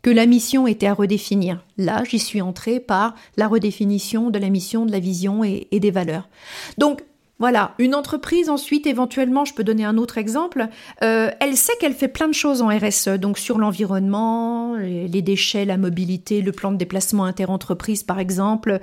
que 0.05 0.11
la 0.11 0.27
mission 0.27 0.67
était 0.67 0.85
à 0.85 0.93
redéfinir. 0.93 1.65
Là, 1.79 2.03
j'y 2.07 2.19
suis 2.19 2.39
entrée 2.39 2.79
par 2.79 3.15
la 3.37 3.47
redéfinition 3.47 4.29
de 4.29 4.37
la 4.37 4.51
mission, 4.51 4.85
de 4.85 4.91
la 4.91 4.99
vision 4.99 5.43
et, 5.43 5.67
des 5.71 5.89
valeurs. 5.89 6.29
Donc, 6.77 7.03
voilà, 7.37 7.73
une 7.79 7.95
entreprise 7.95 8.49
ensuite, 8.49 8.87
éventuellement, 8.87 9.43
je 9.43 9.53
peux 9.53 9.65
donner 9.65 9.83
un 9.83 9.97
autre 9.97 10.17
exemple, 10.17 10.69
euh, 11.03 11.29
elle 11.41 11.57
sait 11.57 11.73
qu'elle 11.81 11.93
fait 11.93 12.07
plein 12.07 12.29
de 12.29 12.33
choses 12.33 12.61
en 12.61 12.69
RSE, 12.69 13.09
donc 13.19 13.37
sur 13.37 13.57
l'environnement, 13.57 14.75
les 14.77 15.21
déchets, 15.21 15.65
la 15.65 15.75
mobilité, 15.75 16.41
le 16.41 16.53
plan 16.53 16.71
de 16.71 16.77
déplacement 16.77 17.25
interentreprise 17.25 18.03
par 18.03 18.19
exemple. 18.19 18.79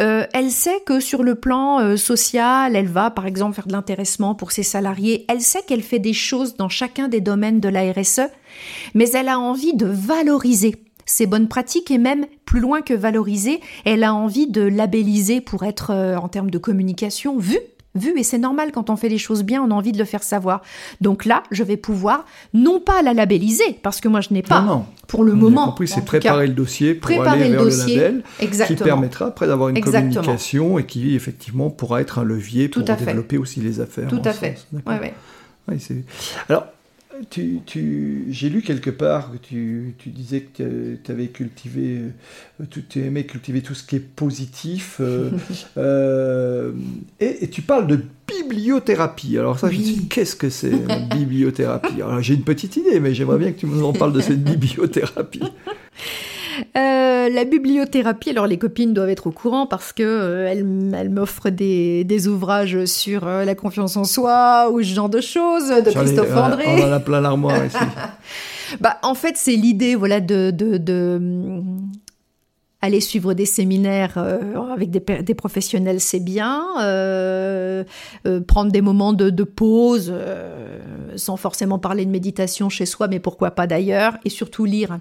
Euh, 0.00 0.26
elle 0.34 0.50
sait 0.50 0.82
que 0.84 1.00
sur 1.00 1.22
le 1.22 1.34
plan 1.34 1.80
euh, 1.80 1.96
social, 1.96 2.76
elle 2.76 2.88
va 2.88 3.10
par 3.10 3.24
exemple 3.24 3.54
faire 3.54 3.66
de 3.66 3.72
l'intéressement 3.72 4.34
pour 4.34 4.52
ses 4.52 4.64
salariés, 4.64 5.24
elle 5.28 5.40
sait 5.40 5.62
qu'elle 5.66 5.82
fait 5.82 5.98
des 5.98 6.12
choses 6.12 6.56
dans 6.56 6.68
chacun 6.68 7.08
des 7.08 7.22
domaines 7.22 7.60
de 7.60 7.70
la 7.70 7.90
RSE, 7.90 8.28
mais 8.92 9.10
elle 9.12 9.28
a 9.28 9.38
envie 9.38 9.74
de 9.74 9.86
valoriser 9.86 10.76
ces 11.06 11.26
bonnes 11.26 11.48
pratiques 11.48 11.90
et 11.90 11.98
même 11.98 12.26
plus 12.44 12.60
loin 12.60 12.82
que 12.82 12.94
valoriser, 12.94 13.60
elle 13.86 14.04
a 14.04 14.14
envie 14.14 14.46
de 14.46 14.62
labelliser 14.62 15.40
pour 15.40 15.64
être 15.64 15.92
en 15.92 16.28
termes 16.28 16.50
de 16.50 16.58
communication 16.58 17.38
vue 17.38 17.60
vu 17.94 18.18
et 18.18 18.22
c'est 18.22 18.38
normal 18.38 18.72
quand 18.72 18.90
on 18.90 18.96
fait 18.96 19.08
les 19.08 19.18
choses 19.18 19.42
bien, 19.42 19.62
on 19.62 19.70
a 19.70 19.74
envie 19.74 19.92
de 19.92 19.98
le 19.98 20.04
faire 20.04 20.22
savoir. 20.22 20.62
Donc 21.00 21.24
là, 21.24 21.42
je 21.50 21.62
vais 21.62 21.76
pouvoir 21.76 22.24
non 22.52 22.80
pas 22.80 23.02
la 23.02 23.14
labelliser 23.14 23.78
parce 23.82 24.00
que 24.00 24.08
moi 24.08 24.20
je 24.20 24.32
n'ai 24.32 24.42
pas 24.42 24.62
non, 24.62 24.86
pour 25.06 25.24
le 25.24 25.34
moment. 25.34 25.66
compris, 25.66 25.88
c'est 25.88 26.04
préparer 26.04 26.46
le 26.46 26.54
dossier 26.54 26.94
pour 26.94 27.10
aller 27.10 27.50
vers 27.50 27.64
le, 27.64 27.70
label 27.70 28.22
qui 28.66 28.74
permettra 28.76 29.26
après 29.26 29.46
d'avoir 29.46 29.68
une 29.68 29.80
communication 29.80 30.78
et 30.78 30.84
qui 30.84 31.14
effectivement 31.14 31.70
pourra 31.70 32.00
être 32.00 32.18
un 32.18 32.24
levier 32.24 32.68
pour 32.68 32.82
développer 32.82 33.38
aussi 33.38 33.60
les 33.60 33.80
affaires. 33.80 34.08
Tout 34.08 34.22
à 34.24 34.32
fait. 34.32 34.66
Ouais, 34.72 34.98
ouais. 34.98 35.14
Ouais, 35.66 35.78
Alors 36.48 36.66
tu, 37.30 37.60
tu, 37.64 38.26
j'ai 38.30 38.48
lu 38.48 38.62
quelque 38.62 38.90
part 38.90 39.32
que 39.32 39.36
tu, 39.36 39.94
tu 39.98 40.10
disais 40.10 40.40
que 40.40 40.96
tu 41.02 41.10
avais 41.10 41.28
cultivé, 41.28 42.00
euh, 42.60 42.64
tu, 42.88 43.00
aimais 43.00 43.24
cultiver 43.24 43.62
tout 43.62 43.74
ce 43.74 43.84
qui 43.84 43.96
est 43.96 44.00
positif. 44.00 44.98
Euh, 45.00 45.30
euh, 45.76 46.72
et, 47.20 47.48
tu 47.48 47.62
parles 47.62 47.86
de 47.86 48.00
bibliothérapie. 48.26 49.38
Alors 49.38 49.58
ça, 49.58 49.70
je 49.70 49.78
me 49.78 49.82
dis, 49.82 50.08
qu'est-ce 50.08 50.36
que 50.36 50.50
c'est 50.50 50.70
la 50.70 50.98
bibliothérapie? 51.16 52.02
Alors 52.02 52.20
j'ai 52.20 52.34
une 52.34 52.44
petite 52.44 52.76
idée, 52.76 53.00
mais 53.00 53.14
j'aimerais 53.14 53.38
bien 53.38 53.52
que 53.52 53.60
tu 53.60 53.66
nous 53.66 53.84
en 53.84 53.92
parles 53.92 54.12
de 54.12 54.20
cette 54.20 54.42
bibliothérapie. 54.44 55.42
Euh, 56.76 57.28
la 57.28 57.44
bibliothérapie, 57.44 58.30
alors 58.30 58.46
les 58.46 58.58
copines 58.58 58.94
doivent 58.94 59.10
être 59.10 59.26
au 59.26 59.30
courant 59.30 59.66
parce 59.66 59.92
que 59.92 60.02
euh, 60.02 60.48
elles, 60.50 61.10
m'offrent 61.10 61.50
des, 61.50 62.28
ouvrages 62.28 62.84
sur 62.84 63.26
euh, 63.26 63.44
la 63.44 63.54
confiance 63.54 63.96
en 63.96 64.04
soi 64.04 64.68
ou 64.70 64.82
ce 64.82 64.94
genre 64.94 65.08
de 65.08 65.20
choses 65.20 65.68
de 65.68 65.90
Christophe 65.90 66.36
André. 66.36 66.64
On 66.66 66.88
en 66.88 66.92
a 66.92 67.00
plein 67.00 67.20
l'armoire 67.20 67.64
ici. 67.64 67.76
bah, 68.80 68.98
en 69.02 69.14
fait, 69.14 69.36
c'est 69.36 69.56
l'idée 69.56 69.94
voilà, 69.94 70.20
de, 70.20 70.50
de, 70.50 71.20
aller 72.84 73.00
suivre 73.00 73.34
des 73.34 73.46
séminaires 73.46 74.18
avec 74.72 74.90
des, 74.90 75.34
professionnels, 75.34 76.00
c'est 76.00 76.20
bien. 76.20 76.64
prendre 78.46 78.72
des 78.72 78.80
moments 78.80 79.12
de, 79.12 79.44
pause, 79.44 80.12
sans 81.16 81.36
forcément 81.36 81.78
parler 81.78 82.04
de 82.04 82.10
méditation 82.10 82.68
chez 82.68 82.86
soi, 82.86 83.08
mais 83.08 83.20
pourquoi 83.20 83.50
pas 83.52 83.66
d'ailleurs. 83.66 84.16
Et 84.24 84.30
surtout 84.30 84.64
lire. 84.64 84.98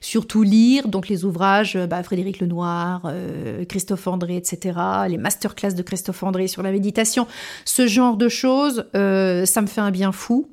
Surtout 0.00 0.42
lire, 0.42 0.88
donc 0.88 1.08
les 1.08 1.24
ouvrages, 1.24 1.76
euh, 1.76 1.86
bah, 1.86 2.02
Frédéric 2.02 2.40
Lenoir, 2.40 3.02
euh, 3.04 3.64
Christophe 3.64 4.06
André, 4.06 4.36
etc., 4.36 4.78
les 5.08 5.18
masterclass 5.18 5.74
de 5.74 5.82
Christophe 5.82 6.22
André 6.22 6.48
sur 6.48 6.62
la 6.62 6.72
méditation, 6.72 7.26
ce 7.64 7.86
genre 7.86 8.16
de 8.16 8.28
choses, 8.28 8.86
euh, 8.96 9.46
ça 9.46 9.62
me 9.62 9.66
fait 9.66 9.80
un 9.80 9.90
bien 9.90 10.12
fou. 10.12 10.48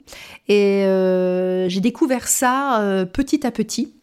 Et 0.48 0.84
j'ai 1.68 1.80
découvert 1.80 2.28
ça 2.28 3.06
petit 3.14 3.46
à 3.46 3.52
petit. 3.52 3.94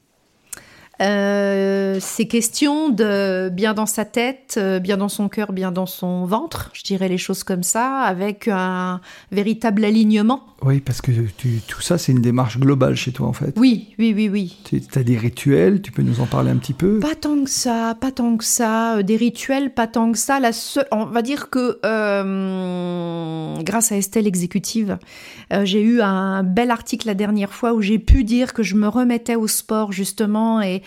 Euh, 1.02 1.98
c'est 2.00 2.26
question 2.26 2.88
de 2.88 3.50
bien 3.50 3.74
dans 3.74 3.84
sa 3.84 4.06
tête, 4.06 4.54
euh, 4.56 4.78
bien 4.78 4.96
dans 4.96 5.10
son 5.10 5.28
cœur, 5.28 5.52
bien 5.52 5.70
dans 5.70 5.84
son 5.84 6.24
ventre, 6.24 6.70
je 6.72 6.82
dirais 6.84 7.08
les 7.08 7.18
choses 7.18 7.44
comme 7.44 7.62
ça, 7.62 8.00
avec 8.00 8.48
un 8.48 9.00
véritable 9.30 9.84
alignement. 9.84 10.42
Oui, 10.62 10.80
parce 10.80 11.02
que 11.02 11.12
tout 11.66 11.82
ça, 11.82 11.98
c'est 11.98 12.12
une 12.12 12.22
démarche 12.22 12.58
globale 12.58 12.96
chez 12.96 13.12
toi, 13.12 13.26
en 13.26 13.34
fait. 13.34 13.54
Oui, 13.58 13.94
oui, 13.98 14.14
oui, 14.16 14.30
oui. 14.30 14.56
Tu 14.64 14.80
as 14.94 15.02
des 15.02 15.18
rituels, 15.18 15.82
tu 15.82 15.92
peux 15.92 16.00
nous 16.00 16.20
en 16.20 16.26
parler 16.26 16.50
un 16.50 16.56
petit 16.56 16.72
peu? 16.72 16.98
Pas 16.98 17.14
tant 17.14 17.44
que 17.44 17.50
ça, 17.50 17.94
pas 18.00 18.10
tant 18.10 18.38
que 18.38 18.44
ça. 18.44 18.96
Euh, 18.96 19.02
des 19.02 19.16
rituels, 19.16 19.74
pas 19.74 19.86
tant 19.86 20.12
que 20.12 20.18
ça. 20.18 20.40
La 20.40 20.50
on 20.92 21.04
va 21.04 21.20
dire 21.20 21.50
que 21.50 21.78
grâce 23.62 23.92
à 23.92 23.96
Estelle 23.96 24.26
Exécutive, 24.26 24.98
j'ai 25.64 25.82
eu 25.82 26.00
un 26.00 26.42
bel 26.42 26.70
article 26.70 27.06
la 27.06 27.14
dernière 27.14 27.52
fois 27.52 27.74
où 27.74 27.82
j'ai 27.82 27.98
pu 27.98 28.24
dire 28.24 28.54
que 28.54 28.62
je 28.62 28.76
me 28.76 28.88
remettais 28.88 29.36
au 29.36 29.46
sport, 29.46 29.92
justement, 29.92 30.62
et 30.62 30.82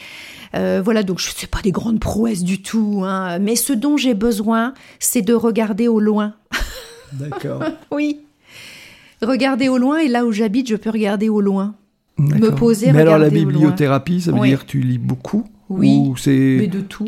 euh, 0.55 0.81
voilà, 0.83 1.03
donc 1.03 1.19
je 1.19 1.29
ne 1.29 1.33
sais 1.33 1.47
pas 1.47 1.61
des 1.61 1.71
grandes 1.71 1.99
prouesses 1.99 2.43
du 2.43 2.61
tout, 2.61 3.03
hein, 3.05 3.39
mais 3.39 3.55
ce 3.55 3.73
dont 3.73 3.97
j'ai 3.97 4.13
besoin, 4.13 4.73
c'est 4.99 5.21
de 5.21 5.33
regarder 5.33 5.87
au 5.87 5.99
loin. 5.99 6.33
D'accord. 7.13 7.63
oui. 7.91 8.21
Regarder 9.21 9.67
au 9.67 9.77
loin, 9.77 9.99
et 9.99 10.07
là 10.07 10.25
où 10.25 10.31
j'habite, 10.31 10.69
je 10.69 10.75
peux 10.75 10.89
regarder 10.89 11.29
au 11.29 11.41
loin. 11.41 11.75
Me 12.17 12.49
poser, 12.49 12.91
Mais 12.91 13.01
alors 13.01 13.17
la 13.17 13.29
bibliothérapie, 13.29 14.21
ça 14.21 14.31
veut 14.31 14.45
dire 14.45 14.65
que 14.65 14.71
tu 14.71 14.81
lis 14.81 14.97
beaucoup 14.97 15.45
Oui, 15.69 16.13
mais 16.27 16.67
de 16.67 16.81
tout. 16.81 17.07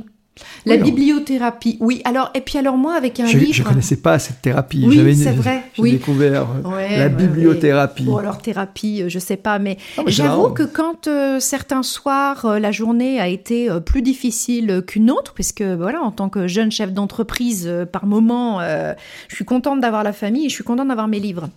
La 0.65 0.75
Oui, 0.75 0.81
bibliothérapie, 0.83 1.77
oui. 1.79 2.01
Alors, 2.05 2.29
et 2.33 2.41
puis 2.41 2.57
alors 2.57 2.77
moi, 2.77 2.95
avec 2.95 3.19
un 3.19 3.25
Je 3.25 3.37
livre... 3.37 3.63
ne 3.63 3.69
connaissais 3.69 3.97
pas 3.97 4.19
cette 4.19 4.41
thérapie. 4.41 4.85
Oui, 4.87 5.15
c'est 5.15 5.31
vrai, 5.31 5.63
J'ai 5.73 5.81
oui. 5.81 5.91
découvert 5.93 6.47
euh, 6.65 6.69
Ouais, 6.69 6.97
la 6.97 7.03
ouais, 7.05 7.09
bibliothérapie. 7.09 8.05
Ou 8.07 8.17
alors 8.17 8.37
thérapie, 8.39 9.03
euh, 9.03 9.09
je 9.09 9.19
sais 9.19 9.37
pas, 9.37 9.59
mais 9.59 9.77
Ah, 9.97 10.01
mais 10.05 10.11
j'avoue 10.11 10.49
que 10.49 10.63
quand 10.63 11.07
euh, 11.07 11.39
certains 11.39 11.83
soirs 11.83 12.45
euh, 12.45 12.59
la 12.59 12.71
journée 12.71 13.19
a 13.19 13.27
été 13.27 13.69
euh, 13.69 13.79
plus 13.79 14.01
difficile 14.01 14.83
qu'une 14.85 15.09
autre, 15.11 15.33
puisque 15.33 15.61
voilà, 15.61 16.01
en 16.01 16.11
tant 16.11 16.29
que 16.29 16.47
jeune 16.47 16.71
chef 16.71 16.93
d'entreprise, 16.93 17.69
par 17.91 18.05
moment, 18.05 18.59
je 18.61 19.35
suis 19.35 19.45
contente 19.45 19.79
d'avoir 19.81 20.03
la 20.03 20.13
famille 20.13 20.45
et 20.45 20.49
je 20.49 20.53
suis 20.55 20.63
contente 20.63 20.87
d'avoir 20.87 21.07
mes 21.07 21.19
livres. 21.19 21.49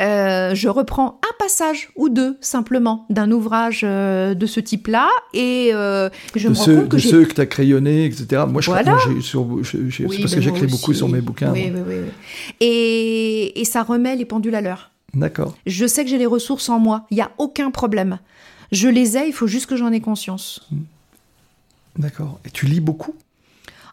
Euh, 0.00 0.54
je 0.54 0.68
reprends 0.68 1.20
un 1.22 1.34
passage 1.38 1.90
ou 1.96 2.08
deux 2.08 2.36
simplement 2.40 3.06
d'un 3.08 3.30
ouvrage 3.30 3.80
euh, 3.82 4.34
de 4.34 4.46
ce 4.46 4.60
type-là 4.60 5.08
et 5.32 5.70
euh, 5.72 6.10
je 6.34 6.48
de 6.48 6.52
me 6.52 6.58
rends 6.58 6.64
ceux, 6.64 6.76
compte 6.76 6.88
que 6.90 6.96
de 6.96 7.00
ceux 7.00 7.24
que 7.24 7.34
tu 7.34 7.40
as 7.40 7.46
crayonnés, 7.46 8.04
etc. 8.04 8.44
Moi, 8.48 8.60
je 8.60 8.70
Voilà. 8.70 8.98
Oui, 9.06 9.22
c'est 9.22 10.20
parce 10.20 10.34
que 10.34 10.40
j'écris 10.40 10.66
beaucoup 10.66 10.92
sur 10.92 11.08
mes 11.08 11.20
bouquins. 11.20 11.50
Oui, 11.52 11.72
oui, 11.74 11.80
oui, 11.86 11.94
oui. 12.04 12.10
Et, 12.60 13.60
et 13.60 13.64
ça 13.64 13.82
remet 13.82 14.16
les 14.16 14.26
pendules 14.26 14.54
à 14.54 14.60
l'heure. 14.60 14.90
D'accord. 15.14 15.56
Je 15.66 15.86
sais 15.86 16.04
que 16.04 16.10
j'ai 16.10 16.18
les 16.18 16.26
ressources 16.26 16.68
en 16.68 16.78
moi. 16.78 17.06
Il 17.10 17.14
n'y 17.14 17.22
a 17.22 17.30
aucun 17.38 17.70
problème. 17.70 18.18
Je 18.72 18.88
les 18.88 19.16
ai, 19.16 19.26
il 19.26 19.32
faut 19.32 19.46
juste 19.46 19.66
que 19.66 19.76
j'en 19.76 19.92
ai 19.92 20.00
conscience. 20.00 20.68
D'accord. 21.98 22.38
Et 22.44 22.50
tu 22.50 22.66
lis 22.66 22.80
beaucoup? 22.80 23.14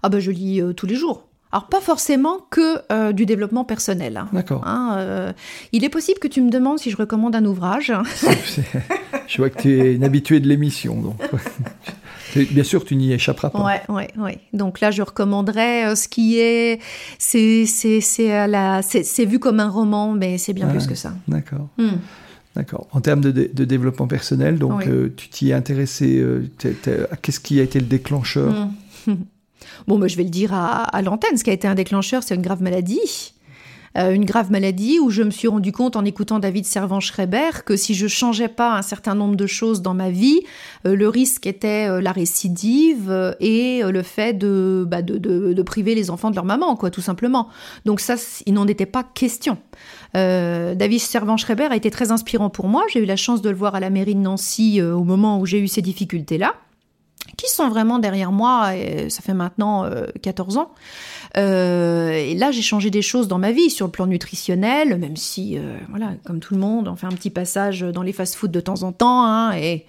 Ah 0.02 0.10
ben 0.10 0.20
je 0.20 0.32
lis 0.32 0.62
euh, 0.62 0.74
tous 0.74 0.86
les 0.86 0.96
jours. 0.96 1.26
Alors 1.54 1.68
pas 1.68 1.80
forcément 1.82 2.40
que 2.50 2.80
euh, 2.92 3.14
du 3.14 3.26
développement 3.28 3.64
personnel. 3.64 4.18
hein. 4.18 4.28
D'accord. 4.34 4.64
Hein, 4.68 4.96
euh, 4.98 5.32
il 5.72 5.84
est 5.86 5.90
possible 5.90 6.20
que 6.20 6.28
tu 6.28 6.42
me 6.42 6.50
demandes 6.50 6.80
si 6.80 6.90
je 6.90 6.98
recommande 6.98 7.36
un 7.36 7.46
ouvrage. 7.46 7.94
Je 9.28 9.38
vois 9.38 9.50
que 9.50 9.62
tu 9.62 9.80
es 9.80 9.94
une 9.96 10.04
habituée 10.04 10.40
de 10.42 10.48
l'émission. 10.50 11.00
donc. 11.02 11.16
Bien 12.52 12.64
sûr, 12.64 12.84
tu 12.84 12.96
n'y 12.96 13.14
échapperas 13.14 13.52
pas. 13.52 13.64
Ouais, 13.64 13.82
ouais, 13.90 14.10
ouais. 14.18 14.40
Donc 14.54 14.80
là, 14.80 14.90
je 14.90 15.04
recommanderais 15.04 15.86
euh, 15.86 15.96
ce 15.96 16.08
qui 16.08 16.40
est, 16.40 16.80
c'est, 17.20 17.66
c'est, 17.68 18.02
c'est 18.02 18.32
à 18.34 18.48
la, 18.48 18.82
c'est, 18.82 19.04
c'est 19.04 19.26
vu 19.26 19.38
comme 19.38 19.60
un 19.60 19.70
roman, 19.70 20.12
mais 20.14 20.40
c'est 20.40 20.54
bien 20.54 20.68
plus 20.68 20.88
que 20.88 20.96
ça. 20.96 21.14
D'accord. 21.28 21.70
Hmm. 21.78 21.98
D'accord. 22.56 22.88
En 22.92 23.02
termes 23.02 23.22
de, 23.22 23.30
dé- 23.32 23.52
de 23.54 23.66
développement 23.66 24.08
personnel, 24.08 24.58
donc 24.58 24.80
Oui. 24.80 24.86
euh, 24.88 25.14
tu 25.16 25.30
t'y 25.30 25.52
es 25.52 25.54
intéressé. 25.54 26.18
euh, 26.20 26.44
Qu'est-ce 27.22 27.40
qui 27.40 27.60
a 27.60 27.64
été 27.64 27.80
le 27.80 27.86
déclencheur? 27.86 28.52
Hmm. 29.06 29.14
Bon, 29.88 30.00
bah, 30.00 30.08
je 30.08 30.18
vais 30.18 30.24
le 30.24 30.30
dire 30.30 30.54
à, 30.54 31.02
l'antenne. 31.02 31.38
Ce 31.38 31.44
qui 31.44 31.50
a 31.50 31.54
été 31.54 31.68
un 31.68 31.76
déclencheur, 31.76 32.24
c'est 32.24 32.36
une 32.36 32.42
grave 32.42 32.62
maladie. 32.62 33.34
Euh, 33.96 34.12
une 34.12 34.26
grave 34.26 34.52
maladie 34.52 35.00
où 35.00 35.12
je 35.12 35.22
me 35.22 35.30
suis 35.30 35.48
rendu 35.48 35.72
compte 35.72 35.96
en 35.96 36.04
écoutant 36.04 36.40
David 36.40 36.66
Servan-Schreiber 36.66 37.64
que 37.64 37.76
si 37.76 37.94
je 37.94 38.08
changeais 38.08 38.48
pas 38.48 38.76
un 38.76 38.82
certain 38.82 39.14
nombre 39.14 39.36
de 39.36 39.46
choses 39.46 39.84
dans 39.84 39.94
ma 39.94 40.10
vie, 40.10 40.42
euh, 40.88 40.96
le 40.96 41.08
risque 41.08 41.46
était 41.46 41.88
euh, 41.88 42.02
la 42.02 42.12
récidive 42.12 43.36
et 43.40 43.84
le 43.84 44.02
fait 44.02 44.34
de, 44.34 44.84
bah, 44.88 45.04
de, 45.04 45.62
priver 45.62 45.96
les 45.96 46.10
enfants 46.10 46.32
de 46.32 46.36
leur 46.36 46.46
maman, 46.46 46.76
quoi, 46.76 46.90
tout 46.90 47.02
simplement. 47.02 47.50
Donc 47.86 48.00
ça, 48.00 48.16
il 48.46 48.54
n'en 48.56 48.68
était 48.68 48.86
pas 48.86 49.04
question. 49.04 49.58
David 50.14 51.00
Servan-Schreiber 51.00 51.68
a 51.72 51.76
été 51.76 51.90
très 51.90 52.12
inspirant 52.12 52.50
pour 52.50 52.68
moi. 52.68 52.84
J'ai 52.92 53.00
eu 53.00 53.06
la 53.06 53.16
chance 53.16 53.42
de 53.42 53.50
le 53.50 53.56
voir 53.56 53.76
à 53.76 53.80
la 53.80 53.90
mairie 53.90 54.16
de 54.16 54.20
Nancy 54.20 54.82
au 54.82 55.04
moment 55.04 55.40
où 55.40 55.46
j'ai 55.46 55.60
eu 55.60 55.68
ces 55.68 55.82
difficultés-là 55.82 56.54
sont 57.50 57.70
vraiment 57.70 58.00
derrière 58.00 58.32
moi, 58.32 58.76
et 58.76 59.10
ça 59.10 59.22
fait 59.22 59.34
maintenant 59.34 59.86
euh, 59.86 60.08
14 60.22 60.58
ans. 60.58 60.72
Euh, 61.38 62.12
et 62.12 62.36
là, 62.36 62.52
j'ai 62.52 62.62
changé 62.62 62.90
des 62.90 63.02
choses 63.02 63.28
dans 63.28 63.40
ma 63.40 63.52
vie 63.52 63.70
sur 63.70 63.86
le 63.88 63.92
plan 63.92 64.06
nutritionnel, 64.06 64.98
même 64.98 65.18
si, 65.18 65.58
euh, 65.58 65.78
voilà, 65.90 66.12
comme 66.26 66.40
tout 66.40 66.54
le 66.54 66.60
monde, 66.60 66.88
on 66.88 66.96
fait 66.96 67.08
un 67.08 67.12
petit 67.12 67.30
passage 67.30 67.82
dans 67.82 68.04
les 68.04 68.14
fast-foods 68.14 68.50
de 68.50 68.60
temps 68.60 68.84
en 68.84 68.92
temps, 68.92 69.26
hein, 69.26 69.54
et 69.54 69.86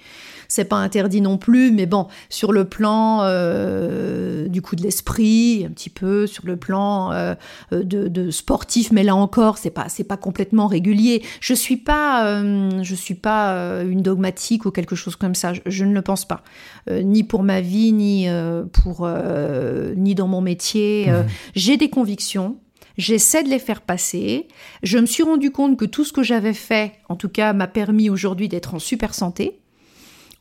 c'est 0.49 0.65
pas 0.65 0.77
interdit 0.77 1.21
non 1.21 1.39
plus, 1.39 1.71
mais 1.71 1.87
bon, 1.87 2.07
sur 2.29 2.53
le 2.53 2.65
plan 2.65 3.21
euh, 3.23 4.49
du 4.49 4.63
coup 4.63 4.77
de 4.77 4.83
l'esprit, 4.83 5.65
un 5.69 5.73
petit 5.73 5.91
peu, 5.91 6.27
sur 6.27 6.47
le 6.47 6.57
plan 6.57 7.13
euh, 7.13 7.35
de, 7.73 8.09
de 8.09 8.31
sportif, 8.31 8.93
mais 8.93 9.03
là 9.03 9.15
encore, 9.15 9.59
c'est 9.59 9.71
pas, 9.71 9.89
c'est 9.89 10.05
pas 10.05 10.17
complètement 10.17 10.67
régulier. 10.67 11.23
Je 11.41 11.55
suis 11.55 11.77
pas, 11.77 12.27
euh, 12.27 12.83
je 12.83 12.95
suis 12.95 13.15
pas 13.15 13.55
euh, 13.55 13.89
une 13.89 14.03
dogmatique 14.03 14.65
ou 14.67 14.71
quelque 14.71 14.97
chose 14.97 15.17
comme 15.17 15.35
ça. 15.35 15.53
Je, 15.53 15.61
je 15.67 15.85
ne 15.85 15.93
le 15.93 16.03
pense 16.03 16.25
pas, 16.25 16.43
Euh, 16.91 17.03
ni 17.03 17.25
pour 17.25 17.43
ma 17.43 17.61
vie, 17.63 17.93
ni 17.93 18.29
euh, 18.29 18.65
pour, 18.65 19.03
euh, 19.05 19.95
ni 19.97 20.15
dans 20.15 20.29
mon 20.29 20.43
métier. 20.43 21.07
Euh, 21.09 21.23
J'ai 21.55 21.77
des 21.77 21.89
convictions. 21.89 22.57
J'essaie 22.99 23.43
de 23.43 23.49
les 23.49 23.59
faire 23.59 23.81
passer. 23.81 24.47
Je 24.83 24.99
me 24.99 25.07
suis 25.07 25.23
rendu 25.23 25.51
compte 25.51 25.77
que 25.77 25.85
tout 25.85 26.05
ce 26.05 26.13
que 26.13 26.23
j'avais 26.23 26.53
fait, 26.53 26.93
en 27.09 27.17
tout 27.17 27.29
cas, 27.29 27.53
m'a 27.53 27.67
permis 27.67 28.11
aujourd'hui 28.11 28.49
d'être 28.49 28.75
en 28.75 28.79
super 28.79 29.15
santé. 29.15 29.61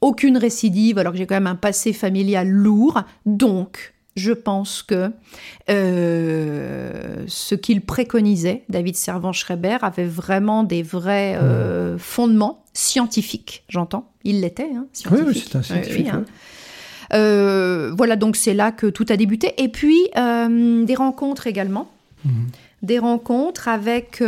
Aucune 0.04 0.38
récidive, 0.38 0.98
alors 0.98 1.14
que 1.14 1.18
j'ai 1.18 1.26
quand 1.26 1.36
même 1.36 1.48
un 1.48 1.56
passé 1.56 1.94
familial 1.94 2.50
lourd. 2.50 3.04
Donc, 3.26 3.94
je 4.18 4.34
pense 4.34 4.84
que 4.84 5.12
euh, 5.70 7.24
ce 7.28 7.56
qu'il 7.56 7.80
préconisait, 7.80 8.64
David 8.68 8.98
Servan-Schreiber, 8.98 9.78
avait 9.82 10.06
vraiment 10.06 10.64
des 10.64 10.84
vrais 10.84 11.38
euh, 11.42 11.98
fondements 11.98 12.66
scientifiques, 12.74 13.64
j'entends. 13.70 14.12
Il 14.26 14.42
l'était, 14.42 14.64
hein, 14.76 14.88
Oui, 14.88 14.88
scientifique. 14.92 15.28
oui, 15.28 15.44
c'est 15.50 15.58
un 15.58 15.64
scientifique. 15.64 16.06
oui, 16.08 16.12
hein. 16.12 16.26
Euh, 17.14 17.94
voilà, 17.96 18.18
donc 18.18 18.36
c'est 18.36 18.54
là 18.54 18.74
que 18.74 18.88
tout 18.88 19.06
a 19.08 19.16
débuté. 19.16 19.54
Et 19.58 19.70
puis, 19.70 20.02
des 20.16 20.96
rencontres 20.96 21.48
également. 21.48 21.90
Mhm. 22.26 22.48
Des 22.82 23.00
rencontres 23.00 23.70
avec 23.70 24.22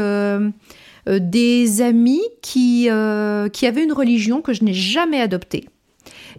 des 1.07 1.81
amis 1.81 2.21
qui, 2.41 2.87
euh, 2.89 3.49
qui 3.49 3.65
avaient 3.65 3.83
une 3.83 3.93
religion 3.93 4.41
que 4.41 4.53
je 4.53 4.63
n'ai 4.63 4.73
jamais 4.73 5.21
adoptée. 5.21 5.65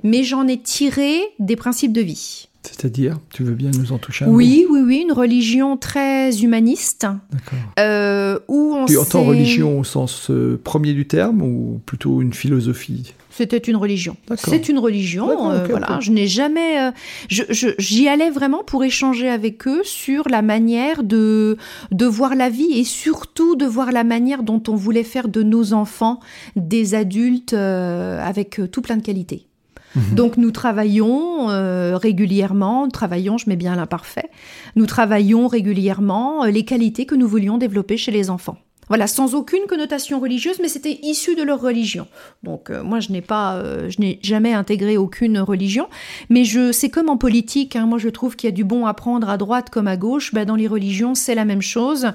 Mais 0.03 0.25
j'en 0.25 0.47
ai 0.47 0.59
tiré 0.59 1.21
des 1.39 1.57
principes 1.57 1.93
de 1.93 2.01
vie. 2.03 2.49
C'est-à-dire, 2.63 3.19
tu 3.33 3.45
veux 3.45 3.55
bien 3.55 3.71
nous 3.71 3.93
en 3.93 3.99
toucher 3.99 4.25
un 4.25 4.29
Oui, 4.29 4.67
oui, 4.69 4.81
oui, 4.85 5.05
une 5.07 5.13
religion 5.13 5.77
très 5.77 6.43
humaniste, 6.43 7.07
D'accord. 7.31 7.59
euh, 7.79 8.39
où 8.49 8.75
on 8.75 8.87
Tu 8.87 8.99
entends 8.99 9.23
religion 9.23 9.79
au 9.79 9.85
sens 9.85 10.31
euh, 10.31 10.61
premier 10.63 10.93
du 10.93 11.07
terme 11.07 11.43
ou 11.43 11.81
plutôt 11.87 12.21
une 12.23 12.33
philosophie? 12.33 13.15
C'était 13.37 13.59
une 13.59 13.77
religion. 13.77 14.17
C'est 14.37 14.69
une 14.69 14.79
religion. 14.79 15.51
Euh, 15.51 15.67
voilà, 15.69 15.99
je 16.01 16.11
n'ai 16.11 16.27
jamais. 16.27 16.81
euh, 16.81 16.91
J'y 17.29 18.09
allais 18.09 18.31
vraiment 18.31 18.65
pour 18.65 18.83
échanger 18.85 19.29
avec 19.29 19.67
eux 19.67 19.83
sur 19.85 20.29
la 20.29 20.43
manière 20.43 21.03
de 21.03 21.57
de 21.91 22.07
voir 22.07 22.35
la 22.35 22.49
vie 22.49 22.73
et 22.79 22.85
surtout 22.85 23.57
de 23.57 23.67
voir 23.67 23.93
la 23.93 24.05
manière 24.05 24.43
dont 24.43 24.63
on 24.69 24.75
voulait 24.75 25.05
faire 25.05 25.29
de 25.29 25.43
nos 25.43 25.73
enfants 25.73 26.21
des 26.57 26.95
adultes 26.95 27.53
euh, 27.53 28.25
avec 28.25 28.61
tout 28.73 28.83
plein 28.83 28.97
de 28.97 29.03
qualités. 29.03 29.47
Mhm. 29.95 30.15
Donc 30.15 30.37
nous 30.37 30.51
travaillons 30.51 31.51
euh, 31.51 31.97
régulièrement, 31.97 32.85
nous 32.85 32.91
travaillons, 32.91 33.39
je 33.39 33.49
mets 33.49 33.57
bien 33.57 33.77
l'imparfait, 33.77 34.31
nous 34.77 34.87
travaillons 34.87 35.47
régulièrement 35.47 36.45
les 36.45 36.65
qualités 36.65 37.07
que 37.07 37.15
nous 37.15 37.29
voulions 37.29 37.59
développer 37.59 37.97
chez 37.97 38.13
les 38.13 38.29
enfants. 38.31 38.59
Voilà, 38.89 39.09
sans 39.09 39.35
aucune 39.35 39.67
connotation 39.69 40.21
religieuse, 40.21 40.59
mais 40.61 40.69
c'était 40.69 41.01
issu 41.03 41.35
de 41.35 41.43
leur 41.43 41.61
religion. 41.61 42.07
Donc 42.45 42.71
euh, 42.71 42.85
moi, 42.85 43.01
je 43.01 43.11
n'ai 43.11 43.21
pas, 43.21 43.57
euh, 43.57 43.91
je 43.91 44.01
n'ai 44.01 44.21
jamais 44.23 44.53
intégré 44.53 44.97
aucune 44.97 45.41
religion, 45.41 45.89
mais 46.31 46.45
je, 46.45 46.71
c'est 46.71 46.89
comme 46.89 47.09
en 47.09 47.17
politique. 47.17 47.75
hein, 47.75 47.87
moi, 47.87 47.99
je 47.99 48.09
trouve 48.09 48.37
qu'il 48.37 48.49
y 48.49 48.53
a 48.53 48.55
du 48.55 48.65
bon 48.65 48.87
à 48.87 48.95
prendre 48.95 49.29
à 49.29 49.39
droite 49.39 49.71
comme 49.71 49.89
à 49.89 49.97
gauche. 49.97 50.33
Ben, 50.33 50.45
dans 50.45 50.55
les 50.55 50.69
religions, 50.69 51.17
c'est 51.17 51.35
la 51.35 51.45
même 51.45 51.63
chose. 51.63 52.13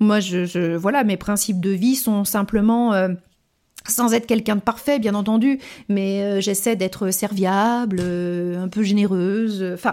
Moi, 0.00 0.20
je, 0.20 0.76
voilà, 0.76 1.04
mes 1.04 1.18
principes 1.18 1.60
de 1.60 1.70
vie 1.70 1.96
sont 1.96 2.24
simplement 2.24 2.94
euh, 2.94 3.08
sans 3.86 4.14
être 4.14 4.26
quelqu'un 4.26 4.56
de 4.56 4.62
parfait, 4.62 4.98
bien 4.98 5.14
entendu, 5.14 5.58
mais 5.90 6.40
j'essaie 6.40 6.74
d'être 6.74 7.10
serviable, 7.10 8.00
un 8.00 8.68
peu 8.68 8.82
généreuse, 8.82 9.62
enfin 9.74 9.92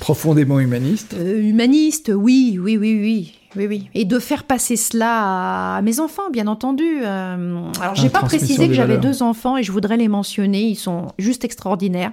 Profondément 0.00 0.58
humaniste. 0.58 1.14
euh, 1.18 1.40
humaniste, 1.42 2.10
oui, 2.14 2.58
oui, 2.60 2.76
oui, 2.78 2.98
oui, 3.00 3.34
oui, 3.56 3.66
oui, 3.66 3.88
et 3.94 4.04
de 4.04 4.18
faire 4.18 4.44
passer 4.44 4.76
cela 4.76 5.76
à, 5.76 5.82
mes 5.82 6.00
enfants, 6.00 6.30
bien 6.32 6.46
entendu. 6.46 6.84
Euh, 7.04 7.64
alors, 7.80 7.94
j'ai 7.94 8.06
Ah, 8.06 8.10
pas 8.20 8.22
précisé 8.22 8.66
que 8.68 8.74
j'avais 8.74 8.96
deux 8.98 9.22
enfants 9.22 9.56
et 9.58 9.62
je 9.62 9.70
voudrais 9.72 9.96
les 9.98 10.08
mentionner. 10.08 10.62
Ils 10.68 10.76
sont 10.76 11.08
juste 11.18 11.44
extraordinaires, 11.44 12.12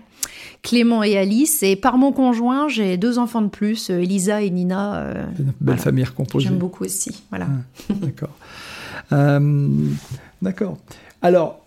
Clément 0.63 1.01
et 1.03 1.17
Alice. 1.17 1.63
Et 1.63 1.75
par 1.75 1.97
mon 1.97 2.11
conjoint, 2.11 2.67
j'ai 2.67 2.97
deux 2.97 3.19
enfants 3.19 3.41
de 3.41 3.47
plus, 3.49 3.89
euh, 3.89 3.99
Elisa 4.01 4.41
et 4.41 4.49
Nina. 4.49 4.95
euh, 4.97 5.23
une 5.39 5.45
belle 5.45 5.53
Voilà. 5.61 5.81
famille 5.81 6.03
recomposée. 6.03 6.47
J'aime 6.49 6.57
beaucoup 6.57 6.83
aussi. 6.83 7.23
Voilà. 7.29 7.47
D'accord. 7.89 8.29
Euh, 9.13 9.69
D'accord. 10.41 10.77
Alors, 11.21 11.59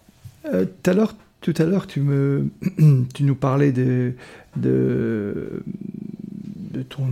tout 0.45 0.91
à 0.91 0.93
l'heure, 0.93 1.14
tout 1.41 1.55
à 1.57 1.64
l'heure, 1.64 1.87
tu 1.87 2.01
me, 2.01 2.49
tu 3.14 3.23
nous 3.23 3.35
parlais 3.35 3.73
de, 3.73 4.12
de, 4.57 5.62
de 6.71 6.83
ton, 6.83 7.07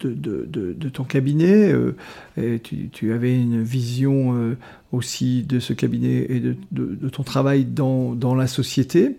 de, 0.00 0.10
de, 0.12 0.46
de- 0.48 0.72
de 0.72 0.88
ton 0.88 1.04
cabinet. 1.04 1.72
euh, 1.72 1.96
et 2.36 2.58
tu, 2.60 2.88
tu 2.90 3.12
avais 3.12 3.34
une 3.34 3.62
vision 3.62 4.34
euh, 4.36 4.56
aussi 4.92 5.42
de 5.42 5.58
ce 5.60 5.72
cabinet 5.72 6.26
et 6.28 6.40
de, 6.40 6.56
ton 7.08 7.22
travail 7.22 7.64
dans, 7.64 8.14
dans 8.14 8.34
la 8.34 8.46
société. 8.46 9.16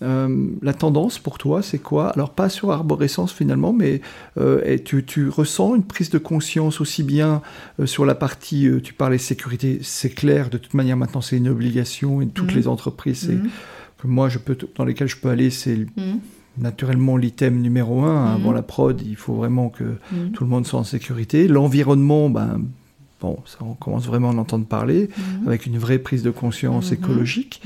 Euh, 0.00 0.48
la 0.62 0.74
tendance 0.74 1.20
pour 1.20 1.38
toi, 1.38 1.62
c'est 1.62 1.78
quoi? 1.78 2.08
Alors 2.10 2.30
pas 2.30 2.48
sur 2.48 2.72
arborescence 2.72 3.32
finalement, 3.32 3.72
mais 3.72 4.00
euh, 4.36 4.60
et 4.64 4.82
tu, 4.82 5.04
tu 5.04 5.28
ressens 5.28 5.76
une 5.76 5.84
prise 5.84 6.10
de 6.10 6.18
conscience 6.18 6.80
aussi 6.80 7.04
bien 7.04 7.40
euh, 7.78 7.86
sur 7.86 8.04
la 8.04 8.16
partie, 8.16 8.68
tu 8.82 8.94
parlais 8.94 9.18
sécurité, 9.18 9.78
c'est 9.82 10.10
clair, 10.10 10.50
de 10.50 10.58
toute 10.58 10.74
manière 10.74 10.96
maintenant 10.96 11.20
c'est 11.20 11.36
une 11.36 11.48
obligation 11.48 12.20
et 12.20 12.26
toutes 12.26 12.50
Mhm. 12.50 12.56
les 12.56 12.66
entreprises, 12.66 13.26
c'est 13.28 13.38
que 14.02 14.08
moi 14.08 14.28
je 14.28 14.38
peux, 14.38 14.58
dans 14.74 14.84
lesquelles 14.84 15.06
je 15.06 15.18
peux 15.18 15.28
aller, 15.28 15.50
c'est. 15.50 15.86
Naturellement 16.58 17.16
l'item 17.16 17.60
numéro 17.60 18.02
un. 18.02 18.34
Avant 18.34 18.50
Mhm. 18.50 18.54
la 18.56 18.62
prod, 18.62 19.02
il 19.04 19.16
faut 19.16 19.34
vraiment 19.34 19.68
que 19.68 19.84
Mhm. 20.12 20.32
tout 20.32 20.44
le 20.44 20.50
monde 20.50 20.66
soit 20.66 20.80
en 20.80 20.84
sécurité. 20.84 21.48
L'environnement, 21.48 22.28
ben, 22.30 22.60
bon, 23.20 23.38
ça, 23.46 23.58
on 23.62 23.74
commence 23.74 24.06
vraiment 24.06 24.30
à 24.30 24.32
en 24.32 24.38
entendre 24.38 24.66
parler, 24.66 25.08
Mhm. 25.16 25.46
avec 25.46 25.66
une 25.66 25.78
vraie 25.78 25.98
prise 25.98 26.22
de 26.22 26.30
conscience 26.30 26.92
écologique. 26.92 27.62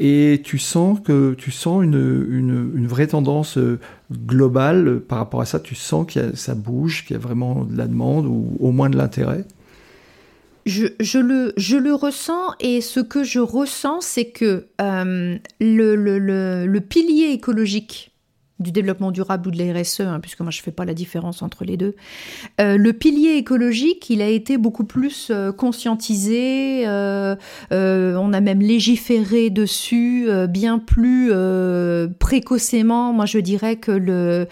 Et 0.00 0.40
tu 0.44 0.58
sens 0.58 1.00
que 1.00 1.34
tu 1.36 1.50
sens 1.50 1.82
une, 1.84 2.26
une, 2.30 2.70
une 2.76 2.86
vraie 2.86 3.08
tendance 3.08 3.58
euh, 3.58 3.80
globale 4.12 4.86
euh, 4.88 5.04
par 5.06 5.18
rapport 5.18 5.40
à 5.40 5.44
ça. 5.44 5.58
Tu 5.58 5.74
sens 5.74 6.06
que 6.12 6.36
ça 6.36 6.54
bouge, 6.54 7.04
qu'il 7.04 7.14
y 7.14 7.18
a 7.18 7.22
vraiment 7.22 7.64
de 7.64 7.76
la 7.76 7.86
demande 7.88 8.24
ou 8.26 8.56
au 8.60 8.70
moins 8.72 8.90
de 8.90 8.96
l'intérêt? 8.96 9.44
Je, 10.66 10.86
je 11.00 11.18
le, 11.18 11.52
je 11.56 11.76
le 11.78 11.94
ressens 11.94 12.52
et 12.60 12.80
ce 12.82 13.00
que 13.00 13.24
je 13.24 13.38
ressens, 13.40 14.02
c'est 14.02 14.26
que 14.26 14.66
euh, 14.82 15.36
le, 15.60 15.96
le, 15.96 16.66
le 16.66 16.80
pilier 16.80 17.32
écologique 17.32 18.07
du 18.60 18.72
développement 18.72 19.10
durable 19.12 19.48
ou 19.48 19.50
de 19.50 19.58
la 19.58 19.72
RSE, 19.80 20.00
hein, 20.00 20.18
puisque 20.20 20.40
moi 20.40 20.50
je 20.50 20.60
fais 20.62 20.72
pas 20.72 20.84
la 20.84 20.94
différence 20.94 21.42
entre 21.42 21.64
les 21.64 21.76
deux, 21.76 21.94
euh, 22.60 22.76
le 22.76 22.92
pilier 22.92 23.36
écologique, 23.36 24.10
il 24.10 24.20
a 24.20 24.28
été 24.28 24.58
beaucoup 24.58 24.84
plus 24.84 25.28
euh, 25.30 25.52
conscientisé, 25.52 26.86
euh, 26.88 27.36
euh, 27.72 28.16
on 28.16 28.32
a 28.32 28.40
même 28.40 28.60
légiféré 28.60 29.50
dessus 29.50 30.26
euh, 30.28 30.46
bien 30.46 30.78
plus 30.78 31.28
euh, 31.32 32.08
précocement. 32.18 33.12
Moi 33.12 33.26
je 33.26 33.38
dirais 33.38 33.76
que 33.76 33.92
le... 33.92 34.46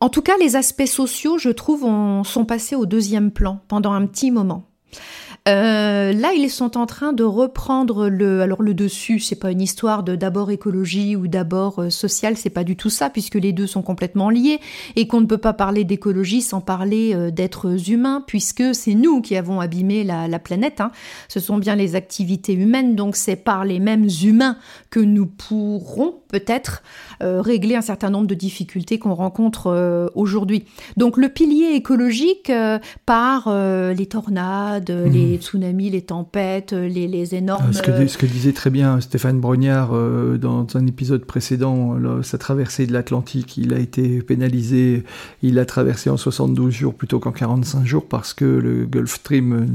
En 0.00 0.08
tout 0.08 0.22
cas, 0.22 0.32
les 0.40 0.56
aspects 0.56 0.86
sociaux, 0.86 1.38
je 1.38 1.48
trouve, 1.50 1.84
ont- 1.84 2.24
sont 2.24 2.44
passés 2.44 2.74
au 2.74 2.86
deuxième 2.86 3.30
plan 3.30 3.60
pendant 3.68 3.92
un 3.92 4.04
petit 4.06 4.32
moment. 4.32 4.64
Euh, 5.48 6.12
là, 6.12 6.32
ils 6.36 6.48
sont 6.50 6.76
en 6.76 6.86
train 6.86 7.12
de 7.12 7.24
reprendre 7.24 8.08
le. 8.08 8.42
Alors 8.42 8.62
le 8.62 8.74
dessus, 8.74 9.18
c'est 9.18 9.34
pas 9.34 9.50
une 9.50 9.60
histoire 9.60 10.04
de 10.04 10.14
d'abord 10.14 10.52
écologie 10.52 11.16
ou 11.16 11.26
d'abord 11.26 11.80
euh, 11.80 11.90
social, 11.90 12.36
c'est 12.36 12.48
pas 12.50 12.62
du 12.62 12.76
tout 12.76 12.90
ça, 12.90 13.10
puisque 13.10 13.34
les 13.34 13.52
deux 13.52 13.66
sont 13.66 13.82
complètement 13.82 14.30
liés 14.30 14.60
et 14.94 15.08
qu'on 15.08 15.20
ne 15.20 15.26
peut 15.26 15.38
pas 15.38 15.52
parler 15.52 15.82
d'écologie 15.82 16.42
sans 16.42 16.60
parler 16.60 17.12
euh, 17.12 17.32
d'êtres 17.32 17.90
humains, 17.90 18.22
puisque 18.24 18.72
c'est 18.72 18.94
nous 18.94 19.20
qui 19.20 19.34
avons 19.36 19.58
abîmé 19.58 20.04
la, 20.04 20.28
la 20.28 20.38
planète. 20.38 20.80
hein. 20.80 20.92
Ce 21.26 21.40
sont 21.40 21.58
bien 21.58 21.74
les 21.74 21.96
activités 21.96 22.52
humaines, 22.54 22.94
donc 22.94 23.16
c'est 23.16 23.34
par 23.34 23.64
les 23.64 23.80
mêmes 23.80 24.08
humains 24.22 24.56
que 24.90 25.00
nous 25.00 25.26
pourrons 25.26 26.14
peut-être 26.28 26.82
régler 27.20 27.76
un 27.76 27.82
certain 27.82 28.10
nombre 28.10 28.26
de 28.26 28.34
difficultés 28.34 28.98
qu'on 28.98 29.14
rencontre 29.14 30.10
aujourd'hui. 30.14 30.64
Donc 30.96 31.16
le 31.18 31.28
pilier 31.28 31.74
écologique 31.74 32.50
par 33.06 33.52
les 33.94 34.06
tornades, 34.06 34.90
Mhm. 34.90 35.31
Les 35.32 35.38
tsunamis, 35.38 35.90
les 35.90 36.02
tempêtes, 36.02 36.72
euh, 36.72 36.88
les, 36.88 37.08
les 37.08 37.34
énormes... 37.34 37.66
Ah, 37.68 37.72
ce, 37.72 37.82
que, 37.82 38.06
ce 38.06 38.18
que 38.18 38.26
disait 38.26 38.52
très 38.52 38.70
bien 38.70 39.00
Stéphane 39.00 39.40
Brognard 39.40 39.90
euh, 39.92 40.36
dans 40.36 40.66
un 40.74 40.86
épisode 40.86 41.24
précédent, 41.24 41.94
là, 41.94 42.22
sa 42.22 42.38
traversée 42.38 42.86
de 42.86 42.92
l'Atlantique, 42.92 43.56
il 43.56 43.72
a 43.72 43.78
été 43.78 44.22
pénalisé, 44.22 45.04
il 45.42 45.58
a 45.58 45.64
traversé 45.64 46.10
en 46.10 46.16
72 46.16 46.72
jours 46.72 46.94
plutôt 46.94 47.18
qu'en 47.18 47.32
45 47.32 47.84
jours 47.84 48.06
parce 48.06 48.34
que 48.34 48.44
le 48.44 48.84
Gulf 48.84 49.14
Stream 49.14 49.66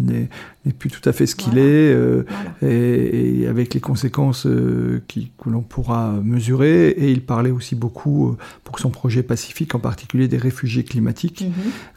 n'est 0.67 0.73
plus 0.73 0.89
tout 0.89 1.07
à 1.09 1.13
fait 1.13 1.25
ce 1.25 1.35
qu'il 1.35 1.53
Voilà. 1.53 1.65
est, 1.67 1.93
euh, 1.93 2.23
Voilà. 2.61 2.73
et, 2.73 3.41
et 3.41 3.47
avec 3.47 3.73
les 3.73 3.79
conséquences 3.79 4.45
euh, 4.45 5.01
qui, 5.07 5.31
que 5.43 5.49
l'on 5.49 5.61
pourra 5.61 6.13
mesurer. 6.23 6.89
Et 6.89 7.11
il 7.11 7.21
parlait 7.21 7.51
aussi 7.51 7.75
beaucoup, 7.75 8.29
euh, 8.29 8.37
pour 8.63 8.79
son 8.79 8.89
projet 8.89 9.23
Pacifique, 9.23 9.73
en 9.75 9.79
particulier 9.79 10.27
des 10.27 10.37
réfugiés 10.37 10.83
climatiques. 10.83 11.45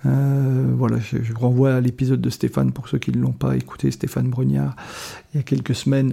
Mhm. 0.04 0.74
Voilà, 0.76 0.98
je, 0.98 1.18
je 1.22 1.32
renvoie 1.34 1.74
à 1.74 1.80
l'épisode 1.80 2.20
de 2.20 2.30
Stéphane 2.30 2.72
pour 2.72 2.88
ceux 2.88 2.98
qui 2.98 3.10
ne 3.12 3.18
l'ont 3.20 3.32
pas 3.32 3.56
écouté, 3.56 3.90
Stéphane 3.90 4.28
Brognard, 4.28 4.74
il 5.32 5.38
y 5.38 5.40
a 5.40 5.42
quelques 5.42 5.74
semaines. 5.74 6.12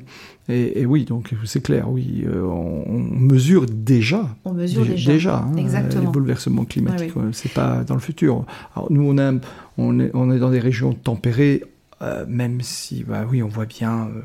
Et, 0.49 0.81
et 0.81 0.85
oui, 0.85 1.05
donc 1.05 1.33
c'est 1.45 1.61
clair, 1.61 1.89
oui, 1.91 2.25
on, 2.33 2.83
on 2.87 2.99
mesure 2.99 3.65
déjà, 3.65 4.35
On 4.45 4.53
mesure 4.53 4.85
déjà. 4.85 5.39
hein, 5.39 5.51
les 5.55 6.07
bouleversements 6.07 6.65
climatiques. 6.65 7.15
Ouais, 7.15 7.23
ouais, 7.23 7.29
C'est 7.33 7.51
pas 7.53 7.83
dans 7.83 7.95
le 7.95 7.99
futur. 8.01 8.45
Alors 8.75 8.91
nous, 8.91 9.01
on, 9.03 9.17
a, 9.17 9.33
on, 9.77 9.99
est, 9.99 10.11
on 10.13 10.31
est 10.31 10.39
dans 10.39 10.51
des 10.51 10.59
régions 10.59 10.93
tempérées. 10.93 11.63
Euh, 12.01 12.25
même 12.27 12.61
si, 12.61 13.03
bah 13.03 13.25
oui, 13.29 13.41
on 13.41 13.47
voit 13.47 13.65
bien 13.65 14.07
euh, 14.07 14.21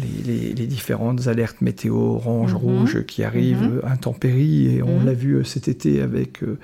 les, 0.00 0.32
les- 0.32 0.52
les 0.54 0.66
différentes 0.66 1.26
alertes 1.26 1.60
météo 1.60 1.94
orange, 1.96 2.52
Mhm. 2.54 2.58
rouge 2.58 3.04
qui 3.06 3.22
arrivent, 3.24 3.62
Mhm. 3.62 3.80
euh, 3.84 3.86
intempéries, 3.88 4.76
et 4.76 4.82
on 4.82 5.00
Mhm. 5.00 5.06
l'a 5.06 5.12
vu 5.14 5.44
cet 5.44 5.68
été 5.68 6.00
avec 6.00 6.42
euh, 6.42 6.58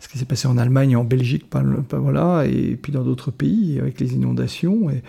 ce 0.00 0.08
qui 0.08 0.18
s'est 0.18 0.24
passé 0.24 0.46
en 0.48 0.56
Allemagne 0.58 0.92
et 0.92 0.96
en 0.96 1.04
Belgique, 1.04 1.50
pas, 1.50 1.62
pas- 1.88 1.98
voilà, 1.98 2.44
et 2.46 2.76
puis 2.80 2.92
dans 2.92 3.02
d'autres 3.04 3.30
pays 3.32 3.78
avec 3.80 3.98
les 4.00 4.14
inondations. 4.14 4.88
Et, 4.90 5.02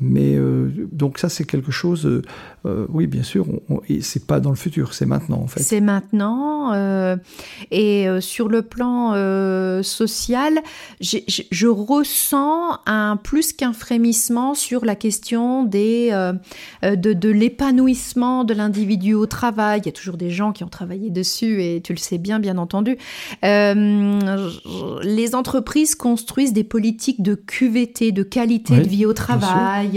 mais 0.00 0.34
euh, 0.36 0.70
donc 0.92 1.18
ça, 1.18 1.28
c'est 1.28 1.44
quelque 1.44 1.70
chose, 1.72 2.06
euh, 2.06 2.22
euh, 2.66 2.86
oui, 2.90 3.06
bien 3.06 3.22
sûr, 3.22 3.46
on, 3.48 3.76
on- 3.76 3.80
et 3.88 4.00
c'est 4.00 4.26
pas 4.26 4.40
dans 4.40 4.50
le 4.50 4.56
futur, 4.56 4.94
c'est 4.94 5.06
maintenant 5.06 5.40
en 5.42 5.46
fait. 5.46 5.62
C'est 5.62 5.80
maintenant. 5.80 6.72
euh, 6.72 7.16
et 7.70 8.06
sur 8.20 8.48
le 8.48 8.62
plan 8.62 9.12
social, 9.82 10.60
je 11.00 11.66
ressens 11.66 12.78
un 12.86 13.16
plus 13.16 13.52
qu'un 13.52 13.72
frémissement 13.72 14.54
sur 14.54 14.84
la 14.84 14.94
question 14.94 15.64
des, 15.64 16.10
de, 16.82 17.12
de 17.12 17.28
l'épanouissement 17.28 18.44
de 18.44 18.54
l'individu 18.54 19.14
au 19.14 19.26
travail. 19.26 19.80
Il 19.82 19.86
y 19.86 19.88
a 19.88 19.92
toujours 19.92 20.16
des 20.16 20.30
gens 20.30 20.52
qui 20.52 20.64
ont 20.64 20.68
travaillé 20.68 21.10
dessus 21.10 21.62
et 21.62 21.80
tu 21.82 21.92
le 21.92 21.98
sais 21.98 22.18
bien, 22.18 22.38
bien 22.40 22.58
entendu. 22.58 22.96
Les 25.02 25.34
entreprises 25.34 25.94
construisent 25.94 26.52
des 26.52 26.64
politiques 26.64 27.22
de 27.22 27.34
QVT, 27.34 28.12
de 28.12 28.22
qualité 28.22 28.74
Oui, 28.74 28.82
de 28.82 28.88
vie 28.88 29.06
au 29.06 29.14
sûr. 29.14 29.24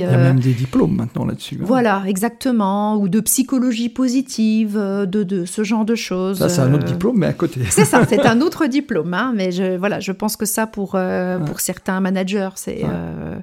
Travail. 0.02 0.12
Il 0.12 0.14
y 0.14 0.16
a 0.16 0.20
euh, 0.20 0.34
même 0.34 0.40
des 0.40 0.54
diplômes 0.54 0.96
maintenant 0.96 1.26
là-dessus. 1.26 1.56
hein. 1.62 1.66
voilà, 1.66 2.04
exactement, 2.08 2.96
ou 2.98 3.08
de 3.10 3.20
psychologie 3.20 3.90
positive, 3.90 4.78
euh, 4.78 5.06
de, 5.06 5.24
de 5.24 5.46
ce 5.46 5.64
genre 5.64 5.86
de 5.86 5.96
choses. 5.96 6.40
Ça, 6.40 6.50
c'est 6.50 6.62
un 6.62 6.74
autre 6.74 6.86
Euh, 6.86 6.88
diplôme, 6.94 7.18
mais 7.18 7.28
à 7.28 7.34
côté. 7.34 7.62
C'est 7.70 7.86
ça, 7.86 8.06
c'est 8.08 8.26
un 8.26 8.42
autre 8.46 8.66
diplôme, 8.68 9.14
hein, 9.14 9.32
mais 9.36 9.52
je, 9.52 9.78
voilà, 9.78 10.00
je 10.00 10.12
pense 10.12 10.36
que 10.36 10.46
ça 10.46 10.68
pour 10.68 10.96
euh, 10.96 11.38
Ouais. 11.40 11.46
pour 11.46 11.60
certains 11.60 12.00
managers, 12.02 12.50
c'est 12.56 12.84
Ouais. 12.84 12.90
euh, 12.90 13.36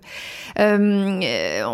euh, 0.58 1.64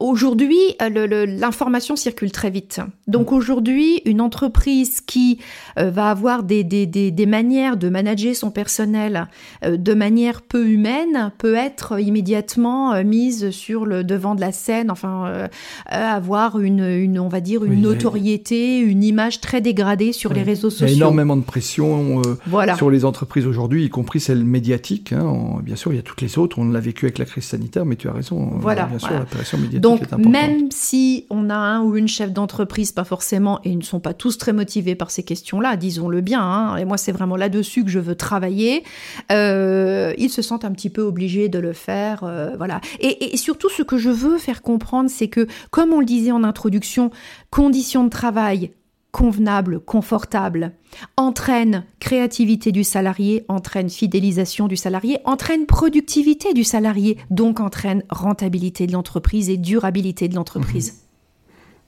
aujourd'hui 0.00 0.56
euh, 0.80 1.26
l'information 1.26 1.96
circule 1.96 2.30
très 2.32 2.50
vite. 2.50 2.80
Donc 3.06 3.32
aujourd'hui, 3.32 4.00
une 4.04 4.20
entreprise 4.20 5.00
qui 5.00 5.38
euh, 5.78 5.90
va 5.90 6.10
avoir 6.10 6.42
des, 6.42 6.64
des, 6.64 6.86
des, 6.86 7.10
des 7.10 7.26
manières 7.26 7.76
de 7.76 7.88
manager 7.88 8.34
son 8.34 8.50
personnel 8.50 9.28
euh, 9.64 9.76
de 9.76 9.94
manière 9.94 10.42
peu 10.42 10.66
humaine 10.68 11.32
peut 11.38 11.54
être 11.54 12.00
immédiatement 12.00 12.92
euh, 12.94 13.02
mise 13.04 13.50
sur 13.50 13.84
le 13.86 14.04
devant 14.12 14.34
de 14.34 14.40
la 14.40 14.52
scène, 14.52 14.90
enfin 14.90 15.24
euh, 15.26 15.48
euh, 15.92 15.96
avoir 15.96 16.60
une, 16.60 16.84
une 16.84 17.18
on 17.18 17.28
va 17.28 17.40
dire 17.40 17.64
une 17.64 17.72
a- 17.84 17.88
notoriété, 17.88 18.78
une 18.78 19.02
image 19.02 19.40
très 19.40 19.60
dégradée 19.60 20.12
sur 20.12 20.30
Oui. 20.30 20.36
les 20.36 20.42
réseaux 20.42 20.68
Il 20.68 20.72
y 20.72 20.76
a 20.76 20.78
sociaux. 20.88 20.96
énormément 20.96 21.36
de 21.36 21.42
pression 21.42 22.20
euh, 22.20 22.34
Voilà. 22.46 22.76
sur 22.76 22.90
les 22.90 23.04
entreprises 23.04 23.46
aujourd'hui, 23.46 23.84
y 23.84 23.88
compris 23.88 24.20
celles 24.20 24.44
médiatiques. 24.44 25.12
hein. 25.12 25.22
En- 25.24 25.60
bien 25.60 25.76
sûr, 25.76 25.92
il 25.92 25.96
y 25.96 25.98
a 25.98 26.02
toutes 26.02 26.20
les 26.20 26.38
autres. 26.38 26.58
On 26.58 26.68
l'a 26.68 26.80
vécu 26.80 27.06
avec 27.06 27.18
la 27.18 27.24
crise 27.24 27.44
sanitaire, 27.44 27.84
mais 27.86 27.96
tu 27.96 28.08
as 28.08 28.12
raison. 28.12 28.50
Voilà, 28.60 28.84
Bien 28.84 28.98
sûr, 28.98 29.08
voilà. 29.08 29.20
la 29.24 29.26
pression 29.26 29.56
médiatique 29.58 29.80
Donc, 29.80 30.00
est 30.02 30.12
importante. 30.12 30.32
même 30.32 30.70
si 30.70 31.26
on 31.30 31.48
a 31.50 31.54
un 31.54 31.82
ou 31.82 31.96
une 31.96 32.08
chef 32.08 32.32
d'entreprise, 32.32 32.92
pas 32.92 33.04
forcément, 33.04 33.60
et 33.64 33.70
ils 33.70 33.78
ne 33.78 33.82
sont 33.82 34.00
pas 34.00 34.14
tous 34.14 34.36
très 34.38 34.52
motivés 34.52 34.94
par 34.94 35.10
ces 35.10 35.22
questions-là, 35.22 35.76
disons-le 35.76 36.20
bien, 36.20 36.40
hein, 36.42 36.76
et 36.76 36.84
moi 36.84 36.96
c'est 36.98 37.12
vraiment 37.12 37.36
là-dessus 37.36 37.84
que 37.84 37.90
je 37.90 37.98
veux 37.98 38.14
travailler, 38.14 38.82
euh, 39.30 40.12
ils 40.18 40.30
se 40.30 40.42
sentent 40.42 40.64
un 40.64 40.72
petit 40.72 40.90
peu 40.90 41.02
obligés 41.02 41.48
de 41.48 41.58
le 41.58 41.72
faire, 41.72 42.24
voilà. 42.58 42.80
Et, 43.00 43.32
et 43.32 43.36
surtout, 43.36 43.68
ce 43.70 43.82
que 43.82 43.98
je 43.98 44.01
veux 44.10 44.38
faire 44.38 44.62
comprendre, 44.62 45.10
c'est 45.10 45.28
que, 45.28 45.46
comme 45.70 45.92
on 45.92 46.00
le 46.00 46.06
disait 46.06 46.32
en 46.32 46.44
introduction, 46.44 47.10
conditions 47.50 48.04
de 48.04 48.10
travail 48.10 48.70
convenables, 49.10 49.80
confortables, 49.80 50.72
entraîne 51.18 51.84
créativité 52.00 52.72
du 52.72 52.82
salarié, 52.82 53.44
entraîne 53.48 53.90
fidélisation 53.90 54.68
du 54.68 54.76
salarié, 54.76 55.18
entraîne 55.26 55.66
productivité 55.66 56.54
du 56.54 56.64
salarié, 56.64 57.18
donc 57.30 57.60
entraîne 57.60 58.04
rentabilité 58.08 58.86
de 58.86 58.92
l'entreprise 58.92 59.50
et 59.50 59.58
durabilité 59.58 60.28
de 60.28 60.34
l'entreprise. 60.34 61.02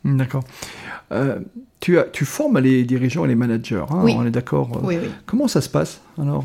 Mm, 0.05 0.19
D'accord. 0.19 0.45
Euh, 1.13 1.41
tu, 1.81 1.99
as, 1.99 2.05
tu 2.05 2.27
formes 2.27 2.59
les 2.59 2.85
dirigeants 2.85 3.25
et 3.25 3.29
les 3.29 3.35
managers, 3.35 3.85
hein, 3.89 4.01
Oui. 4.03 4.15
on 4.19 4.27
est 4.27 4.31
d'accord. 4.31 4.77
euh, 4.77 4.81
Oui, 4.87 4.97
oui. 5.01 5.09
Comment 5.25 5.49
ça 5.49 5.63
se 5.63 5.71
passe? 5.71 6.03
Alors, 6.21 6.45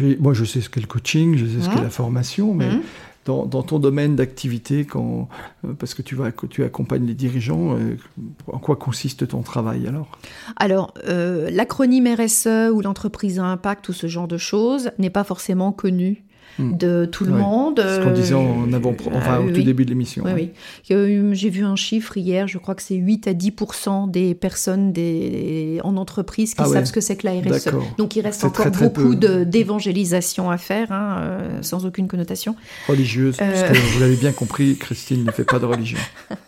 euh, 0.00 0.16
moi, 0.20 0.34
je 0.34 0.44
sais 0.44 0.60
ce 0.60 0.68
qu'est 0.68 0.80
le 0.82 0.86
coaching, 0.86 1.36
je 1.38 1.46
sais 1.46 1.62
ce 1.62 1.68
Mhm. 1.68 1.74
qu'est 1.76 1.82
la 1.82 1.88
formation, 1.90 2.52
mais 2.52 2.68
Mhm. 2.74 2.82
Dans, 3.26 3.62
ton 3.62 3.78
domaine 3.78 4.16
d'activité, 4.16 4.86
euh, 4.94 5.24
parce 5.78 5.94
que 5.94 6.02
tu, 6.02 6.14
vas, 6.14 6.32
tu 6.32 6.64
accompagnes 6.64 7.06
les 7.06 7.14
dirigeants, 7.14 7.76
euh, 7.76 7.96
en 8.46 8.58
quoi 8.58 8.76
consiste 8.76 9.28
ton 9.28 9.42
travail 9.42 9.86
alors? 9.86 10.18
Alors, 10.56 10.94
euh, 11.06 11.50
l'acronyme 11.50 12.08
RSE 12.08 12.70
ou 12.72 12.80
l'entreprise 12.80 13.38
à 13.38 13.44
impact 13.44 13.88
ou 13.88 13.92
ce 13.92 14.06
genre 14.06 14.28
de 14.28 14.38
choses 14.38 14.90
n'est 14.98 15.10
pas 15.10 15.24
forcément 15.24 15.72
connu. 15.72 16.24
De 16.60 17.04
tout 17.10 17.24
le 17.24 17.32
Ouais. 17.32 17.38
monde. 17.38 17.78
Ce 17.80 18.00
qu'on 18.02 18.10
disait 18.12 18.34
en 18.34 18.66
Euh, 18.70 18.72
avant, 18.76 18.94
enfin, 19.12 19.20
ah, 19.26 19.40
au 19.40 19.44
oui, 19.44 19.52
tout 19.52 19.58
oui. 19.58 19.64
début 19.64 19.84
de 19.84 19.90
l'émission. 19.90 20.22
Oui, 20.24 20.30
hein. 20.30 20.34
oui. 20.36 20.50
Euh, 20.92 21.30
J'ai 21.34 21.50
vu 21.50 21.64
un 21.64 21.76
chiffre 21.76 22.16
hier, 22.16 22.46
je 22.48 22.58
crois 22.58 22.74
que 22.74 22.82
c'est 22.82 22.94
8 22.96 23.26
à 23.28 23.32
10% 23.34 24.10
des 24.10 24.34
personnes 24.34 24.92
des, 24.92 25.80
en 25.84 25.96
entreprise 25.96 26.54
qui 26.54 26.60
Ah 26.62 26.68
ouais. 26.68 26.74
savent 26.74 26.84
ce 26.84 26.92
que 26.92 27.00
c'est 27.00 27.16
que 27.16 27.26
la 27.26 27.32
RSE. 27.40 27.70
Donc 27.98 28.16
il 28.16 28.20
reste 28.22 28.44
encore 28.44 28.66
très, 28.66 28.70
très 28.70 28.88
beaucoup 28.88 29.14
d'évangélisation 29.14 30.50
à 30.50 30.58
faire, 30.58 30.92
hein, 30.92 31.16
euh, 31.20 31.58
sans 31.62 31.86
aucune 31.86 32.08
connotation. 32.08 32.56
Religieuse, 32.88 33.36
Euh. 33.40 33.50
parce 33.50 33.78
que 33.78 33.92
vous 33.94 34.00
l'avez 34.00 34.16
bien 34.16 34.32
compris, 34.32 34.76
Christine 34.76 35.24
ne 35.24 35.30
fait 35.30 35.44
pas 35.44 35.58
de 35.58 35.66
religion. 35.66 35.98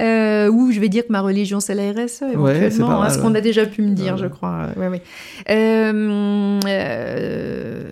Euh, 0.00 0.48
ou 0.48 0.70
je 0.70 0.78
vais 0.78 0.88
dire 0.88 1.06
que 1.06 1.12
ma 1.12 1.20
religion, 1.20 1.60
c'est 1.60 1.74
la 1.74 1.90
RSE, 1.90 2.22
éventuellement. 2.22 3.00
Ouais, 3.00 3.10
ce 3.10 3.18
qu'on 3.18 3.34
a 3.34 3.40
déjà 3.40 3.66
pu 3.66 3.82
me 3.82 3.94
dire, 3.94 4.16
je 4.16 4.26
crois. 4.26 4.68
Ouais. 4.76 5.02
Euh, 5.50 6.60
euh, 6.66 7.82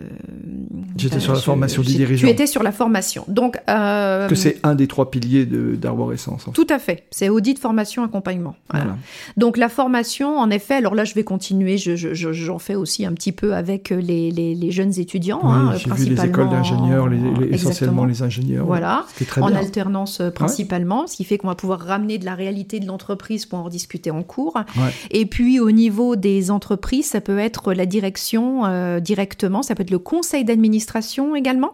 J'étais 0.97 1.21
sur 1.21 1.35
la 1.35 1.41
formation 1.41 1.83
des 1.83 1.93
dirigeants. 1.93 2.27
Tu 2.27 2.33
étais 2.33 2.47
sur 2.47 2.63
la 2.63 2.73
formation. 2.73 3.25
Donc, 3.29 3.59
que 3.67 4.35
c'est 4.35 4.59
un 4.63 4.75
des 4.75 4.87
trois 4.87 5.11
piliers 5.11 5.47
d'arborescence. 5.47 6.47
Tout 6.53 6.67
à 6.71 6.79
fait. 6.79 7.05
C'est 7.11 7.29
audit, 7.29 7.59
formation, 7.59 8.05
accompagnement. 8.05 8.57
Voilà. 8.71 8.97
Donc, 9.37 9.57
la 9.57 9.69
formation, 9.69 10.39
en 10.39 10.51
effet, 10.51 10.75
alors 10.75 10.95
là, 10.95 11.05
je 11.05 11.15
vais 11.15 11.25
continuer. 11.25 11.77
J'en 11.79 11.97
je, 11.97 12.53
fais 12.59 12.75
aussi 12.75 13.05
un 13.05 13.13
petit 13.13 13.33
peu 13.33 13.55
avec 13.55 13.91
les, 13.91 14.31
les, 14.31 14.55
les 14.55 14.71
jeunes 14.71 14.99
étudiants. 14.99 15.41
Oui, 15.43 15.51
hein, 15.53 15.75
J'ai 15.77 15.91
vu 15.91 16.15
les 16.15 16.25
écoles 16.25 16.49
d'ingénieurs, 16.49 17.09
essentiellement 17.51 18.05
les 18.05 18.23
ingénieurs. 18.23 18.67
Voilà. 18.67 19.07
en 19.41 19.55
alternance 19.55 20.23
principalement, 20.35 21.07
ce 21.07 21.17
qui 21.17 21.25
fait 21.25 21.39
qu'on 21.39 21.49
va 21.49 21.55
pouvoir 21.55 21.81
ramener 21.97 22.19
de 22.19 22.27
la 22.27 22.35
réalité 22.35 22.79
de 22.79 22.87
l'entreprise 22.87 23.47
pour 23.47 23.59
en 23.61 23.69
discuter 23.71 24.11
en 24.11 24.23
cours. 24.23 24.59
Et 25.11 25.25
puis 25.25 25.61
au 25.61 25.71
niveau 25.71 26.15
des 26.15 26.51
entreprises, 26.51 27.07
ça 27.07 27.23
peut 27.23 27.39
être 27.39 27.73
la 27.73 27.87
direction 27.87 28.67
euh, 28.67 29.01
directement, 29.01 29.63
ça 29.63 29.75
peut 29.75 29.83
être 29.83 29.91
le 29.91 29.99
conseil 29.99 30.45
d'administration 30.45 31.35
également. 31.35 31.73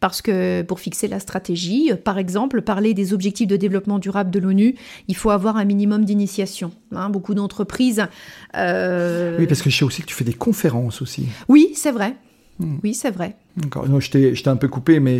Parce 0.00 0.22
que 0.22 0.62
pour 0.62 0.80
fixer 0.80 1.08
la 1.08 1.18
stratégie, 1.18 1.90
euh, 1.90 1.96
par 1.96 2.18
exemple, 2.18 2.60
parler 2.62 2.94
des 2.94 3.14
objectifs 3.14 3.48
de 3.48 3.56
développement 3.56 3.98
durable 3.98 4.30
de 4.30 4.38
l'ONU, 4.38 4.76
il 5.08 5.16
faut 5.16 5.30
avoir 5.30 5.56
un 5.56 5.64
minimum 5.64 6.04
d'initiation. 6.04 6.70
Hein. 6.94 7.08
beaucoup 7.08 7.34
d'entreprises. 7.34 8.06
Euh, 8.54 9.36
oui, 9.38 9.46
parce 9.46 9.62
que 9.62 9.70
je 9.70 9.78
sais 9.78 9.84
aussi 9.84 10.02
que 10.02 10.06
tu 10.06 10.14
fais 10.14 10.24
des 10.24 10.34
conférences 10.34 11.00
aussi. 11.02 11.26
Oui, 11.48 11.70
c'est 11.74 11.90
vrai. 11.90 12.14
Hmm. 12.58 12.76
Oui, 12.82 12.94
c'est 12.94 13.10
vrai. 13.10 13.36
D'accord. 13.56 13.88
Non, 13.88 14.00
je 14.00 14.10
t'ai 14.10 14.48
un 14.48 14.56
peu 14.56 14.68
coupé, 14.68 15.00
mais, 15.00 15.18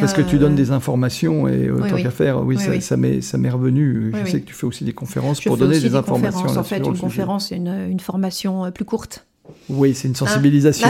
parce 0.00 0.12
que 0.12 0.22
tu 0.22 0.38
donnes 0.38 0.54
des 0.54 0.70
informations 0.70 1.48
et 1.48 1.66
euh, 1.66 1.80
tant 1.88 1.96
qu'à 1.96 2.10
faire, 2.10 2.44
oui, 2.44 2.58
ça, 2.58 2.80
ça 2.80 2.96
m'est 2.96 3.50
revenu. 3.50 4.12
je 4.24 4.30
sais 4.30 4.40
que 4.40 4.46
tu 4.46 4.54
fais 4.54 4.66
aussi 4.66 4.84
des 4.84 4.92
conférences 4.92 5.40
pour 5.40 5.56
donner 5.56 5.80
des, 5.80 5.94
informations. 5.94 6.46
En 6.46 6.62
fait, 6.62 6.78
une 6.78 6.98
conférence, 6.98 7.50
une, 7.50 7.88
une 7.90 8.00
formation 8.00 8.64
euh, 8.64 8.70
plus 8.70 8.84
courte. 8.84 9.26
Oui, 9.70 9.94
c'est 9.94 10.08
une 10.08 10.14
sensibilisation. 10.14 10.88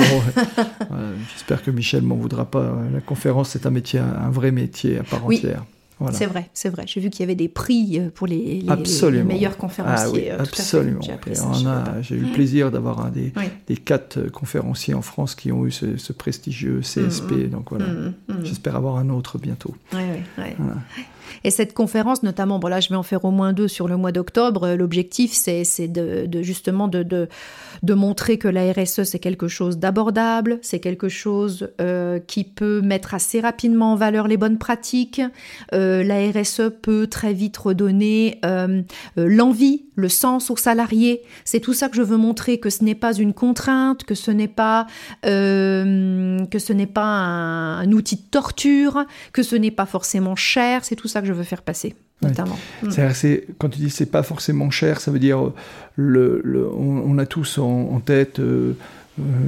J'espère 1.32 1.62
que 1.62 1.70
Michel 1.70 2.02
m'en 2.02 2.16
voudra 2.16 2.44
pas. 2.44 2.76
La 2.92 3.00
conférence, 3.00 3.50
c'est 3.50 3.66
un 3.66 3.70
métier, 3.70 4.00
un 4.00 4.30
vrai 4.30 4.50
métier 4.50 4.98
à 4.98 5.04
part 5.04 5.24
entière. 5.24 5.64
C'est 6.12 6.26
vrai, 6.26 6.48
c'est 6.54 6.68
vrai. 6.68 6.84
J'ai 6.86 7.00
vu 7.00 7.10
qu'il 7.10 7.20
y 7.20 7.24
avait 7.24 7.34
des 7.34 7.48
prix 7.48 7.98
euh, 7.98 8.10
pour 8.10 8.26
les, 8.26 8.62
meilleurs 9.24 9.56
conférenciers. 9.56 10.30
Ah, 10.30 10.36
oui, 10.36 10.42
absolument. 10.42 11.00
J'ai 12.02 12.14
eu 12.14 12.20
le 12.20 12.32
plaisir 12.32 12.70
d'avoir 12.70 13.04
un 13.04 13.10
des, 13.10 13.32
des, 13.66 13.76
quatre 13.76 14.18
euh, 14.18 14.30
conférenciers 14.30 14.94
en 14.94 15.02
France 15.02 15.34
qui 15.34 15.50
ont 15.50 15.66
eu 15.66 15.70
ce, 15.70 16.12
prestigieux 16.12 16.80
CSP. 16.80 17.30
Mm, 17.30 17.36
mm. 17.36 17.48
Donc 17.48 17.70
voilà, 17.70 17.86
mm, 17.86 18.14
j'espère 18.44 18.76
avoir 18.76 18.96
un 18.96 19.10
autre 19.10 19.38
bientôt. 19.38 19.74
Oui, 19.92 20.00
et 21.44 21.50
cette 21.50 21.74
conférence, 21.74 22.22
notamment, 22.22 22.58
bon 22.58 22.68
là 22.68 22.80
je 22.80 22.88
vais 22.88 22.96
en 22.96 23.02
faire 23.02 23.24
au 23.24 23.30
moins 23.30 23.52
deux 23.52 23.68
sur 23.68 23.88
le 23.88 23.96
mois 23.96 24.12
d'octobre, 24.12 24.64
euh, 24.64 24.76
l'objectif 24.76 25.32
c'est 25.32 25.88
de, 25.88 26.26
de, 26.26 26.42
justement 26.42 26.88
de, 26.88 27.02
de, 27.02 27.28
de, 27.82 27.94
montrer 27.94 28.38
que 28.38 28.48
la 28.48 28.72
RSE 28.72 29.02
c'est 29.04 29.18
quelque 29.18 29.48
chose 29.48 29.78
d'abordable, 29.78 30.58
c'est 30.62 30.80
quelque 30.80 31.08
chose 31.08 31.70
euh, 31.80 32.18
qui 32.18 32.44
peut 32.44 32.80
mettre 32.80 33.14
assez 33.14 33.40
rapidement 33.40 33.92
en 33.92 33.96
valeur 33.96 34.28
les 34.28 34.36
bonnes 34.36 34.58
pratiques. 34.58 35.20
Euh, 35.74 36.02
la 36.02 36.30
RSE 36.30 36.70
peut 36.82 37.06
très 37.06 37.32
vite 37.32 37.56
redonner 37.56 38.40
l'envie, 39.16 39.86
le 39.94 40.08
sens 40.08 40.50
aux 40.50 40.56
salariés. 40.56 41.22
C'est 41.44 41.60
tout 41.60 41.72
ça 41.72 41.88
que 41.88 41.96
je 41.96 42.02
veux 42.02 42.16
montrer, 42.16 42.58
que 42.58 42.70
ce 42.70 42.84
n'est 42.84 42.94
pas 42.94 43.14
une 43.14 43.34
contrainte, 43.34 44.04
que 44.04 44.14
ce 44.14 44.30
n'est 44.30 44.48
pas, 44.48 44.86
que 45.22 46.58
ce 46.58 46.72
n'est 46.72 46.86
pas 46.86 47.02
un, 47.02 47.78
un 47.78 47.92
outil 47.92 48.16
de 48.16 48.28
torture, 48.30 49.04
que 49.32 49.42
ce 49.42 49.56
n'est 49.56 49.70
pas 49.70 49.86
forcément 49.86 50.36
cher, 50.36 50.84
c'est 50.84 50.96
tout 50.96 51.08
ça 51.08 51.20
que 51.20 51.26
je 51.26 51.32
veux 51.32 51.44
faire 51.44 51.62
passer, 51.62 51.94
notamment. 52.22 52.58
Mm. 52.82 52.90
C'est, 53.12 53.46
quand 53.58 53.68
tu 53.68 53.78
dis 53.78 53.90
c'est 53.90 54.06
pas 54.06 54.22
forcément 54.22 54.70
cher, 54.70 55.00
ça 55.00 55.10
veut 55.10 55.18
dire 55.18 55.52
le, 55.96 56.40
le 56.44 56.68
on, 56.68 57.18
a 57.18 57.26
tous 57.26 57.58
en, 57.58 58.00
tête 58.00 58.38
euh, 58.38 58.72
euh, 58.72 58.74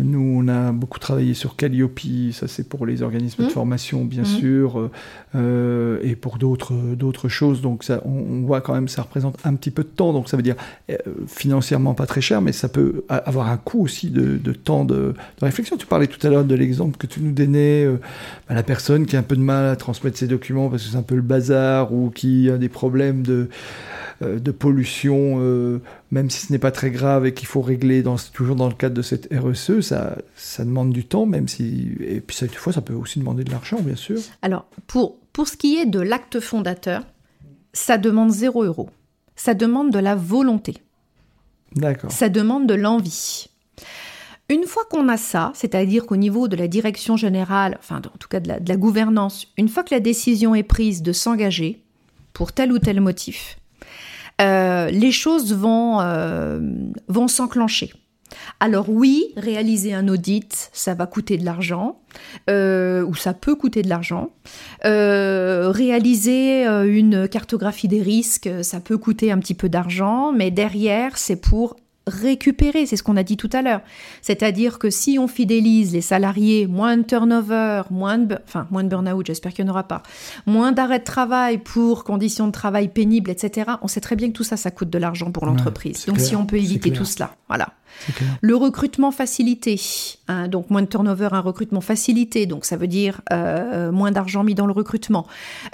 nous, 0.02 0.42
on 0.42 0.48
a 0.48 0.72
beaucoup 0.72 0.98
travaillé 0.98 1.34
sur 1.34 1.56
Calliope, 1.56 2.00
ça 2.32 2.48
c'est 2.48 2.68
pour 2.68 2.86
les 2.86 3.02
organismes 3.02 3.44
de 3.44 3.48
mmh. 3.48 3.50
formation 3.50 4.04
bien 4.04 4.22
mmh. 4.22 4.26
sûr, 4.26 4.80
euh, 4.80 4.90
euh, 5.34 5.98
et 6.02 6.16
pour 6.16 6.38
d'autres 6.38 7.28
choses. 7.28 7.60
Donc 7.60 7.84
ça, 7.84 8.02
on, 8.04 8.42
voit 8.42 8.60
quand 8.60 8.74
même 8.74 8.88
ça 8.88 9.02
représente 9.02 9.38
un 9.44 9.54
petit 9.54 9.70
peu 9.70 9.82
de 9.82 9.88
temps. 9.88 10.12
Donc 10.12 10.28
ça 10.28 10.36
veut 10.36 10.42
dire 10.42 10.56
financièrement 11.26 11.94
pas 11.94 12.06
très 12.06 12.20
cher, 12.20 12.40
mais 12.40 12.52
ça 12.52 12.68
peut 12.68 13.04
avoir 13.08 13.48
un 13.48 13.56
coût 13.56 13.82
aussi 13.82 14.10
de, 14.10 14.52
temps 14.52 14.84
de, 14.84 15.14
réflexion. 15.40 15.76
Tu 15.76 15.86
parlais 15.86 16.06
tout 16.06 16.24
à 16.26 16.30
l'heure 16.30 16.44
de 16.44 16.54
l'exemple 16.54 16.96
que 16.96 17.06
tu 17.06 17.20
nous 17.20 17.32
donnais, 17.32 17.86
bah, 18.48 18.54
la 18.54 18.62
personne 18.62 19.06
qui 19.06 19.16
a 19.16 19.20
un 19.20 19.24
peu 19.24 19.36
de 19.36 19.40
mal 19.40 19.66
à 19.66 19.76
transmettre 19.76 20.18
ses 20.18 20.26
documents 20.26 20.68
parce 20.68 20.84
que 20.84 20.90
c'est 20.90 20.96
un 20.96 21.02
peu 21.02 21.16
le 21.16 21.22
bazar 21.22 21.92
ou 21.92 22.10
qui 22.10 22.50
a 22.50 22.58
des 22.58 22.68
problèmes 22.68 23.22
de 23.22 23.40
euh, 23.40 23.48
de 24.20 24.50
pollution, 24.50 25.38
euh, 25.40 25.80
même 26.10 26.28
si 26.28 26.46
ce 26.46 26.52
n'est 26.52 26.58
pas 26.58 26.70
très 26.70 26.90
grave 26.90 27.26
et 27.26 27.32
qu'il 27.32 27.46
faut 27.46 27.62
régler 27.62 28.02
dans, 28.02 28.16
toujours 28.16 28.56
dans 28.56 28.68
le 28.68 28.74
cadre 28.74 28.94
de 28.94 29.02
cette 29.02 29.32
RSE, 29.32 29.80
ça, 29.80 30.18
ça 30.36 30.64
demande 30.64 30.92
du 30.92 31.04
temps, 31.04 31.26
même 31.26 31.48
si. 31.48 31.92
Et 32.00 32.20
puis, 32.20 32.36
cette 32.36 32.54
fois, 32.54 32.72
ça 32.72 32.82
peut 32.82 32.92
aussi 32.92 33.18
demander 33.18 33.44
de 33.44 33.50
l'argent, 33.50 33.80
bien 33.80 33.96
sûr. 33.96 34.18
Alors, 34.42 34.66
pour, 34.86 35.16
pour 35.32 35.48
ce 35.48 35.56
qui 35.56 35.76
est 35.76 35.86
de 35.86 36.00
l'acte 36.00 36.40
fondateur, 36.40 37.02
ça 37.72 37.96
demande 37.96 38.30
zéro 38.30 38.62
euro. 38.64 38.90
Ça 39.36 39.54
demande 39.54 39.90
de 39.90 39.98
la 39.98 40.14
volonté. 40.14 40.76
D'accord. 41.74 42.12
Ça 42.12 42.28
demande 42.28 42.66
de 42.66 42.74
l'envie. 42.74 43.46
Une 44.50 44.64
fois 44.64 44.82
qu'on 44.90 45.08
a 45.08 45.16
ça, 45.16 45.52
c'est-à-dire 45.54 46.04
qu'au 46.06 46.16
niveau 46.16 46.48
de 46.48 46.56
la 46.56 46.66
direction 46.66 47.16
générale, 47.16 47.78
enfin 47.78 47.98
en 47.98 48.18
tout 48.18 48.28
cas 48.28 48.40
de 48.40 48.48
la, 48.48 48.58
de 48.58 48.68
la, 48.68 48.76
gouvernance, 48.76 49.46
une 49.56 49.68
fois 49.68 49.84
que 49.84 49.94
la 49.94 50.00
décision 50.00 50.56
est 50.56 50.64
prise 50.64 51.02
de 51.02 51.12
s'engager 51.12 51.84
pour 52.32 52.52
tel 52.52 52.72
ou 52.72 52.80
tel 52.80 53.00
motif, 53.00 53.59
euh, 54.40 54.90
les 54.90 55.12
choses 55.12 55.54
vont, 55.54 56.00
euh, 56.00 56.60
vont 57.08 57.28
s'enclencher. 57.28 57.92
Alors 58.58 58.88
oui, 58.88 59.32
réaliser 59.36 59.92
un 59.92 60.06
audit, 60.08 60.70
ça 60.72 60.94
va 60.94 61.06
coûter 61.06 61.36
de 61.36 61.44
l'argent, 61.44 62.00
euh, 62.48 63.02
ou 63.04 63.14
ça 63.14 63.34
peut 63.34 63.54
coûter 63.54 63.82
de 63.82 63.88
l'argent. 63.88 64.30
réaliser 64.84 66.64
une 66.64 67.28
cartographie 67.28 67.88
des 67.88 68.02
risques, 68.02 68.48
ça 68.62 68.80
peut 68.80 68.98
coûter 68.98 69.32
un 69.32 69.38
petit 69.38 69.54
peu 69.54 69.68
d'argent, 69.68 70.32
mais 70.32 70.50
derrière, 70.50 71.18
c'est 71.18 71.40
pour 71.40 71.76
récupérer, 72.06 72.86
c'est 72.86 72.96
ce 72.96 73.02
qu'on 73.02 73.16
a 73.16 73.22
dit 73.22 73.36
tout 73.36 73.50
à 73.52 73.62
l'heure. 73.62 73.82
C'est-à-dire 74.22 74.78
que 74.78 74.90
si 74.90 75.18
on 75.18 75.28
fidélise 75.28 75.92
les 75.92 76.00
salariés, 76.00 76.66
moins 76.66 76.96
de 76.96 77.02
turnover, 77.02 77.82
moins 77.90 78.18
de, 78.18 78.38
enfin, 78.46 78.66
moins 78.70 78.84
de 78.84 78.88
burn-out, 78.88 79.26
j'espère 79.26 79.52
qu'il 79.52 79.64
n'y 79.64 79.70
en 79.70 79.74
aura 79.74 79.84
pas, 79.84 80.02
moins 80.46 80.72
d'arrêt 80.72 80.98
de 80.98 81.04
travail 81.04 81.58
pour 81.58 82.04
conditions 82.04 82.46
de 82.46 82.52
travail 82.52 82.88
pénibles, 82.88 83.30
etc., 83.30 83.72
on 83.82 83.88
sait 83.88 84.00
très 84.00 84.16
bien 84.16 84.28
que 84.28 84.32
tout 84.32 84.44
ça, 84.44 84.56
ça 84.56 84.70
coûte 84.70 84.90
de 84.90 84.98
l'argent 84.98 85.30
pour 85.30 85.46
l'entreprise. 85.46 86.06
donc 86.06 86.20
si 86.20 86.34
on 86.34 86.46
peut 86.46 86.56
éviter 86.56 86.92
tout 86.92 87.04
cela, 87.04 87.34
voilà. 87.48 87.68
Le 88.40 88.54
recrutement 88.54 89.10
facilité, 89.10 89.80
hein, 90.28 90.48
donc 90.48 90.70
moins 90.70 90.82
de 90.82 90.86
turnover, 90.86 91.28
un 91.32 91.40
recrutement 91.40 91.80
facilité, 91.80 92.46
donc 92.46 92.64
ça 92.64 92.76
veut 92.76 92.86
dire 92.86 93.20
euh, 93.32 93.92
moins 93.92 94.12
d'argent 94.12 94.44
mis 94.44 94.54
dans 94.54 94.66
le 94.66 94.72
recrutement. 94.72 95.26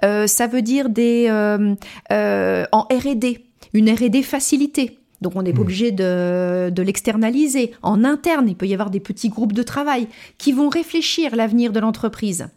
Euh, 0.04 0.26
ça 0.26 0.46
veut 0.46 0.62
dire 0.62 0.88
des 0.88 1.26
euh, 1.28 2.64
en 2.72 2.80
R&D, 2.82 3.44
une 3.74 3.90
R&D 3.90 4.22
facilitée. 4.22 4.98
Donc 5.20 5.32
on 5.36 5.42
n'est 5.42 5.52
pas 5.52 5.58
hmm. 5.58 5.62
obligé 5.62 5.92
de, 5.92 6.82
l'externaliser. 6.82 7.72
En 7.82 8.04
interne, 8.04 8.48
il 8.48 8.56
peut 8.56 8.66
y 8.66 8.74
avoir 8.74 8.90
des 8.90 9.00
petits 9.00 9.28
groupes 9.28 9.52
de 9.52 9.62
travail 9.62 10.08
qui 10.38 10.52
vont 10.52 10.68
réfléchir 10.68 11.34
l'avenir 11.36 11.72
de 11.72 11.80
l'entreprise. 11.80 12.48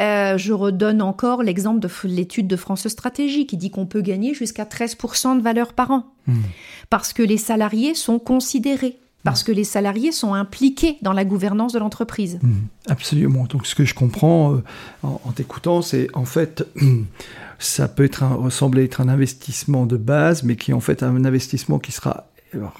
Euh, 0.00 0.36
je 0.36 0.52
redonne 0.52 1.00
encore 1.02 1.42
l'exemple 1.42 1.80
de 1.80 1.88
l'étude 2.04 2.48
de 2.48 2.56
France 2.56 2.88
Stratégie 2.88 3.46
qui 3.46 3.56
dit 3.56 3.70
qu'on 3.70 3.86
peut 3.86 4.00
gagner 4.00 4.34
jusqu'à 4.34 4.64
13% 4.64 5.38
de 5.38 5.42
valeur 5.42 5.72
par 5.72 5.90
an. 5.90 6.06
Hmm. 6.26 6.40
Parce 6.88 7.12
que 7.12 7.22
les 7.22 7.36
salariés 7.36 7.94
sont 7.94 8.18
considérés, 8.18 8.98
parce 9.22 9.42
hmm. 9.42 9.46
que 9.46 9.52
les 9.52 9.64
salariés 9.64 10.12
sont 10.12 10.34
impliqués 10.34 10.96
dans 11.02 11.12
la 11.12 11.24
gouvernance 11.24 11.72
de 11.72 11.78
l'entreprise. 11.78 12.40
Absolument. 12.88 13.44
Donc 13.44 13.66
ce 13.66 13.74
que 13.74 13.84
je 13.84 13.94
comprends 13.94 14.54
euh, 14.54 14.62
en, 15.02 15.20
en 15.24 15.32
t'écoutant, 15.32 15.82
c'est 15.82 16.08
en 16.14 16.24
fait 16.24 16.66
ça 17.60 17.88
peut 17.88 18.04
être 18.04 18.22
un, 18.22 18.34
ressembler 18.34 18.84
être 18.84 19.00
un 19.00 19.08
investissement 19.08 19.86
de 19.86 19.96
base, 19.96 20.42
mais 20.42 20.56
qui 20.56 20.70
est 20.72 20.74
en 20.74 20.80
fait 20.80 21.02
un 21.02 21.24
investissement 21.24 21.78
qui 21.78 21.92
sera 21.92 22.26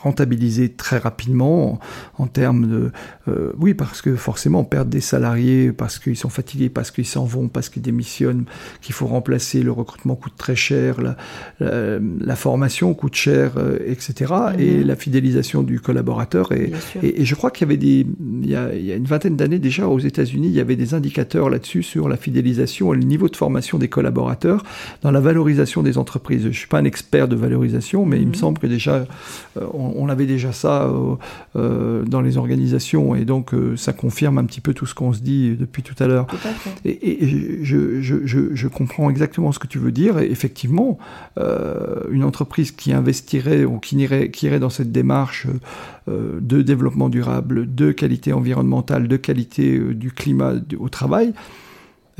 rentabiliser 0.02 0.70
très 0.70 0.98
rapidement 0.98 1.78
en, 2.18 2.26
termes 2.26 2.68
de 2.68 2.90
euh, 3.28 3.52
oui 3.58 3.74
parce 3.74 4.02
que 4.02 4.16
forcément 4.16 4.60
on 4.60 4.64
perd 4.64 4.88
des 4.88 5.00
salariés 5.00 5.72
parce 5.72 5.98
qu'ils 5.98 6.16
sont 6.16 6.28
fatigués 6.28 6.68
parce 6.68 6.90
qu'ils 6.90 7.06
s'en 7.06 7.24
vont 7.24 7.48
parce 7.48 7.68
qu'ils 7.68 7.82
démissionnent 7.82 8.44
qu'il 8.80 8.94
faut 8.94 9.06
remplacer 9.06 9.62
le 9.62 9.72
recrutement 9.72 10.16
coûte 10.16 10.34
très 10.36 10.56
cher 10.56 11.00
la, 11.00 11.16
la, 11.60 12.36
formation 12.36 12.94
coûte 12.94 13.14
cher 13.14 13.52
euh, 13.56 13.78
etc 13.86 14.34
et 14.58 14.78
mhm. 14.78 14.86
la 14.86 14.96
fidélisation 14.96 15.62
du 15.62 15.80
collaborateur 15.80 16.52
et, 16.52 16.72
et, 17.02 17.24
je 17.24 17.34
crois 17.34 17.50
qu'il 17.50 17.66
y 17.66 17.70
avait 17.70 17.76
des 17.76 18.06
il 18.42 18.50
y 18.50 18.56
a, 18.56 18.74
il 18.74 18.84
y 18.84 18.92
a 18.92 18.96
une 18.96 19.04
vingtaine 19.04 19.36
d'années 19.36 19.58
déjà 19.58 19.88
aux 19.88 19.98
États-Unis 19.98 20.48
il 20.48 20.54
y 20.54 20.60
avait 20.60 20.76
des 20.76 20.94
indicateurs 20.94 21.50
là-dessus 21.50 21.82
sur 21.82 22.08
la 22.08 22.16
fidélisation 22.16 22.92
et 22.94 22.96
le 22.96 23.04
niveau 23.04 23.28
de 23.28 23.36
formation 23.36 23.78
des 23.78 23.88
collaborateurs 23.88 24.64
dans 25.02 25.10
la 25.10 25.20
valorisation 25.20 25.82
des 25.82 25.98
entreprises 25.98 26.44
je 26.50 26.58
suis 26.58 26.68
pas 26.68 26.78
un 26.78 26.84
expert 26.84 27.28
de 27.28 27.36
valorisation 27.36 28.04
mais 28.04 28.18
il 28.18 28.26
me 28.26 28.32
mhm. 28.32 28.34
semble 28.34 28.58
que 28.58 28.66
déjà 28.66 29.06
on, 29.72 30.08
avait 30.08 30.26
déjà 30.26 30.52
ça 30.52 30.90
dans 31.54 32.20
les 32.20 32.36
organisations 32.36 33.14
et 33.14 33.24
donc 33.24 33.52
ça 33.76 33.92
confirme 33.92 34.38
un 34.38 34.44
petit 34.44 34.60
peu 34.60 34.74
tout 34.74 34.86
ce 34.86 34.94
qu'on 34.94 35.12
se 35.12 35.20
dit 35.20 35.56
depuis 35.58 35.82
tout 35.82 35.94
à 36.02 36.06
l'heure. 36.06 36.26
Et, 36.84 37.24
et 37.24 37.64
je, 37.64 38.00
je, 38.00 38.26
je, 38.26 38.54
je, 38.54 38.68
comprends 38.68 39.10
exactement 39.10 39.52
ce 39.52 39.58
que 39.58 39.66
tu 39.66 39.78
veux 39.78 39.92
dire. 39.92 40.18
Et 40.18 40.30
effectivement, 40.30 40.98
une 41.36 42.24
entreprise 42.24 42.72
qui 42.72 42.92
investirait 42.92 43.64
ou 43.64 43.78
qui 43.78 43.96
irait, 43.96 44.30
qui 44.30 44.46
irait 44.46 44.60
dans 44.60 44.70
cette 44.70 44.92
démarche 44.92 45.46
de 46.08 46.62
développement 46.62 47.08
durable, 47.08 47.72
de 47.74 47.92
qualité 47.92 48.32
environnementale, 48.32 49.08
de 49.08 49.16
qualité 49.16 49.78
du 49.78 50.10
climat 50.10 50.54
au 50.78 50.88
travail, 50.88 51.32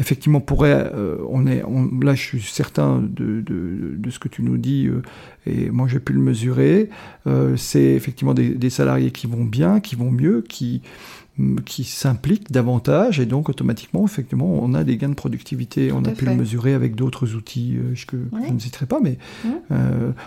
effectivement 0.01 0.40
pourrait, 0.40 0.90
euh, 0.94 1.18
on 1.28 1.46
est, 1.46 1.62
là 2.03 2.14
je 2.14 2.22
suis 2.22 2.42
certain 2.42 3.01
de, 3.03 3.42
de, 3.42 4.11
ce 4.11 4.18
que 4.18 4.28
tu 4.28 4.42
nous 4.42 4.57
dis 4.57 4.86
euh, 4.86 5.03
et 5.46 5.70
moi 5.70 5.86
j'ai 5.86 6.01
pu 6.01 6.12
le 6.12 6.20
mesurer, 6.20 6.88
euh, 7.26 7.57
c'est 7.57 7.82
effectivement 7.82 8.34
des, 8.34 8.70
salariés 8.70 9.12
qui 9.12 9.26
vont 9.26 9.44
bien, 9.44 9.80
qui 9.80 9.94
vont 9.94 10.11
mieux, 10.11 10.42
qui, 10.48 10.80
mm, 11.38 11.61
qui 11.61 11.84
s'impliquent 11.84 12.51
davantage 12.51 13.20
et 13.20 13.26
donc 13.26 13.48
automatiquement 13.48 14.05
effectivement 14.05 14.59
on 14.62 14.74
a 14.74 14.84
des 14.84 14.96
gains 14.96 15.11
de 15.11 15.14
productivité, 15.14 15.92
on 15.92 16.05
a 16.05 16.11
pu 16.11 16.24
le 16.24 16.34
mesurer 16.34 16.74
avec 16.74 16.94
d'autres 16.94 17.34
outils 17.34 17.76
que, 18.09 18.16
je 18.46 18.53
ne 18.53 18.59
citerai 18.59 18.86
pas, 18.86 19.01
mais 19.01 19.18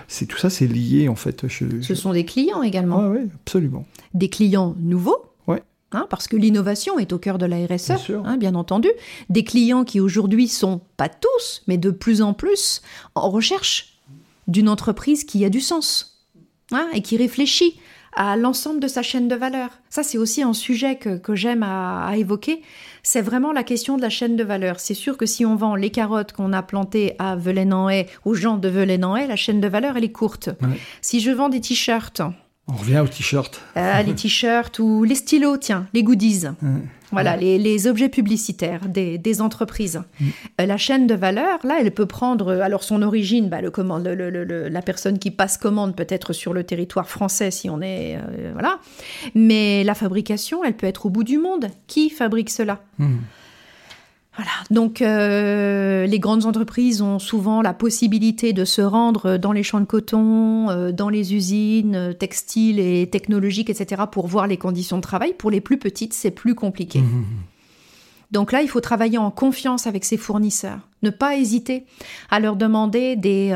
c'est 0.07 0.27
tout 0.27 0.37
ça 0.37 0.49
c'est 0.49 0.67
lié 0.67 1.09
en 1.09 1.15
fait. 1.15 1.45
Ce 1.49 1.95
sont 1.95 2.13
des 2.13 2.25
clients 2.25 2.61
également. 2.61 3.09
oui, 3.09 3.29
absolument. 3.43 3.85
Des 4.13 4.29
clients 4.29 4.75
nouveaux 4.79 5.32
Hein, 5.93 6.07
parce 6.09 6.27
que 6.27 6.35
l'innovation 6.35 6.97
est 6.97 7.13
au 7.13 7.19
cœur 7.19 7.37
de 7.37 7.45
la 7.45 7.57
RSE, 7.67 7.91
hein, 8.25 8.37
bien, 8.37 8.55
entendu. 8.55 8.89
Des 9.29 9.43
clients 9.43 9.83
qui 9.83 9.99
aujourd'hui 9.99 10.47
sont, 10.47 10.81
pas 10.97 11.09
tous, 11.09 11.61
mais 11.67 11.77
de 11.77 11.91
plus 11.91 12.21
en 12.21 12.33
plus, 12.33 12.81
en 13.15 13.29
recherche 13.29 13.99
d'une 14.47 14.69
entreprise 14.69 15.23
qui 15.23 15.45
a 15.45 15.49
du 15.49 15.61
sens 15.61 16.23
hein, 16.71 16.87
et 16.93 17.01
qui 17.01 17.15
réfléchit 17.15 17.79
à 18.15 18.35
l'ensemble 18.37 18.79
de 18.79 18.87
sa 18.87 19.01
chaîne 19.01 19.27
de 19.27 19.35
valeur. 19.35 19.69
Ça, 19.89 20.03
c'est 20.03 20.17
aussi 20.17 20.43
un 20.43 20.53
sujet 20.53 20.97
que, 20.97 21.35
j'aime 21.35 21.63
à, 21.63 22.11
évoquer. 22.15 22.61
C'est 23.01 23.21
vraiment 23.21 23.51
la 23.51 23.63
question 23.63 23.97
de 23.97 24.01
la 24.01 24.09
chaîne 24.09 24.35
de 24.35 24.43
valeur. 24.43 24.79
C'est 24.79 24.93
sûr 24.93 25.17
que 25.17 25.25
si 25.25 25.45
on 25.45 25.55
vend 25.55 25.75
les 25.75 25.89
carottes 25.89 26.31
qu'on 26.31 26.53
a 26.53 26.61
plantées 26.61 27.15
à 27.19 27.35
Velaine-en-Haye, 27.35 28.07
aux 28.25 28.33
gens 28.33 28.57
de 28.57 28.67
Velaine-en-Haye, 28.67 29.27
la 29.27 29.35
chaîne 29.35 29.61
de 29.61 29.67
valeur, 29.67 29.97
elle 29.97 30.03
est 30.03 30.11
courte. 30.11 30.49
Si 31.01 31.19
je 31.19 31.31
vends 31.31 31.49
des 31.49 31.61
t-shirts 31.61 32.21
on 32.67 32.73
revient 32.73 32.99
aux 32.99 33.07
t-shirts. 33.07 33.61
Euh, 33.75 34.01
les 34.03 34.15
t-shirts 34.15 34.79
ou 34.79 35.03
les 35.03 35.15
stylos, 35.15 35.57
tiens, 35.57 35.87
les 35.93 36.01
goodies. 36.01 36.45
Voilà, 37.11 37.35
les, 37.35 37.87
objets 37.87 38.09
publicitaires 38.09 38.87
des, 38.87 39.41
entreprises. 39.41 40.01
Mm. 40.19 40.27
Euh, 40.61 40.65
la 40.65 40.77
chaîne 40.77 41.05
de 41.05 41.13
valeur, 41.13 41.59
là, 41.63 41.75
elle 41.79 41.91
peut 41.91 42.05
prendre, 42.05 42.53
euh, 42.53 42.61
alors 42.61 42.83
son 42.83 43.01
origine, 43.01 43.49
bah, 43.49 43.61
le, 43.61 43.69
commande, 43.69 44.07
la 44.07 44.81
personne 44.81 45.19
qui 45.19 45.29
passe 45.29 45.57
commande 45.57 45.95
peut 45.95 46.07
être 46.09 46.33
sur 46.33 46.53
le 46.53 46.63
territoire 46.63 47.09
français 47.09 47.51
si 47.51 47.69
on 47.69 47.81
est... 47.81 48.17
voilà. 48.53 48.79
Mais 49.35 49.83
la 49.83 49.93
fabrication, 49.93 50.63
elle 50.63 50.75
peut 50.75 50.87
être 50.87 51.05
au 51.05 51.09
bout 51.09 51.23
du 51.23 51.37
monde. 51.37 51.67
Qui 51.87 52.09
fabrique 52.09 52.49
cela? 52.49 52.79
Mm. 52.97 53.17
Voilà. 54.35 54.51
Donc, 54.71 55.01
euh, 55.01 56.07
les 56.07 56.19
grandes 56.19 56.45
entreprises 56.45 57.01
ont 57.01 57.19
souvent 57.19 57.61
la 57.61 57.73
possibilité 57.73 58.51
de 58.51 58.65
se 58.65 58.81
rendre 58.81 59.37
dans 59.37 59.51
les 59.51 59.61
champs 59.61 59.79
de 59.79 59.85
coton, 59.85 60.69
euh, 60.69 60.91
dans 60.91 61.09
les 61.09 61.35
usines 61.35 61.95
euh, 61.95 62.13
textiles 62.13 62.79
et 62.79 63.07
technologiques, 63.09 63.69
etc., 63.69 64.03
pour 64.11 64.25
voir 64.25 64.47
les 64.47 64.57
conditions 64.57 64.97
de 64.97 65.03
travail. 65.03 65.33
Pour 65.37 65.51
les 65.51 65.61
plus 65.61 65.77
petites, 65.77 66.13
c'est 66.13 66.31
plus 66.31 66.55
compliqué. 66.55 66.99
Mmh, 66.99 67.03
mmh, 67.03 67.19
mmh. 67.19 67.43
Donc 68.31 68.51
là, 68.51 68.63
il 68.63 68.67
faut 68.67 68.81
travailler 68.81 69.19
en 69.19 69.29
confiance 69.29 69.85
avec 69.85 70.03
ses 70.03 70.17
fournisseurs. 70.17 70.79
Ne 71.03 71.11
pas 71.11 71.37
hésiter 71.37 71.85
à 72.31 72.39
leur 72.39 72.55
demander 72.55 73.15
des, 73.15 73.55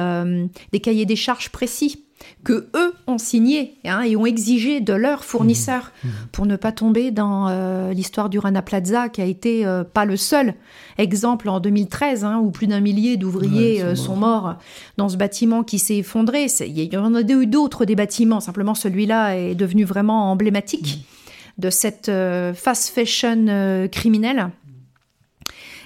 des 0.71 0.79
cahiers 0.79 1.07
des 1.07 1.15
charges 1.15 1.49
précis 1.49 2.06
que 2.43 2.67
eux 2.75 2.93
ont 3.07 3.17
signé 3.17 3.75
hein, 3.85 4.01
et 4.03 4.15
ont 4.15 4.25
exigé 4.25 4.79
de 4.79 4.93
leurs 4.93 5.23
fournisseurs 5.25 5.91
mmh. 6.03 6.07
Mmh. 6.07 6.11
pour 6.31 6.45
ne 6.45 6.55
pas 6.55 6.71
tomber 6.71 7.11
dans 7.11 7.47
euh, 7.49 7.93
l'histoire 7.93 8.29
du 8.29 8.39
Rana 8.39 8.61
Plaza 8.61 9.09
qui 9.09 9.21
a 9.21 9.25
été 9.25 9.65
euh, 9.65 9.83
pas 9.83 10.05
le 10.05 10.17
seul 10.17 10.53
exemple 10.97 11.49
en 11.49 11.59
2013 11.59 12.23
hein, 12.23 12.39
où 12.41 12.51
plus 12.51 12.67
d'un 12.67 12.79
millier 12.79 13.17
d'ouvriers 13.17 13.81
euh, 13.81 13.95
sont, 13.95 14.15
morts 14.15 14.55
dans 14.97 15.09
ce 15.09 15.17
bâtiment 15.17 15.63
qui 15.63 15.79
s'est 15.79 15.97
effondré. 15.97 16.47
Il 16.61 16.79
y 16.79 16.97
en 16.97 17.15
a 17.15 17.21
eu 17.21 17.47
d'autres 17.47 17.85
des 17.85 17.95
bâtiments, 17.95 18.39
simplement 18.39 18.75
celui-là 18.75 19.37
est 19.37 19.55
devenu 19.55 19.83
vraiment 19.83 20.31
emblématique 20.31 20.99
mmh. 20.99 21.61
de 21.61 21.69
cette 21.69 22.11
fast 22.55 22.89
fashion 22.89 23.87
criminelle. 23.91 24.49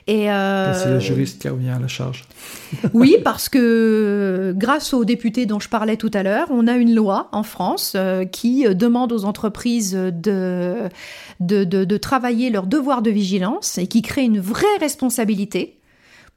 Et 0.08 0.26
c'est 0.26 0.90
le 0.90 1.00
juriste 1.00 1.42
qui 1.42 1.50
revient 1.50 1.70
à 1.70 1.80
la 1.80 1.88
charge. 1.88 2.26
oui, 2.94 3.18
parce 3.24 3.50
que 3.50 4.54
grâce 4.58 4.94
aux 4.94 5.06
députés 5.06 5.46
dont 5.46 5.60
je 5.60 5.70
parlais 5.70 5.98
tout 5.98 6.12
à 6.14 6.24
l'heure, 6.24 6.48
on 6.50 6.68
a 6.68 6.76
une 6.76 6.94
loi 6.94 7.30
en 7.32 7.44
France 7.44 7.94
euh, 7.96 8.26
qui 8.26 8.64
demande 8.76 9.12
aux 9.12 9.26
entreprises 9.26 9.94
de, 9.94 10.90
de, 11.40 11.64
de, 11.64 11.98
travailler 11.98 12.50
leur 12.50 12.68
devoir 12.68 13.02
de 13.02 13.12
vigilance 13.12 13.78
et 13.78 13.88
qui 13.88 14.02
crée 14.02 14.24
une 14.24 14.40
vraie 14.40 14.66
responsabilité 14.80 15.78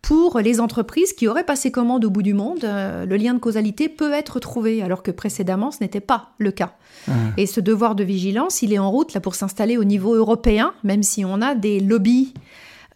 pour 0.02 0.38
les 0.38 0.60
entreprises 0.60 1.14
qui 1.14 1.28
auraient 1.28 1.44
passé 1.44 1.72
commande 1.72 2.04
au 2.04 2.10
bout 2.10 2.22
du 2.22 2.34
monde, 2.34 2.64
euh, 2.64 3.06
le 3.06 3.16
lien 3.16 3.32
de 3.32 3.38
causalité 3.38 3.88
peut 3.88 4.12
être 4.12 4.38
trouvé, 4.38 4.82
alors 4.82 5.02
que 5.02 5.10
précédemment, 5.10 5.70
ce 5.70 5.78
n'était 5.80 6.00
pas 6.00 6.32
le 6.36 6.50
cas. 6.50 6.74
Ah. 7.08 7.12
Et 7.38 7.46
ce 7.46 7.60
devoir 7.60 7.94
de 7.94 8.04
vigilance, 8.04 8.60
il 8.60 8.74
est 8.74 8.78
en 8.78 8.90
route 8.90 9.14
là 9.14 9.20
pour 9.20 9.34
s'installer 9.34 9.78
au 9.78 9.84
niveau 9.84 10.14
européen, 10.14 10.74
même 10.82 11.02
si 11.02 11.24
on 11.24 11.40
a 11.40 11.54
des 11.54 11.80
lobbies 11.80 12.34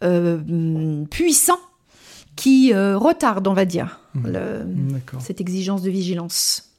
euh, 0.03 1.05
puissants 1.05 1.59
qui 2.35 2.73
euh, 2.73 2.97
retarde, 2.97 3.47
on 3.47 3.53
va 3.53 3.65
dire, 3.65 3.99
mmh. 4.15 4.21
cette 5.19 5.41
exigence 5.41 5.81
de 5.81 5.89
vigilance. 5.89 6.71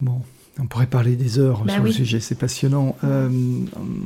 Bon, 0.00 0.22
on 0.60 0.66
pourrait 0.66 0.86
parler 0.86 1.16
des 1.16 1.38
heures 1.38 1.64
ben 1.64 1.74
sur 1.74 1.82
le 1.82 1.90
sujet, 1.90 2.20
c'est 2.20 2.36
passionnant. 2.36 2.96
Euh, 3.02 3.28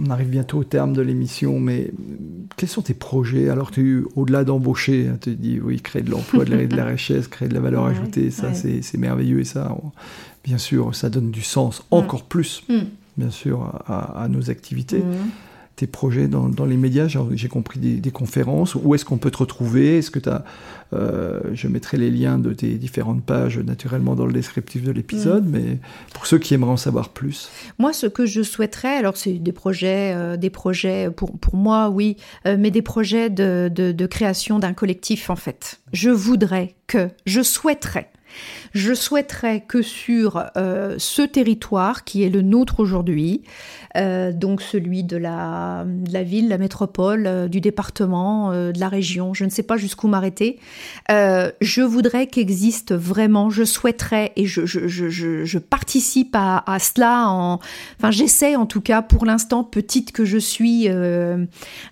on 0.07 0.11
arrive 0.11 0.29
bientôt 0.29 0.59
au 0.59 0.65
terme 0.65 0.93
de 0.93 1.03
l'émission, 1.03 1.61
mais 1.61 1.91
quels 2.57 2.69
sont 2.69 2.83
tes 2.83 2.95
projets? 2.95 3.49
Alors, 3.49 3.71
tu 3.71 4.07
au-delà 4.17 4.45
d'embaucher, 4.45 5.09
hein, 5.09 5.19
tu 5.21 5.35
dis 5.35 5.61
oui, 5.61 5.81
créer 5.81 6.03
de 6.03 6.11
l'emploi, 6.11 6.45
de, 6.45 6.77
la 6.77 6.85
richesse, 6.87 7.29
créer 7.29 7.49
de 7.49 7.55
la 7.55 7.61
valeur 7.61 7.85
ajoutée, 7.85 8.31
ça 8.31 8.55
c'est 8.55 8.97
merveilleux 8.99 9.41
et 9.41 9.45
ça, 9.45 9.77
bien 10.45 10.59
sûr, 10.59 10.95
ça 10.95 11.11
donne 11.11 11.31
du 11.31 11.43
sens 11.43 11.85
encore 11.91 12.25
plus, 12.25 12.63
mmh. 12.69 12.79
bien 13.17 13.31
sûr, 13.31 13.83
à, 13.87 14.27
nos 14.31 14.51
activités. 14.51 15.03
Tes 15.77 15.87
projets 15.87 16.29
dans, 16.29 16.49
les 16.65 16.77
médias 16.77 17.09
J'ai 17.33 17.49
compris 17.49 17.81
des, 17.81 18.11
conférences. 18.11 18.77
Où 18.77 18.95
est-ce 18.95 19.05
qu'on 19.05 19.19
peut 19.19 19.31
te 19.31 19.39
retrouver? 19.39 19.99
Est-ce 19.99 20.11
que 20.11 20.19
tu 20.19 20.29
as. 20.29 20.45
Euh, 20.93 21.41
je 21.53 21.67
mettrai 21.67 21.97
les 21.97 22.11
liens 22.11 22.39
de 22.39 22.53
tes 22.53 22.75
différentes 22.75 23.25
pages 23.25 23.59
naturellement 23.59 24.15
dans 24.15 24.27
le 24.27 24.33
descriptif 24.33 24.85
de 24.85 24.93
l'épisode, 24.93 25.45
mm. 25.45 25.51
mais 25.51 25.79
pour 26.13 26.27
ceux 26.27 26.39
qui 26.39 26.55
aimeraient 26.55 26.71
en 26.71 26.77
savoir 26.77 27.09
plus. 27.09 27.51
Moi, 27.79 27.93
ce 27.93 28.07
que 28.07 28.27
je 28.27 28.43
souhaiterais, 28.43 28.97
alors 28.97 29.17
c'est 29.17 29.33
des 29.33 29.53
projets, 29.53 30.13
euh, 30.15 30.37
des 30.37 30.51
projets 30.51 31.11
pour, 31.11 31.37
pour 31.39 31.57
moi, 31.57 31.91
oui, 31.91 32.17
euh, 32.47 32.57
mais 32.59 32.71
des 32.71 32.83
projets 32.83 33.29
de, 33.29 33.69
de 33.75 34.07
création 34.07 34.61
d'un 34.61 34.75
collectif 34.75 35.31
en 35.31 35.37
fait. 35.37 35.81
Je 35.93 36.11
voudrais 36.11 36.75
que, 36.87 37.09
je 37.27 37.43
souhaiterais 37.43 38.11
je 38.73 38.93
souhaiterais 38.93 39.61
que 39.61 39.83
sur 39.83 40.45
euh, 40.57 40.97
ce 40.99 41.23
territoire 41.23 42.05
qui 42.05 42.25
est 42.25 42.29
le 42.29 42.43
nôtre 42.43 42.81
aujourd'hui, 42.81 43.43
euh, 43.97 44.33
donc 44.33 44.63
celui 44.63 45.05
de 45.05 45.17
la, 45.17 45.87
la 46.11 46.23
ville, 46.23 46.49
la 46.49 46.59
métropole, 46.59 47.27
euh, 47.27 47.49
du 47.49 47.61
département, 47.61 48.51
de 48.53 48.79
la 48.79 48.89
région, 48.89 49.35
je 49.35 49.45
ne 49.45 49.51
sais 49.51 49.63
pas 49.63 49.77
jusqu'où 49.77 50.09
m'arrêter, 50.09 50.59
je 51.09 51.83
voudrais 51.83 52.27
qu'existe 52.27 52.95
vraiment, 52.95 53.51
je 53.51 53.65
souhaiterais 53.65 54.33
et 54.37 54.47
je, 54.47 55.59
participe 55.59 56.35
à, 56.35 56.79
cela, 56.79 57.29
en, 57.29 57.61
enfin 57.99 58.11
j'essaie 58.11 58.57
en 58.57 58.67
tout 58.67 58.81
cas 58.81 59.03
pour 59.03 59.25
l'instant, 59.25 59.65
petite 59.65 60.13
que 60.13 60.25
je 60.25 60.39
suis 60.39 60.89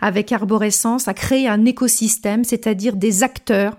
avec 0.01 0.32
Arborescence, 0.32 1.09
à 1.09 1.14
créer 1.14 1.49
un 1.49 1.64
écosystème, 1.64 2.45
c'est-à-dire 2.45 2.97
des 2.97 3.22
acteurs 3.22 3.76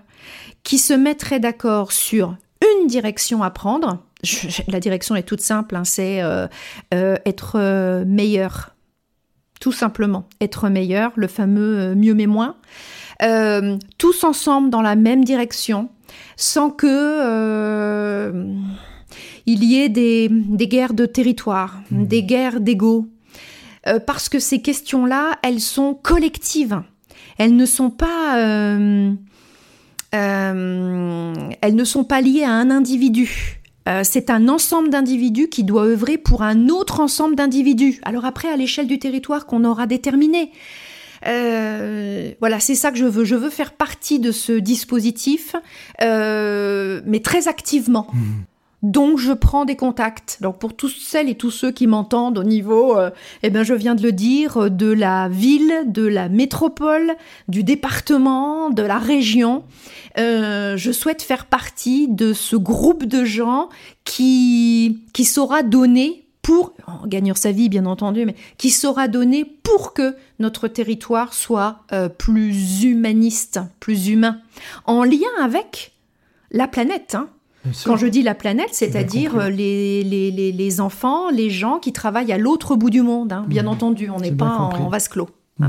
qui 0.62 0.78
se 0.78 0.94
mettraient 0.94 1.40
d'accord 1.40 1.92
sur 1.92 2.36
une 2.62 2.86
direction 2.86 3.42
à 3.42 3.50
prendre. 3.50 4.04
la 4.68 4.80
direction 4.80 5.16
est 5.16 5.22
toute 5.22 5.40
simple, 5.40 5.76
hein, 5.76 5.84
c'est 5.84 6.22
euh, 6.22 6.46
euh, 6.92 7.16
être 7.26 7.56
euh, 7.56 8.04
meilleur. 8.06 8.70
Tout 9.60 9.72
simplement, 9.72 10.28
être 10.40 10.68
meilleur, 10.68 11.12
le 11.16 11.26
fameux 11.26 11.94
mieux 11.94 12.14
mais 12.14 12.26
moins. 12.26 12.56
tous 13.98 14.24
ensemble 14.24 14.68
dans 14.68 14.82
la 14.82 14.94
même 14.94 15.24
direction, 15.24 15.88
sans 16.36 16.70
que 16.70 18.34
il 19.46 19.64
y 19.64 19.80
ait 19.80 19.88
des, 19.88 20.28
guerres 20.68 20.92
de 20.92 21.06
territoire, 21.06 21.80
mmh. 21.90 22.04
des 22.04 22.22
guerres 22.24 22.60
d'ego. 22.60 23.08
parce 24.06 24.28
que 24.28 24.38
ces 24.38 24.60
questions-là, 24.60 25.38
elles 25.42 25.60
sont 25.60 25.94
collectives. 25.94 26.82
Elles 27.38 27.56
ne 27.56 27.66
sont 27.66 27.90
pas 27.90 28.36
euh, 30.14 31.34
elles 31.60 31.74
ne 31.74 31.84
sont 31.84 32.04
pas 32.04 32.20
liées 32.20 32.44
à 32.44 32.52
un 32.52 32.70
individu. 32.70 33.60
Euh, 33.88 34.00
c'est 34.02 34.30
un 34.30 34.48
ensemble 34.48 34.88
d'individus 34.88 35.48
qui 35.48 35.64
doit 35.64 35.84
œuvrer 35.84 36.16
pour 36.16 36.42
un 36.42 36.68
autre 36.68 37.00
ensemble 37.00 37.34
d'individus. 37.34 38.00
Alors 38.04 38.24
après, 38.24 38.48
à 38.48 38.56
l'échelle 38.56 38.86
du 38.86 38.98
territoire 38.98 39.46
qu'on 39.46 39.64
aura 39.64 39.86
déterminé. 39.86 40.52
Euh, 41.26 42.32
voilà, 42.40 42.60
c'est 42.60 42.74
ça 42.74 42.90
que 42.90 42.98
je 42.98 43.04
veux. 43.04 43.24
Je 43.24 43.34
veux 43.34 43.50
faire 43.50 43.72
partie 43.72 44.20
de 44.20 44.32
ce 44.32 44.52
dispositif, 44.52 45.56
mais 46.00 47.20
très 47.22 47.48
activement. 47.48 48.06
Mmh. 48.12 48.20
Donc 48.84 49.18
je 49.18 49.32
prends 49.32 49.64
des 49.64 49.76
contacts. 49.76 50.38
Donc 50.42 50.58
pour 50.58 50.76
toutes 50.76 50.92
celles 50.92 51.30
et 51.30 51.34
tous 51.34 51.50
ceux 51.50 51.72
qui 51.72 51.86
m'entendent 51.86 52.38
au 52.38 52.44
niveau, 52.44 52.96
euh, 52.98 53.10
eh 53.42 53.48
ben 53.48 53.62
je 53.62 53.72
viens 53.72 53.94
de 53.94 54.02
le 54.02 54.12
dire, 54.12 54.70
de 54.70 54.92
la 54.92 55.28
ville, 55.28 55.84
de 55.86 56.06
la 56.06 56.28
métropole, 56.28 57.14
du 57.48 57.64
département, 57.64 58.68
de 58.68 58.82
la 58.82 58.98
région. 58.98 59.64
Euh, 60.18 60.76
je 60.76 60.92
souhaite 60.92 61.22
faire 61.22 61.46
partie 61.46 62.08
de 62.08 62.34
ce 62.34 62.56
groupe 62.56 63.04
de 63.04 63.24
gens 63.24 63.70
qui 64.04 65.00
qui 65.14 65.24
saura 65.24 65.62
donner 65.62 66.26
pour 66.42 66.74
en 66.86 67.06
gagnant 67.06 67.34
sa 67.34 67.52
vie 67.52 67.70
bien 67.70 67.86
entendu, 67.86 68.26
mais 68.26 68.36
qui 68.58 68.68
saura 68.68 69.08
donner 69.08 69.46
pour 69.46 69.94
que 69.94 70.14
notre 70.38 70.68
territoire 70.68 71.32
soit 71.32 71.78
euh, 71.92 72.10
plus 72.10 72.84
humaniste, 72.84 73.60
plus 73.80 74.08
humain, 74.08 74.42
en 74.84 75.04
lien 75.04 75.32
avec 75.40 75.94
la 76.50 76.68
planète. 76.68 77.14
Hein. 77.14 77.30
Quand 77.84 77.96
je 77.96 78.06
dis 78.06 78.22
la 78.22 78.34
planète, 78.34 78.70
c'est-à-dire 78.72 79.36
euh, 79.36 79.48
les, 79.48 80.02
les, 80.02 80.52
les, 80.52 80.80
enfants, 80.80 81.30
les 81.30 81.50
gens 81.50 81.78
qui 81.78 81.92
travaillent 81.92 82.32
à 82.32 82.38
l'autre 82.38 82.76
bout 82.76 82.90
du 82.90 83.02
monde, 83.02 83.32
hein. 83.32 83.44
bien 83.48 83.64
mmh. 83.64 83.68
entendu, 83.68 84.10
on 84.10 84.20
n'est 84.20 84.32
pas 84.32 84.50
en, 84.50 84.88
vase 84.88 85.08
clos. 85.08 85.30
Mmh. 85.58 85.68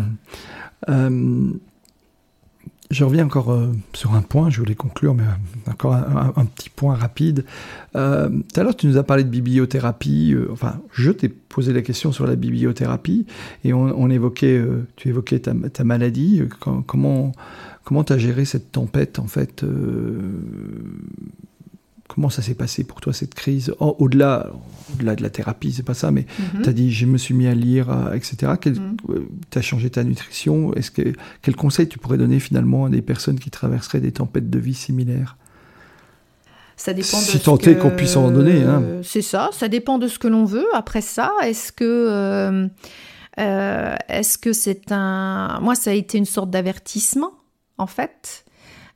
Euh, 0.90 1.52
je 2.92 3.04
reviens 3.04 3.26
encore 3.26 3.52
euh, 3.52 3.72
sur 3.94 4.14
un 4.14 4.22
point, 4.22 4.50
je 4.50 4.60
voulais 4.60 4.76
conclure, 4.76 5.16
mais 5.16 5.24
encore 5.72 5.94
un, 5.94 6.46
petit 6.46 6.70
point 6.70 6.96
rapide. 6.96 7.46
tout 7.94 8.00
à 8.00 8.64
l'heure, 8.64 8.76
tu 8.76 8.88
nous 8.88 8.98
as 8.98 9.04
parlé 9.04 9.24
de 9.24 9.30
bibliothérapie, 9.30 10.36
enfin, 10.52 10.80
je 10.92 11.12
t'ai 11.12 11.30
posé 11.30 11.72
la 11.72 11.82
question 11.82 12.12
sur 12.12 12.28
la 12.28 12.36
bibliothérapie, 12.36 13.26
et 13.64 13.74
on, 13.74 14.10
évoquait, 14.10 14.62
tu 14.98 15.10
évoquais 15.10 15.40
ta, 15.40 15.54
ta 15.54 15.84
maladie, 15.84 16.44
comment 16.60 17.32
comment 17.84 18.04
tu 18.04 18.14
as 18.14 18.18
géré 18.18 18.46
cette 18.46 18.72
tempête, 18.72 19.20
en 19.20 19.28
fait 19.28 19.64
Comment 22.08 22.30
ça 22.30 22.42
s'est 22.42 22.54
passé 22.54 22.84
pour 22.84 23.02
toi 23.02 23.14
cette 23.14 23.34
crise 23.34 23.74
Au-delà 23.80 24.52
au-delà 24.94 25.16
de 25.16 25.24
la 25.24 25.30
thérapie, 25.32 25.72
c'est 25.72 25.84
pas 25.84 25.96
ça, 25.96 26.12
mais 26.12 26.26
mhm. 26.54 26.62
tu 26.62 26.70
as 26.70 26.74
dit 26.74 26.92
je 26.92 27.06
me 27.08 27.18
suis 27.18 27.34
mis 27.34 27.48
à 27.48 27.56
lire, 27.56 27.90
euh, 27.90 28.14
etc. 28.14 28.54
Euh, 28.68 29.28
tu 29.50 29.58
as 29.58 29.62
changé 29.62 29.90
ta 29.90 30.04
nutrition. 30.04 30.74
Est-ce 30.76 30.92
que, 30.92 31.14
quel 31.42 31.56
conseil 31.56 31.88
tu 31.88 31.98
pourrais 31.98 32.18
donner 32.18 32.40
finalement 32.40 32.86
à 32.86 32.90
des 32.90 33.02
personnes 33.02 33.40
qui 33.40 33.50
traverseraient 33.50 34.02
des 34.02 34.12
tempêtes 34.12 34.50
de 34.50 34.60
vie 34.60 34.76
similaires? 34.76 35.38
Ça 36.78 36.94
dépend 36.94 37.20
de 37.20 37.24
si 37.24 37.40
tant 37.40 37.58
est 37.58 37.76
qu'on 37.78 37.90
puisse 37.90 38.18
en 38.18 38.30
donner. 38.30 38.64
Hein. 38.64 38.84
C'est 39.02 39.22
ça, 39.22 39.50
ça 39.54 39.68
dépend 39.68 39.98
de 39.98 40.08
ce 40.08 40.20
que 40.20 40.28
l'on 40.28 40.46
veut. 40.46 40.68
Après 40.74 41.02
ça, 41.02 41.32
est-ce 41.44 41.72
que 41.72 42.70
euh, 43.40 43.96
est-ce 44.08 44.38
que 44.38 44.54
c'est 44.54 44.92
un... 44.92 45.60
Moi, 45.62 45.76
ça 45.76 45.92
a 45.92 45.94
été 45.94 46.18
une 46.18 46.26
sorte 46.26 46.50
d'avertissement, 46.50 47.32
en 47.78 47.88
fait. 47.88 48.45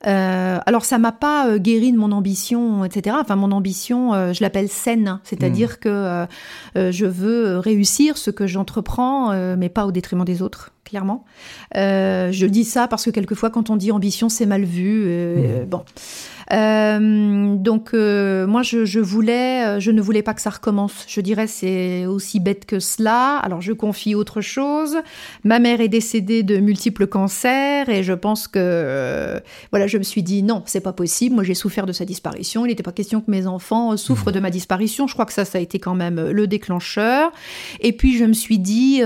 Euh, 0.07 0.59
alors 0.65 0.85
ça 0.85 0.97
m'a 0.97 1.11
pas 1.11 1.49
euh, 1.49 1.57
guéri 1.57 1.91
de 1.91 1.97
mon 1.97 2.11
ambition, 2.11 2.85
etc. 2.85 3.17
Enfin 3.19 3.35
mon 3.35 3.51
ambition, 3.51 4.13
euh, 4.13 4.31
je 4.31 4.41
l'appelle 4.41 4.69
saine, 4.69 5.19
c'est-à-dire 5.23 5.71
hmm. 5.71 6.25
que 6.75 6.91
je 6.91 7.05
veux 7.05 7.57
réussir 7.57 8.17
ce 8.17 8.31
que 8.31 8.47
j'entreprends, 8.47 9.33
mais 9.57 9.69
pas 9.69 9.85
au 9.85 9.91
détriment 9.91 10.25
des 10.25 10.41
autres, 10.41 10.71
clairement. 10.85 11.25
je 11.75 12.45
dis 12.45 12.63
ça 12.63 12.87
parce 12.87 13.05
que 13.05 13.09
quelquefois 13.09 13.49
quand 13.49 13.69
on 13.69 13.75
dit 13.75 13.91
ambition, 13.91 14.29
c'est 14.29 14.45
mal 14.45 14.63
vu. 14.63 15.05
Hmm. 15.05 15.65
Bon. 15.65 15.83
Euh, 16.51 17.55
donc 17.55 17.93
euh, 17.93 18.47
moi 18.47 18.63
je, 18.63 18.83
je, 18.83 18.99
voulais, 18.99 19.65
euh, 19.65 19.79
je 19.79 19.91
ne 19.91 20.01
voulais 20.01 20.23
pas 20.23 20.33
que 20.33 20.41
ça 20.41 20.49
recommence. 20.49 21.05
Je 21.07 21.21
dirais 21.21 21.47
c'est 21.47 22.05
aussi 22.05 22.39
bête 22.39 22.65
que 22.65 22.79
cela. 22.79 23.37
Alors 23.37 23.61
je 23.61 23.71
confie 23.71 24.15
autre 24.15 24.41
chose. 24.41 24.97
Ma 25.43 25.59
mère 25.59 25.79
est 25.81 25.89
décédée 25.89 26.43
de 26.43 26.57
multiples 26.57 27.07
cancers 27.07 27.89
et 27.89 28.03
je 28.03 28.13
pense 28.13 28.47
que 28.47 29.39
voilà 29.71 29.87
je 29.87 29.97
me 29.97 30.03
suis 30.03 30.23
dit 30.23 30.41
non 30.41 30.63
c'est 30.65 30.81
pas 30.81 30.93
possible. 30.93 31.35
Moi 31.35 31.43
j'ai 31.43 31.53
souffert 31.53 31.85
de 31.85 31.93
sa 31.93 32.05
disparition. 32.05 32.65
Il 32.65 32.69
n'était 32.69 32.83
pas 32.83 32.91
question 32.91 33.21
que 33.21 33.29
mes 33.29 33.45
enfants 33.45 33.95
souffrent 33.95 34.29
mmh. 34.29 34.33
de 34.33 34.39
ma 34.39 34.49
disparition. 34.49 35.07
Je 35.07 35.13
crois 35.13 35.25
que 35.25 35.33
ça 35.33 35.45
ça 35.45 35.59
a 35.59 35.61
été 35.61 35.77
quand 35.77 35.95
même 35.95 36.29
le 36.29 36.47
déclencheur. 36.47 37.31
Et 37.79 37.93
puis 37.93 38.17
je 38.17 38.25
me 38.25 38.33
suis 38.33 38.57
dit 38.57 39.01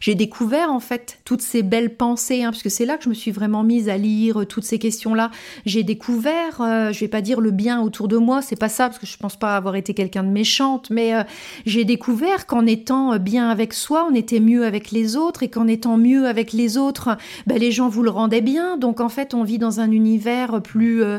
j'ai 0.00 0.14
découvert 0.14 0.70
en 0.70 0.80
fait 0.80 1.18
toutes 1.24 1.42
ces 1.42 1.62
belles 1.62 1.96
pensées 1.96 2.44
hein, 2.44 2.50
parce 2.50 2.62
que 2.62 2.68
c'est 2.68 2.86
là 2.86 2.96
que 2.96 3.04
je 3.04 3.08
me 3.08 3.14
suis 3.14 3.32
vraiment 3.32 3.64
mise 3.64 3.88
à 3.88 3.96
lire 3.96 4.46
toutes 4.48 4.64
ces 4.64 4.78
questions 4.78 5.14
là. 5.14 5.30
J'ai 5.66 5.82
découvert 5.82 6.60
euh, 6.84 6.92
je 6.92 7.00
vais 7.00 7.08
pas 7.08 7.20
dire 7.20 7.40
le 7.40 7.50
bien 7.50 7.80
autour 7.80 8.08
de 8.08 8.16
moi, 8.16 8.42
c'est 8.42 8.58
pas 8.58 8.68
ça, 8.68 8.88
parce 8.88 8.98
que 8.98 9.06
je 9.06 9.16
pense 9.16 9.36
pas 9.36 9.56
avoir 9.56 9.76
été 9.76 9.94
quelqu'un 9.94 10.22
de 10.22 10.28
méchante, 10.28 10.90
mais 10.90 11.14
euh, 11.14 11.22
j'ai 11.66 11.84
découvert 11.84 12.46
qu'en 12.46 12.66
étant 12.66 13.18
bien 13.18 13.48
avec 13.48 13.72
soi, 13.72 14.06
on 14.10 14.14
était 14.14 14.40
mieux 14.40 14.64
avec 14.64 14.90
les 14.90 15.16
autres, 15.16 15.42
et 15.42 15.48
qu'en 15.48 15.66
étant 15.66 15.96
mieux 15.96 16.26
avec 16.26 16.52
les 16.52 16.76
autres, 16.76 17.16
ben, 17.46 17.58
les 17.58 17.72
gens 17.72 17.88
vous 17.88 18.02
le 18.02 18.10
rendaient 18.10 18.40
bien. 18.40 18.76
Donc 18.76 19.00
en 19.00 19.08
fait, 19.08 19.34
on 19.34 19.44
vit 19.44 19.58
dans 19.58 19.80
un 19.80 19.90
univers 19.90 20.62
plus, 20.62 21.02
euh, 21.02 21.18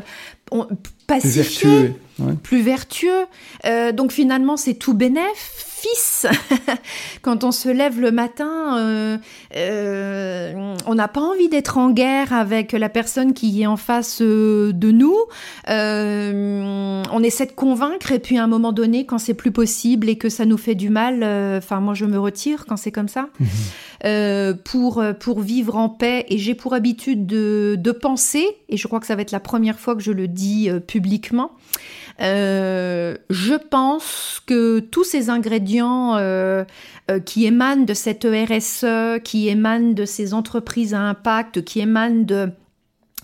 pacifié, 1.06 1.94
plus 2.42 2.62
vertueux. 2.62 3.26
donc 3.94 4.12
finalement, 4.12 4.56
c'est 4.56 4.74
tout 4.74 4.94
bénéf 4.94 5.66
fils. 5.76 6.26
Quand 7.22 7.44
on 7.44 7.52
se 7.52 7.68
lève 7.68 8.00
le 8.00 8.10
matin, 8.10 8.78
euh, 8.78 9.18
euh, 9.56 10.74
on 10.86 10.94
n'a 10.94 11.08
pas 11.08 11.20
envie 11.20 11.48
d'être 11.48 11.78
en 11.78 11.90
guerre 11.90 12.32
avec 12.32 12.72
la 12.72 12.88
personne 12.88 13.34
qui 13.34 13.62
est 13.62 13.66
en 13.66 13.76
face 13.76 14.20
euh, 14.22 14.72
de 14.72 14.90
nous. 14.90 15.16
on 15.68 17.22
essaie 17.22 17.46
de 17.46 17.52
convaincre 17.52 18.12
et 18.12 18.18
puis 18.18 18.38
à 18.38 18.44
un 18.44 18.46
moment 18.46 18.72
donné, 18.72 19.06
quand 19.06 19.18
c'est 19.18 19.34
plus 19.34 19.52
possible 19.52 20.08
et 20.08 20.16
que 20.16 20.28
ça 20.28 20.44
nous 20.44 20.58
fait 20.58 20.74
du 20.74 20.90
mal, 20.90 21.22
enfin 21.56 21.80
moi 21.80 21.94
je 21.94 22.04
me 22.04 22.18
retire 22.18 22.66
quand 22.66 22.76
c'est 22.76 22.92
comme 22.92 23.08
ça. 23.08 23.28
Mhm. 24.04 24.58
pour, 24.64 25.02
pour 25.20 25.40
vivre 25.40 25.76
en 25.76 25.88
paix 25.88 26.26
et 26.28 26.38
j'ai 26.38 26.54
pour 26.54 26.74
habitude 26.74 27.26
de, 27.26 27.76
de 27.78 27.90
penser, 27.92 28.46
et 28.68 28.76
je 28.76 28.86
crois 28.86 29.00
que 29.00 29.06
ça 29.06 29.16
va 29.16 29.22
être 29.22 29.32
la 29.32 29.40
première 29.40 29.78
fois 29.78 29.94
que 29.94 30.02
je 30.02 30.12
le 30.12 30.28
dis 30.28 30.68
publiquement, 30.86 31.52
euh, 32.20 33.16
je 33.28 33.54
pense 33.54 34.40
que 34.46 34.78
tous 34.78 35.04
ces 35.04 35.28
ingrédients 35.28 36.16
euh, 36.16 36.64
euh, 37.10 37.20
qui 37.20 37.44
émanent 37.44 37.84
de 37.84 37.94
cette 37.94 38.24
RSE, 38.24 39.20
qui 39.22 39.48
émanent 39.48 39.92
de 39.92 40.04
ces 40.04 40.32
entreprises 40.32 40.94
à 40.94 41.00
impact, 41.00 41.62
qui 41.64 41.80
émanent 41.80 42.24
de 42.24 42.50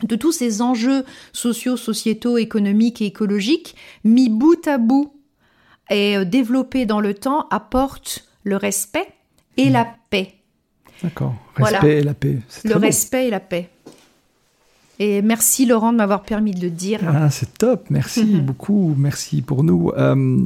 de 0.02 0.16
tous 0.16 0.32
ces 0.32 0.62
enjeux 0.62 1.04
sociaux, 1.32 1.76
sociétaux, 1.76 2.36
économiques 2.36 3.00
et 3.00 3.06
écologiques, 3.06 3.76
mis 4.02 4.28
bout 4.28 4.66
à 4.66 4.76
bout 4.76 5.14
et 5.90 6.24
développés 6.24 6.86
dans 6.86 6.98
le 6.98 7.14
temps, 7.14 7.46
apportent 7.50 8.26
le 8.42 8.56
respect 8.56 9.06
et 9.58 9.70
mmh. 9.70 9.72
la 9.72 9.94
paix. 10.10 10.41
D'accord. 11.02 11.34
Respect 11.56 11.98
et 11.98 12.02
la 12.02 12.14
paix. 12.14 12.38
Le 12.64 12.76
respect 12.76 13.26
et 13.28 13.30
la 13.30 13.40
paix. 13.40 13.68
Et 14.98 15.20
merci 15.20 15.66
Laurent 15.66 15.92
de 15.92 15.96
m'avoir 15.96 16.22
permis 16.22 16.52
de 16.52 16.60
le 16.60 16.70
dire. 16.70 17.00
Ah, 17.06 17.28
c'est 17.30 17.58
top, 17.58 17.86
merci 17.90 18.24
beaucoup, 18.40 18.94
merci 18.96 19.42
pour 19.42 19.64
nous. 19.64 19.90
Euh, 19.96 20.38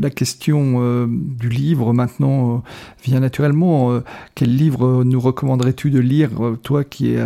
la 0.00 0.10
question 0.10 0.76
euh, 0.76 1.06
du 1.08 1.48
livre 1.48 1.92
maintenant 1.92 2.56
euh, 2.56 2.58
vient 3.02 3.20
naturellement. 3.20 4.00
quel 4.36 4.54
livre 4.54 5.02
nous 5.02 5.18
recommanderais-tu 5.18 5.90
de 5.90 5.98
lire, 5.98 6.30
toi 6.62 6.84
qui, 6.84 7.16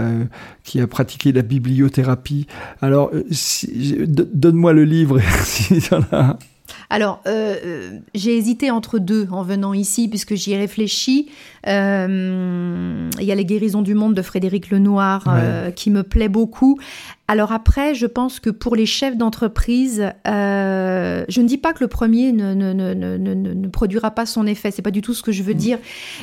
qui 0.62 0.80
as 0.80 0.86
pratiqué 0.86 1.32
la 1.32 1.42
bibliothérapie? 1.42 2.46
Alors, 2.80 3.10
donne-moi 4.32 4.72
le 4.72 4.84
livre 4.84 5.20
si 5.44 5.74
y 5.74 5.94
en 5.94 6.02
a 6.12 6.38
alors, 6.90 7.22
euh, 7.26 7.56
euh, 7.64 7.98
j'ai 8.14 8.36
hésité 8.36 8.70
entre 8.70 8.98
deux 8.98 9.26
en 9.30 9.42
venant 9.42 9.74
ici, 9.74 10.08
puisque 10.08 10.34
j'y 10.34 10.52
ai 10.52 10.56
réfléchi. 10.56 11.30
Euh, 11.66 13.10
il 13.18 13.24
y 13.24 13.32
a 13.32 13.34
Les 13.34 13.44
guérisons 13.44 13.82
du 13.82 13.94
monde 13.94 14.14
de 14.14 14.22
Frédéric 14.22 14.70
Lenoir 14.70 15.24
qui 15.74 15.90
me 15.90 16.02
plaît 16.02 16.28
beaucoup. 16.28 16.78
Alors 17.26 17.52
après, 17.52 17.94
je 17.94 18.06
pense 18.06 18.38
que 18.38 18.50
pour 18.50 18.76
les 18.76 18.86
chefs 18.86 19.16
d'entreprise, 19.16 20.12
je 20.24 21.40
ne 21.40 21.46
dis 21.46 21.58
pas 21.58 21.72
que 21.72 21.82
le 21.82 21.88
premier 21.88 22.32
ne, 22.32 22.54
ne, 22.54 22.72
ne, 22.72 23.16
ne 23.16 23.68
produira 23.68 24.10
pas 24.10 24.26
son 24.26 24.46
effet, 24.46 24.70
c'est 24.70 24.82
pas 24.82 24.90
du 24.90 25.02
tout 25.02 25.14
ce 25.14 25.22
que 25.22 25.32
je 25.32 25.42
veux 25.42 25.54
mm. 25.54 25.58
dire, 25.58 25.78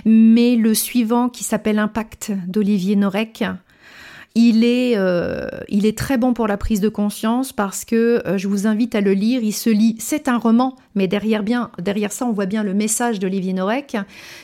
mais 0.06 0.56
le 0.56 0.74
suivant 0.74 1.28
qui 1.28 1.44
s'appelle 1.44 1.80
Impact 1.80 2.32
d'Olivier 2.48 2.96
Norek, 2.96 3.44
il 4.36 4.64
est, 4.64 4.94
euh, 4.96 5.48
il 5.68 5.86
est 5.86 5.98
très 5.98 6.18
bon 6.18 6.34
pour 6.34 6.48
la 6.48 6.58
prise 6.58 6.80
de 6.80 6.90
conscience 6.90 7.52
parce 7.52 7.84
que 7.84 8.22
euh, 8.26 8.38
je 8.38 8.48
vous 8.48 8.66
invite 8.66 8.96
à 8.96 9.02
le 9.02 9.14
lire. 9.14 9.44
Il 9.44 9.52
se 9.52 9.70
lit, 9.70 9.96
c'est 10.00 10.28
un 10.28 10.38
roman, 10.38 10.76
mais 10.96 11.08
derrière, 11.08 11.44
bien, 11.44 11.72
derrière 11.80 12.12
ça, 12.12 12.26
on 12.26 12.32
voit 12.32 12.46
bien 12.46 12.64
le 12.64 12.74
message 12.74 13.20
d'Olivier 13.20 13.54
Norek 13.54 13.98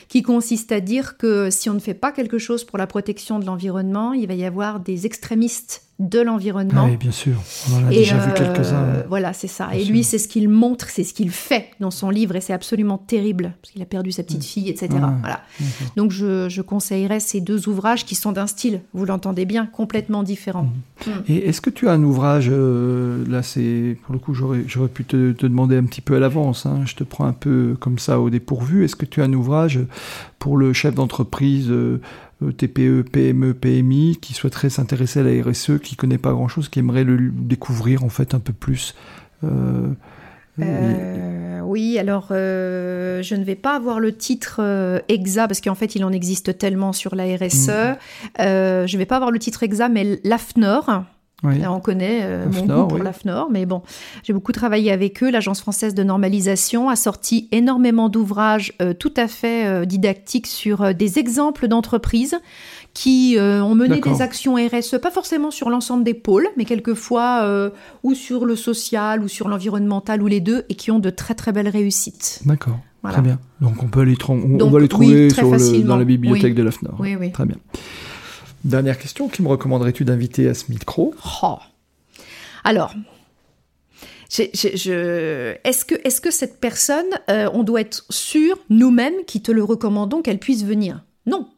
qui 0.08 0.22
consiste 0.22 0.72
à 0.72 0.80
dire 0.80 1.16
que 1.16 1.48
si 1.50 1.70
on 1.70 1.74
ne 1.74 1.78
fait 1.78 1.94
pas 1.94 2.12
quelque 2.12 2.38
chose 2.38 2.64
pour 2.64 2.78
la 2.78 2.86
protection 2.86 3.38
de 3.38 3.46
l'environnement, 3.46 4.12
il 4.12 4.26
va 4.26 4.34
y 4.34 4.44
avoir 4.44 4.80
des 4.80 5.06
extrémistes 5.06 5.87
de 5.98 6.20
l'environnement. 6.20 6.84
Oui, 6.84 6.96
bien 6.96 7.10
sûr. 7.10 7.34
On 7.70 7.76
en 7.76 7.86
a 7.86 7.90
déjà 7.90 8.16
vu 8.18 8.30
euh, 8.30 8.34
quelques-uns. 8.34 9.04
Voilà, 9.08 9.32
c'est 9.32 9.48
ça. 9.48 9.74
et 9.74 9.84
lui, 9.84 10.04
c'est 10.04 10.18
ce 10.18 10.28
qu'il 10.28 10.48
montre, 10.48 10.88
c'est 10.90 11.02
ce 11.02 11.12
qu'il 11.12 11.30
fait 11.30 11.70
dans 11.80 11.90
son 11.90 12.10
livre, 12.10 12.36
et 12.36 12.40
c'est 12.40 12.52
absolument 12.52 12.98
terrible, 12.98 13.52
parce 13.60 13.72
qu'il 13.72 13.82
a 13.82 13.86
perdu 13.86 14.12
sa 14.12 14.22
petite 14.22 14.44
fille, 14.44 14.68
etc. 14.68 14.90
voilà. 15.20 15.40
Donc, 15.96 16.12
je, 16.12 16.60
conseillerais 16.60 17.18
ces 17.18 17.40
deux 17.40 17.68
ouvrages 17.68 18.04
qui 18.04 18.14
sont 18.14 18.30
d'un 18.30 18.46
style, 18.46 18.82
vous 18.92 19.06
l'entendez 19.06 19.44
bien, 19.44 19.66
complètement 19.66 20.22
différent. 20.22 20.68
Mm. 21.06 21.10
Et 21.28 21.48
est-ce 21.48 21.60
que 21.60 21.70
tu 21.70 21.88
as 21.88 21.92
un 21.92 22.02
ouvrage, 22.02 22.48
euh, 22.50 23.24
là, 23.28 23.42
c'est 23.42 23.96
pour 24.04 24.12
le 24.12 24.20
coup, 24.20 24.34
j'aurais 24.34 24.88
pu 24.88 25.04
te, 25.04 25.32
demander 25.32 25.76
un 25.76 25.84
petit 25.84 26.00
peu 26.00 26.16
à 26.16 26.20
l'avance, 26.20 26.66
hein. 26.66 26.82
je 26.84 26.94
te 26.94 27.02
prends 27.04 27.24
un 27.24 27.32
peu 27.32 27.76
comme 27.80 27.98
ça 27.98 28.20
au 28.20 28.30
dépourvu. 28.30 28.84
Est-ce 28.84 28.96
que 28.96 29.06
tu 29.06 29.20
as 29.20 29.24
un 29.24 29.32
ouvrage 29.32 29.80
pour 30.38 30.56
le 30.56 30.72
chef 30.72 30.94
d'entreprise 30.94 31.68
euh, 31.70 32.00
TPE, 32.40 33.02
PME, 33.02 33.54
PMI, 33.54 34.18
qui 34.20 34.32
souhaiterait 34.32 34.70
s'intéresser 34.70 35.20
à 35.20 35.22
la 35.24 35.42
RSE, 35.42 35.78
qui 35.82 35.96
connaît 35.96 36.18
pas 36.18 36.32
grand-chose, 36.32 36.68
qui 36.68 36.78
aimerait 36.78 37.04
le 37.04 37.30
découvrir 37.32 38.04
en 38.04 38.08
fait 38.08 38.34
un 38.34 38.38
peu 38.38 38.52
plus. 38.52 38.94
Euh, 39.44 39.88
Euh, 40.60 41.60
oui, 41.60 41.98
alors 41.98 42.28
euh, 42.32 43.22
je 43.22 43.36
ne 43.36 43.44
vais 43.44 43.54
pas 43.54 43.76
avoir 43.76 44.00
le 44.00 44.12
titre 44.12 44.60
exact 45.08 45.46
parce 45.46 45.60
qu'en 45.60 45.76
fait 45.76 45.94
il 45.94 46.04
en 46.04 46.10
existe 46.10 46.58
tellement 46.58 46.92
sur 46.92 47.14
la 47.14 47.24
RSE. 47.24 47.68
Mm. 47.68 47.96
je 48.38 48.92
ne 48.92 48.98
vais 48.98 49.06
pas 49.06 49.16
avoir 49.16 49.30
le 49.30 49.38
titre 49.38 49.62
exact, 49.62 49.90
mais 49.90 50.20
l'AFNOR. 50.24 51.04
On 51.44 51.80
connaît 51.80 52.46
mon 52.46 52.82
goût 52.82 52.88
pour 52.88 52.98
l'AFNOR, 52.98 53.48
mais 53.50 53.64
bon, 53.64 53.82
j'ai 54.24 54.32
beaucoup 54.32 54.52
travaillé 54.52 54.90
avec 54.90 55.22
eux. 55.22 55.30
L'Agence 55.30 55.60
française 55.60 55.94
de 55.94 56.02
normalisation 56.02 56.88
a 56.88 56.96
sorti 56.96 57.48
énormément 57.52 58.08
d'ouvrages 58.08 58.72
tout 58.98 59.14
à 59.16 59.28
fait 59.28 59.86
didactiques 59.86 60.48
sur 60.48 60.94
des 60.94 61.18
exemples 61.18 61.68
d'entreprises 61.68 62.38
qui 62.98 63.36
euh, 63.38 63.62
ont 63.62 63.76
mené 63.76 64.00
des 64.00 64.22
actions 64.22 64.56
RSE, 64.56 64.98
pas 65.00 65.12
forcément 65.12 65.52
sur 65.52 65.70
l'ensemble 65.70 66.02
des 66.02 66.14
pôles, 66.14 66.48
mais 66.56 66.64
quelquefois 66.64 67.42
euh, 67.44 67.70
ou 68.02 68.14
sur 68.14 68.44
le 68.44 68.56
social 68.56 69.22
ou 69.22 69.28
sur 69.28 69.48
l'environnemental 69.48 70.20
ou 70.20 70.26
les 70.26 70.40
deux, 70.40 70.64
et 70.68 70.74
qui 70.74 70.90
ont 70.90 70.98
de 70.98 71.10
très 71.10 71.34
très 71.34 71.52
belles 71.52 71.68
réussites. 71.68 72.40
D'accord. 72.44 72.80
Très 73.04 73.22
bien. 73.22 73.38
Donc 73.60 73.82
on 73.82 73.86
peut 73.86 74.02
les, 74.02 74.16
on, 74.28 74.68
va 74.68 74.80
les 74.80 74.88
trouver 74.88 75.28
dans 75.84 75.96
la 75.96 76.04
bibliothèque 76.04 76.54
de 76.54 76.62
l'AFNOR. 76.62 76.96
Oui, 76.98 77.16
oui. 77.18 77.30
Très 77.30 77.46
bien. 77.46 77.56
Dernière 78.68 78.98
question, 78.98 79.28
qui 79.28 79.40
me 79.40 79.48
recommanderais-tu 79.48 80.04
d'inviter 80.04 80.46
à 80.46 80.52
ce 80.52 80.70
micro? 80.70 81.14
Oh. 81.42 81.56
Alors, 82.64 82.94
est-ce 84.30 85.84
que, 85.86 85.94
est 85.94 86.20
que 86.20 86.30
cette 86.30 86.60
personne, 86.60 87.06
euh, 87.30 87.48
on 87.54 87.62
doit 87.62 87.80
être 87.80 88.04
sûr, 88.10 88.58
nous-mêmes, 88.68 89.24
qui 89.26 89.40
te 89.40 89.50
le 89.50 89.64
recommandons, 89.64 90.20
qu'elle 90.20 90.38
puisse 90.38 90.64
venir? 90.64 91.02
Non 91.24 91.48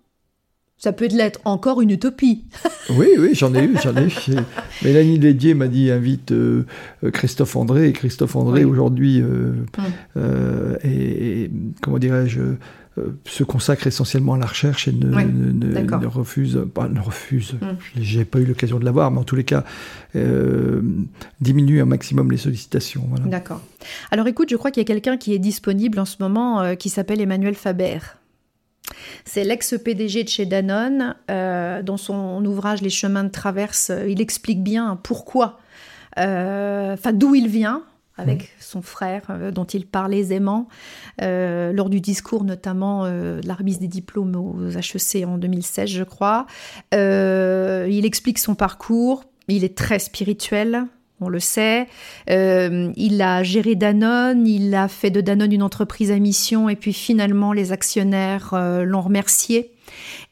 ça 0.80 0.92
peut 0.94 1.08
être 1.12 1.40
encore 1.44 1.82
une 1.82 1.90
utopie. 1.90 2.44
oui, 2.90 3.08
oui, 3.18 3.34
j'en 3.34 3.54
ai 3.54 3.64
eu, 3.64 3.76
j'en 3.82 3.94
ai 3.94 4.06
eu. 4.06 4.36
Mélanie 4.82 5.18
Lédier 5.18 5.52
m'a 5.52 5.68
dit 5.68 5.90
invite 5.90 6.32
euh, 6.32 6.64
euh, 7.04 7.10
Christophe 7.10 7.54
André. 7.54 7.88
Et 7.88 7.92
Christophe 7.92 8.34
André, 8.34 8.64
aujourd'hui, 8.64 9.22
euh, 9.22 10.76
et, 10.82 11.50
comment 11.82 11.98
dirais-je, 11.98 12.40
se 13.24 13.44
consacre 13.44 13.86
essentiellement 13.86 14.34
à 14.34 14.38
la 14.38 14.46
recherche 14.46 14.88
et 14.88 14.92
ne, 14.92 16.06
refuse, 16.06 16.60
pas 16.74 16.88
ne 16.88 17.00
refuse, 17.00 17.54
hum. 17.62 17.76
j'ai 17.96 18.24
pas 18.24 18.40
eu 18.40 18.44
l'occasion 18.44 18.78
de 18.78 18.84
l'avoir, 18.84 19.10
mais 19.10 19.18
en 19.18 19.24
tous 19.24 19.36
les 19.36 19.44
cas, 19.44 19.64
diminue 21.40 21.80
un 21.80 21.86
maximum 21.86 22.30
les 22.30 22.36
sollicitations. 22.36 23.08
D'accord. 23.24 23.62
Alors 24.10 24.26
écoute, 24.26 24.50
je 24.50 24.56
crois 24.56 24.70
qu'il 24.70 24.80
y 24.82 24.84
a 24.84 24.88
quelqu'un 24.88 25.16
qui 25.16 25.32
est 25.34 25.38
disponible 25.38 25.98
en 25.98 26.04
ce 26.04 26.16
moment 26.20 26.76
qui 26.76 26.88
s'appelle 26.88 27.20
Emmanuel 27.20 27.54
Faber. 27.54 27.98
C'est 29.24 29.44
l'ex-PDG 29.44 30.24
de 30.24 30.28
chez 30.28 30.46
Danone. 30.46 31.14
Euh, 31.30 31.82
dans 31.82 31.96
son 31.96 32.44
ouvrage 32.44 32.82
Les 32.82 32.90
chemins 32.90 33.24
de 33.24 33.30
traverse, 33.30 33.90
euh, 33.90 34.08
il 34.08 34.20
explique 34.20 34.62
bien 34.62 34.98
pourquoi, 35.02 35.60
euh, 36.18 36.94
enfin 36.94 37.12
d'où 37.12 37.34
il 37.34 37.48
vient, 37.48 37.82
avec 38.20 38.42
mmh. 38.42 38.46
son 38.60 38.82
frère, 38.82 39.22
dont 39.52 39.64
il 39.64 39.86
parle 39.86 40.14
aisément, 40.14 40.68
lors 41.20 41.90
du 41.90 42.00
discours 42.00 42.44
notamment 42.44 43.04
de 43.04 43.40
la 43.44 43.54
remise 43.54 43.78
des 43.78 43.88
diplômes 43.88 44.36
aux 44.36 44.70
HEC 44.70 45.26
en 45.26 45.38
2016, 45.38 45.88
je 45.88 46.04
crois. 46.04 46.46
il 46.92 48.04
explique 48.04 48.38
son 48.38 48.54
parcours, 48.54 49.24
il 49.48 49.64
est 49.64 49.76
très 49.76 49.98
spirituel, 49.98 50.86
on 51.20 51.28
le 51.28 51.40
sait. 51.40 51.86
Euh, 52.30 52.92
il 52.96 53.20
a 53.22 53.42
géré 53.42 53.74
Danone, 53.74 54.46
il 54.46 54.74
a 54.74 54.88
fait 54.88 55.10
de 55.10 55.20
Danone 55.20 55.52
une 55.52 55.62
entreprise 55.62 56.10
à 56.10 56.18
mission 56.18 56.68
et 56.68 56.76
puis 56.76 56.92
finalement 56.92 57.52
les 57.52 57.72
actionnaires 57.72 58.54
euh, 58.54 58.84
l'ont 58.84 59.02
remercié. 59.02 59.72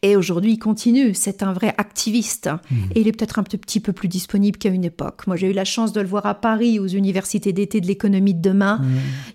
Et 0.02 0.14
aujourd'hui, 0.16 0.52
il 0.52 0.58
continue. 0.58 1.12
C'est 1.12 1.42
un 1.42 1.52
vrai 1.52 1.74
activiste. 1.76 2.48
Mmh. 2.70 2.76
Et 2.94 3.00
il 3.00 3.08
est 3.08 3.12
peut-être 3.12 3.38
un 3.38 3.42
petit 3.42 3.80
peu 3.80 3.92
plus 3.92 4.08
disponible 4.08 4.56
qu'à 4.56 4.68
une 4.68 4.84
époque. 4.84 5.26
Moi, 5.26 5.36
j'ai 5.36 5.50
eu 5.50 5.52
la 5.52 5.64
chance 5.64 5.92
de 5.92 6.00
le 6.00 6.06
voir 6.06 6.24
à 6.26 6.34
Paris, 6.34 6.78
aux 6.78 6.86
universités 6.86 7.52
d'été 7.52 7.80
de 7.80 7.86
l'économie 7.86 8.34
de 8.34 8.40
demain. 8.40 8.78
Mmh. 8.78 8.86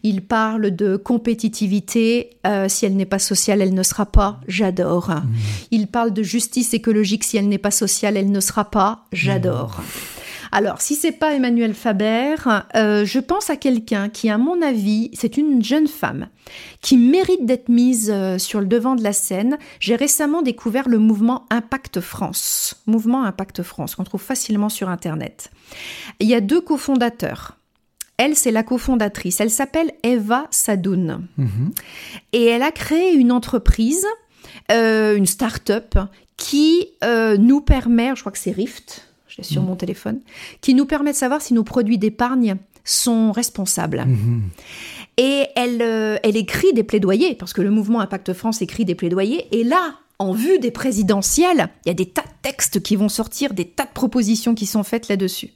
Il 0.03 0.22
parle 0.22 0.72
de 0.72 0.95
compétitivité. 0.95 2.38
Euh, 2.47 2.68
si 2.70 2.86
elle 2.86 2.95
n'est 2.95 3.05
pas 3.05 3.20
sociale, 3.20 3.61
elle 3.61 3.74
ne 3.74 3.84
sera 3.84 4.05
pas. 4.05 4.39
J'adore. 4.47 5.09
Mmh. 5.09 5.24
Il 5.72 5.88
parle 5.88 6.14
de 6.14 6.24
justice 6.24 6.74
écologique. 6.74 7.26
Si 7.26 7.36
elle 7.36 7.49
n'est 7.49 7.57
pas 7.57 7.72
sociale, 7.72 8.16
elle 8.16 8.32
ne 8.32 8.39
sera 8.39 8.66
pas. 8.66 9.05
J'adore. 9.11 9.82
Alors, 10.56 10.82
si 10.82 10.93
c'est 10.93 11.14
pas 11.14 11.34
Emmanuel 11.34 11.74
Faber, 11.74 12.36
euh, 12.76 13.06
je 13.06 13.18
pense 13.18 13.49
à 13.49 13.56
quelqu'un 13.56 14.08
qui, 14.08 14.30
à 14.30 14.38
mon 14.38 14.62
avis, 14.62 15.10
c'est 15.14 15.38
une 15.38 15.64
jeune 15.64 15.88
femme 15.88 16.30
qui 16.80 16.95
mérite 16.95 17.47
d'être 17.47 17.70
mise 17.70 18.12
euh, 18.14 18.38
sur 18.38 18.62
le 18.62 18.68
devant 18.68 18.93
de 18.93 19.01
la 19.01 19.14
scène. 19.14 19.58
J'ai 19.80 19.95
récemment 19.95 20.43
découvert 20.43 20.88
le 20.88 20.99
mouvement 20.99 21.47
Impact 21.49 22.01
France. 22.01 22.76
Mouvement 22.86 23.24
Impact 23.24 23.64
France, 23.64 23.95
qu'on 23.95 24.04
trouve 24.04 24.22
facilement 24.22 24.70
sur 24.70 24.89
Internet. 24.89 25.49
Il 26.20 26.28
y 26.28 26.36
a 26.36 26.39
deux 26.39 26.62
cofondateurs. 26.62 27.58
Elle, 28.18 28.36
c'est 28.36 28.51
la 28.51 28.62
cofondatrice. 28.62 29.41
Elle 29.41 29.49
s'appelle 29.49 29.91
Eva 30.04 30.45
Sadoun. 30.51 31.28
Mhm. 31.38 31.72
Et 32.32 32.45
elle 32.45 32.62
a 32.62 32.72
créé 32.72 33.14
une 33.14 33.32
entreprise, 33.32 34.06
euh, 34.72 35.16
une 35.16 35.26
start-up, 35.26 35.97
qui 36.38 36.89
nous 37.39 37.62
permet, 37.62 38.16
je 38.16 38.20
crois 38.20 38.32
que 38.32 38.38
c'est 38.38 38.51
Rift, 38.51 39.12
je 39.34 39.41
l'ai 39.41 39.47
sur 39.47 39.63
mon 39.63 39.75
téléphone, 39.75 40.19
qui 40.61 40.75
nous 40.75 40.86
permet 40.86 41.11
de 41.11 41.17
savoir 41.17 41.41
si 41.41 41.55
nos 41.55 41.63
produits 41.63 41.97
d'épargne 41.97 42.57
sont 42.84 43.31
responsables. 43.31 44.05
Mm-hmm. 44.05 44.41
Et 45.17 45.47
elle, 45.55 45.81
euh, 45.81 46.17
elle 46.21 46.38
écrit 46.38 46.71
des 46.73 46.84
plaidoyers, 46.84 47.34
parce 47.34 47.53
que 47.53 47.61
le 47.61 47.71
mouvement 47.71 47.99
Impact 47.99 48.34
France 48.34 48.61
écrit 48.61 48.86
des 48.86 48.93
plaidoyers, 48.93 49.47
et 49.51 49.63
là, 49.63 49.95
en 50.19 50.34
vue 50.34 50.59
des 50.59 50.69
présidentielles, 50.69 51.69
il 51.86 51.89
y 51.89 51.91
a 51.91 51.95
des 51.95 52.05
tas 52.05 52.21
de 52.21 52.27
textes 52.43 52.84
qui 52.84 52.95
vont 52.95 53.09
sortir, 53.09 53.55
des 53.55 53.65
tas 53.65 53.86
de 53.86 53.91
propositions 53.91 54.53
qui 54.53 54.67
sont 54.67 54.84
faites 54.84 55.07
là-dessus. 55.07 55.49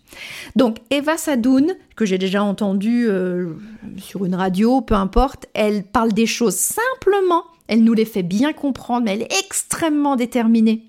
Donc 0.56 0.78
Eva 0.90 1.18
Sadoun, 1.18 1.76
que 1.96 2.06
j'ai 2.06 2.18
déjà 2.18 2.44
entendu 2.44 3.08
euh, 3.08 3.54
sur 3.98 4.26
une 4.26 4.34
radio, 4.34 4.82
peu 4.82 4.96
importe, 4.96 5.46
elle 5.54 5.84
parle 5.84 6.14
des 6.14 6.26
choses 6.26 6.56
simplement, 6.56 7.44
elle 7.68 7.84
nous 7.84 7.94
les 7.94 8.06
fait 8.06 8.24
bien 8.24 8.54
comprendre, 8.54 9.06
mais 9.06 9.14
elle 9.14 9.22
est 9.22 9.40
extrêmement 9.40 10.16
déterminée. 10.16 10.86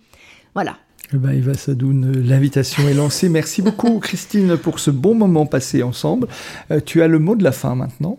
Voilà, 0.55 0.79
ben, 1.13 1.31
Eva 1.31 1.55
Sadoun, 1.55 2.13
l'invitation 2.13 2.87
est 2.87 2.95
lancée. 2.95 3.29
Merci 3.29 3.63
beaucoup 3.63 3.99
Christine 3.99 4.57
pour 4.59 4.79
ce 4.79 4.91
bon 4.91 5.15
moment 5.15 5.47
passé 5.47 5.83
ensemble. 5.83 6.29
Euh, 6.71 6.81
tu 6.85 7.03
as 7.03 7.09
le 7.09 7.19
mot 7.19 7.35
de 7.35 7.43
la 7.43 7.53
fin 7.53 7.75
maintenant. 7.75 8.19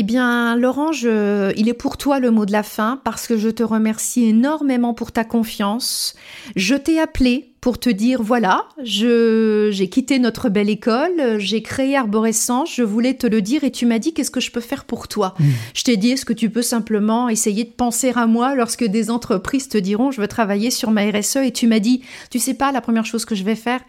Eh 0.00 0.02
bien, 0.02 0.56
Laurent, 0.56 0.92
il 0.92 1.68
est 1.68 1.74
pour 1.74 1.98
toi 1.98 2.20
le 2.20 2.30
mot 2.30 2.46
de 2.46 2.52
la 2.52 2.62
fin 2.62 3.02
parce 3.04 3.26
que 3.26 3.36
je 3.36 3.50
te 3.50 3.62
remercie 3.62 4.24
énormément 4.24 4.94
pour 4.94 5.12
ta 5.12 5.24
confiance. 5.24 6.14
Je 6.56 6.74
t'ai 6.74 6.98
appelé 6.98 7.52
pour 7.60 7.78
te 7.78 7.90
dire 7.90 8.22
voilà, 8.22 8.64
j'ai 8.82 9.90
quitté 9.90 10.18
notre 10.18 10.48
belle 10.48 10.70
école, 10.70 11.36
j'ai 11.36 11.60
créé 11.60 11.98
Arborescence, 11.98 12.74
je 12.74 12.82
voulais 12.82 13.12
te 13.12 13.26
le 13.26 13.42
dire 13.42 13.62
et 13.62 13.70
tu 13.70 13.84
m'as 13.84 13.98
dit 13.98 14.14
qu'est-ce 14.14 14.30
que 14.30 14.40
je 14.40 14.50
peux 14.50 14.62
faire 14.62 14.86
pour 14.86 15.06
toi? 15.06 15.34
Mmh. 15.38 15.44
Je 15.74 15.82
t'ai 15.82 15.98
dit 15.98 16.12
est-ce 16.12 16.24
que 16.24 16.32
tu 16.32 16.48
peux 16.48 16.62
simplement 16.62 17.28
essayer 17.28 17.64
de 17.64 17.68
penser 17.68 18.10
à 18.16 18.26
moi 18.26 18.54
lorsque 18.54 18.84
des 18.84 19.10
entreprises 19.10 19.68
te 19.68 19.76
diront 19.76 20.12
je 20.12 20.22
veux 20.22 20.28
travailler 20.28 20.70
sur 20.70 20.92
ma 20.92 21.02
RSE 21.10 21.36
et 21.36 21.52
tu 21.52 21.66
m'as 21.66 21.78
dit 21.78 22.00
tu 22.30 22.38
sais 22.38 22.54
pas 22.54 22.72
la 22.72 22.80
première 22.80 23.04
chose 23.04 23.26
que 23.26 23.34
je 23.34 23.44
vais 23.44 23.54
faire 23.54 23.80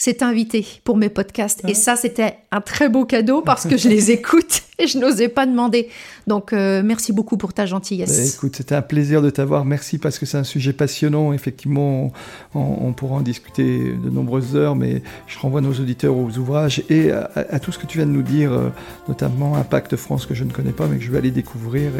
c'est 0.00 0.22
invité 0.22 0.66
pour 0.82 0.96
mes 0.96 1.10
podcasts. 1.10 1.60
Et 1.68 1.74
ça, 1.74 1.94
c'était 1.94 2.38
un 2.50 2.62
très 2.62 2.88
beau 2.88 3.04
cadeau 3.04 3.42
parce 3.42 3.66
que 3.66 3.76
je 3.76 3.90
les 3.90 4.10
écoute 4.10 4.62
je 4.86 4.98
n'osais 4.98 5.28
pas 5.28 5.46
demander. 5.46 5.88
Donc, 6.26 6.52
euh, 6.52 6.82
merci 6.84 7.12
beaucoup 7.12 7.36
pour 7.36 7.52
ta 7.52 7.66
gentillesse. 7.66 8.16
Bah, 8.16 8.24
écoute, 8.24 8.56
c'était 8.56 8.74
un 8.74 8.82
plaisir 8.82 9.22
de 9.22 9.30
t'avoir. 9.30 9.64
Merci 9.64 9.98
parce 9.98 10.18
que 10.18 10.26
c'est 10.26 10.38
un 10.38 10.44
sujet 10.44 10.72
passionnant. 10.72 11.32
Effectivement, 11.32 12.12
on, 12.54 12.92
pourra 12.92 13.16
en 13.16 13.20
discuter 13.20 13.92
de 13.92 14.10
nombreuses 14.10 14.56
heures, 14.56 14.76
mais 14.76 15.02
je 15.26 15.38
renvoie 15.38 15.60
nos 15.60 15.72
auditeurs 15.72 16.16
aux 16.16 16.36
ouvrages 16.38 16.82
et 16.90 17.10
à, 17.10 17.58
tout 17.60 17.72
ce 17.72 17.78
que 17.78 17.86
tu 17.86 17.98
viens 17.98 18.06
de 18.06 18.12
nous 18.12 18.22
dire, 18.22 18.52
euh, 18.52 18.68
notamment 19.08 19.56
Impact 19.56 19.96
France 19.96 20.26
que 20.26 20.34
je 20.34 20.44
ne 20.44 20.50
connais 20.50 20.72
pas, 20.72 20.86
mais 20.86 20.98
que 20.98 21.04
je 21.04 21.10
vais 21.10 21.18
aller 21.18 21.30
découvrir. 21.30 21.90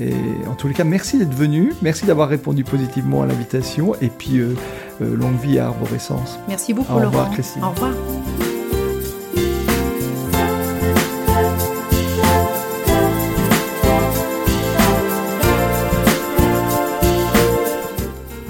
Et, 0.00 0.12
en 0.46 0.54
tous 0.54 0.68
les 0.68 0.74
cas, 0.74 0.84
merci 0.84 1.18
d'être 1.18 1.34
venu. 1.34 1.72
Merci 1.82 2.06
d'avoir 2.06 2.28
répondu 2.28 2.64
positivement 2.64 3.22
à 3.22 3.26
l'invitation. 3.26 3.94
Et 4.00 4.08
puis, 4.08 4.38
euh, 4.38 4.54
longue 5.00 5.38
vie 5.40 5.58
à 5.58 5.66
Arborescence. 5.66 6.38
Merci 6.48 6.74
beaucoup, 6.74 6.92
Au 6.92 7.00
revoir, 7.00 7.30
Christine. 7.30 7.62
Au 7.62 7.70
revoir. 7.70 7.92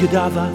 que 0.00 0.06
dava. 0.06 0.48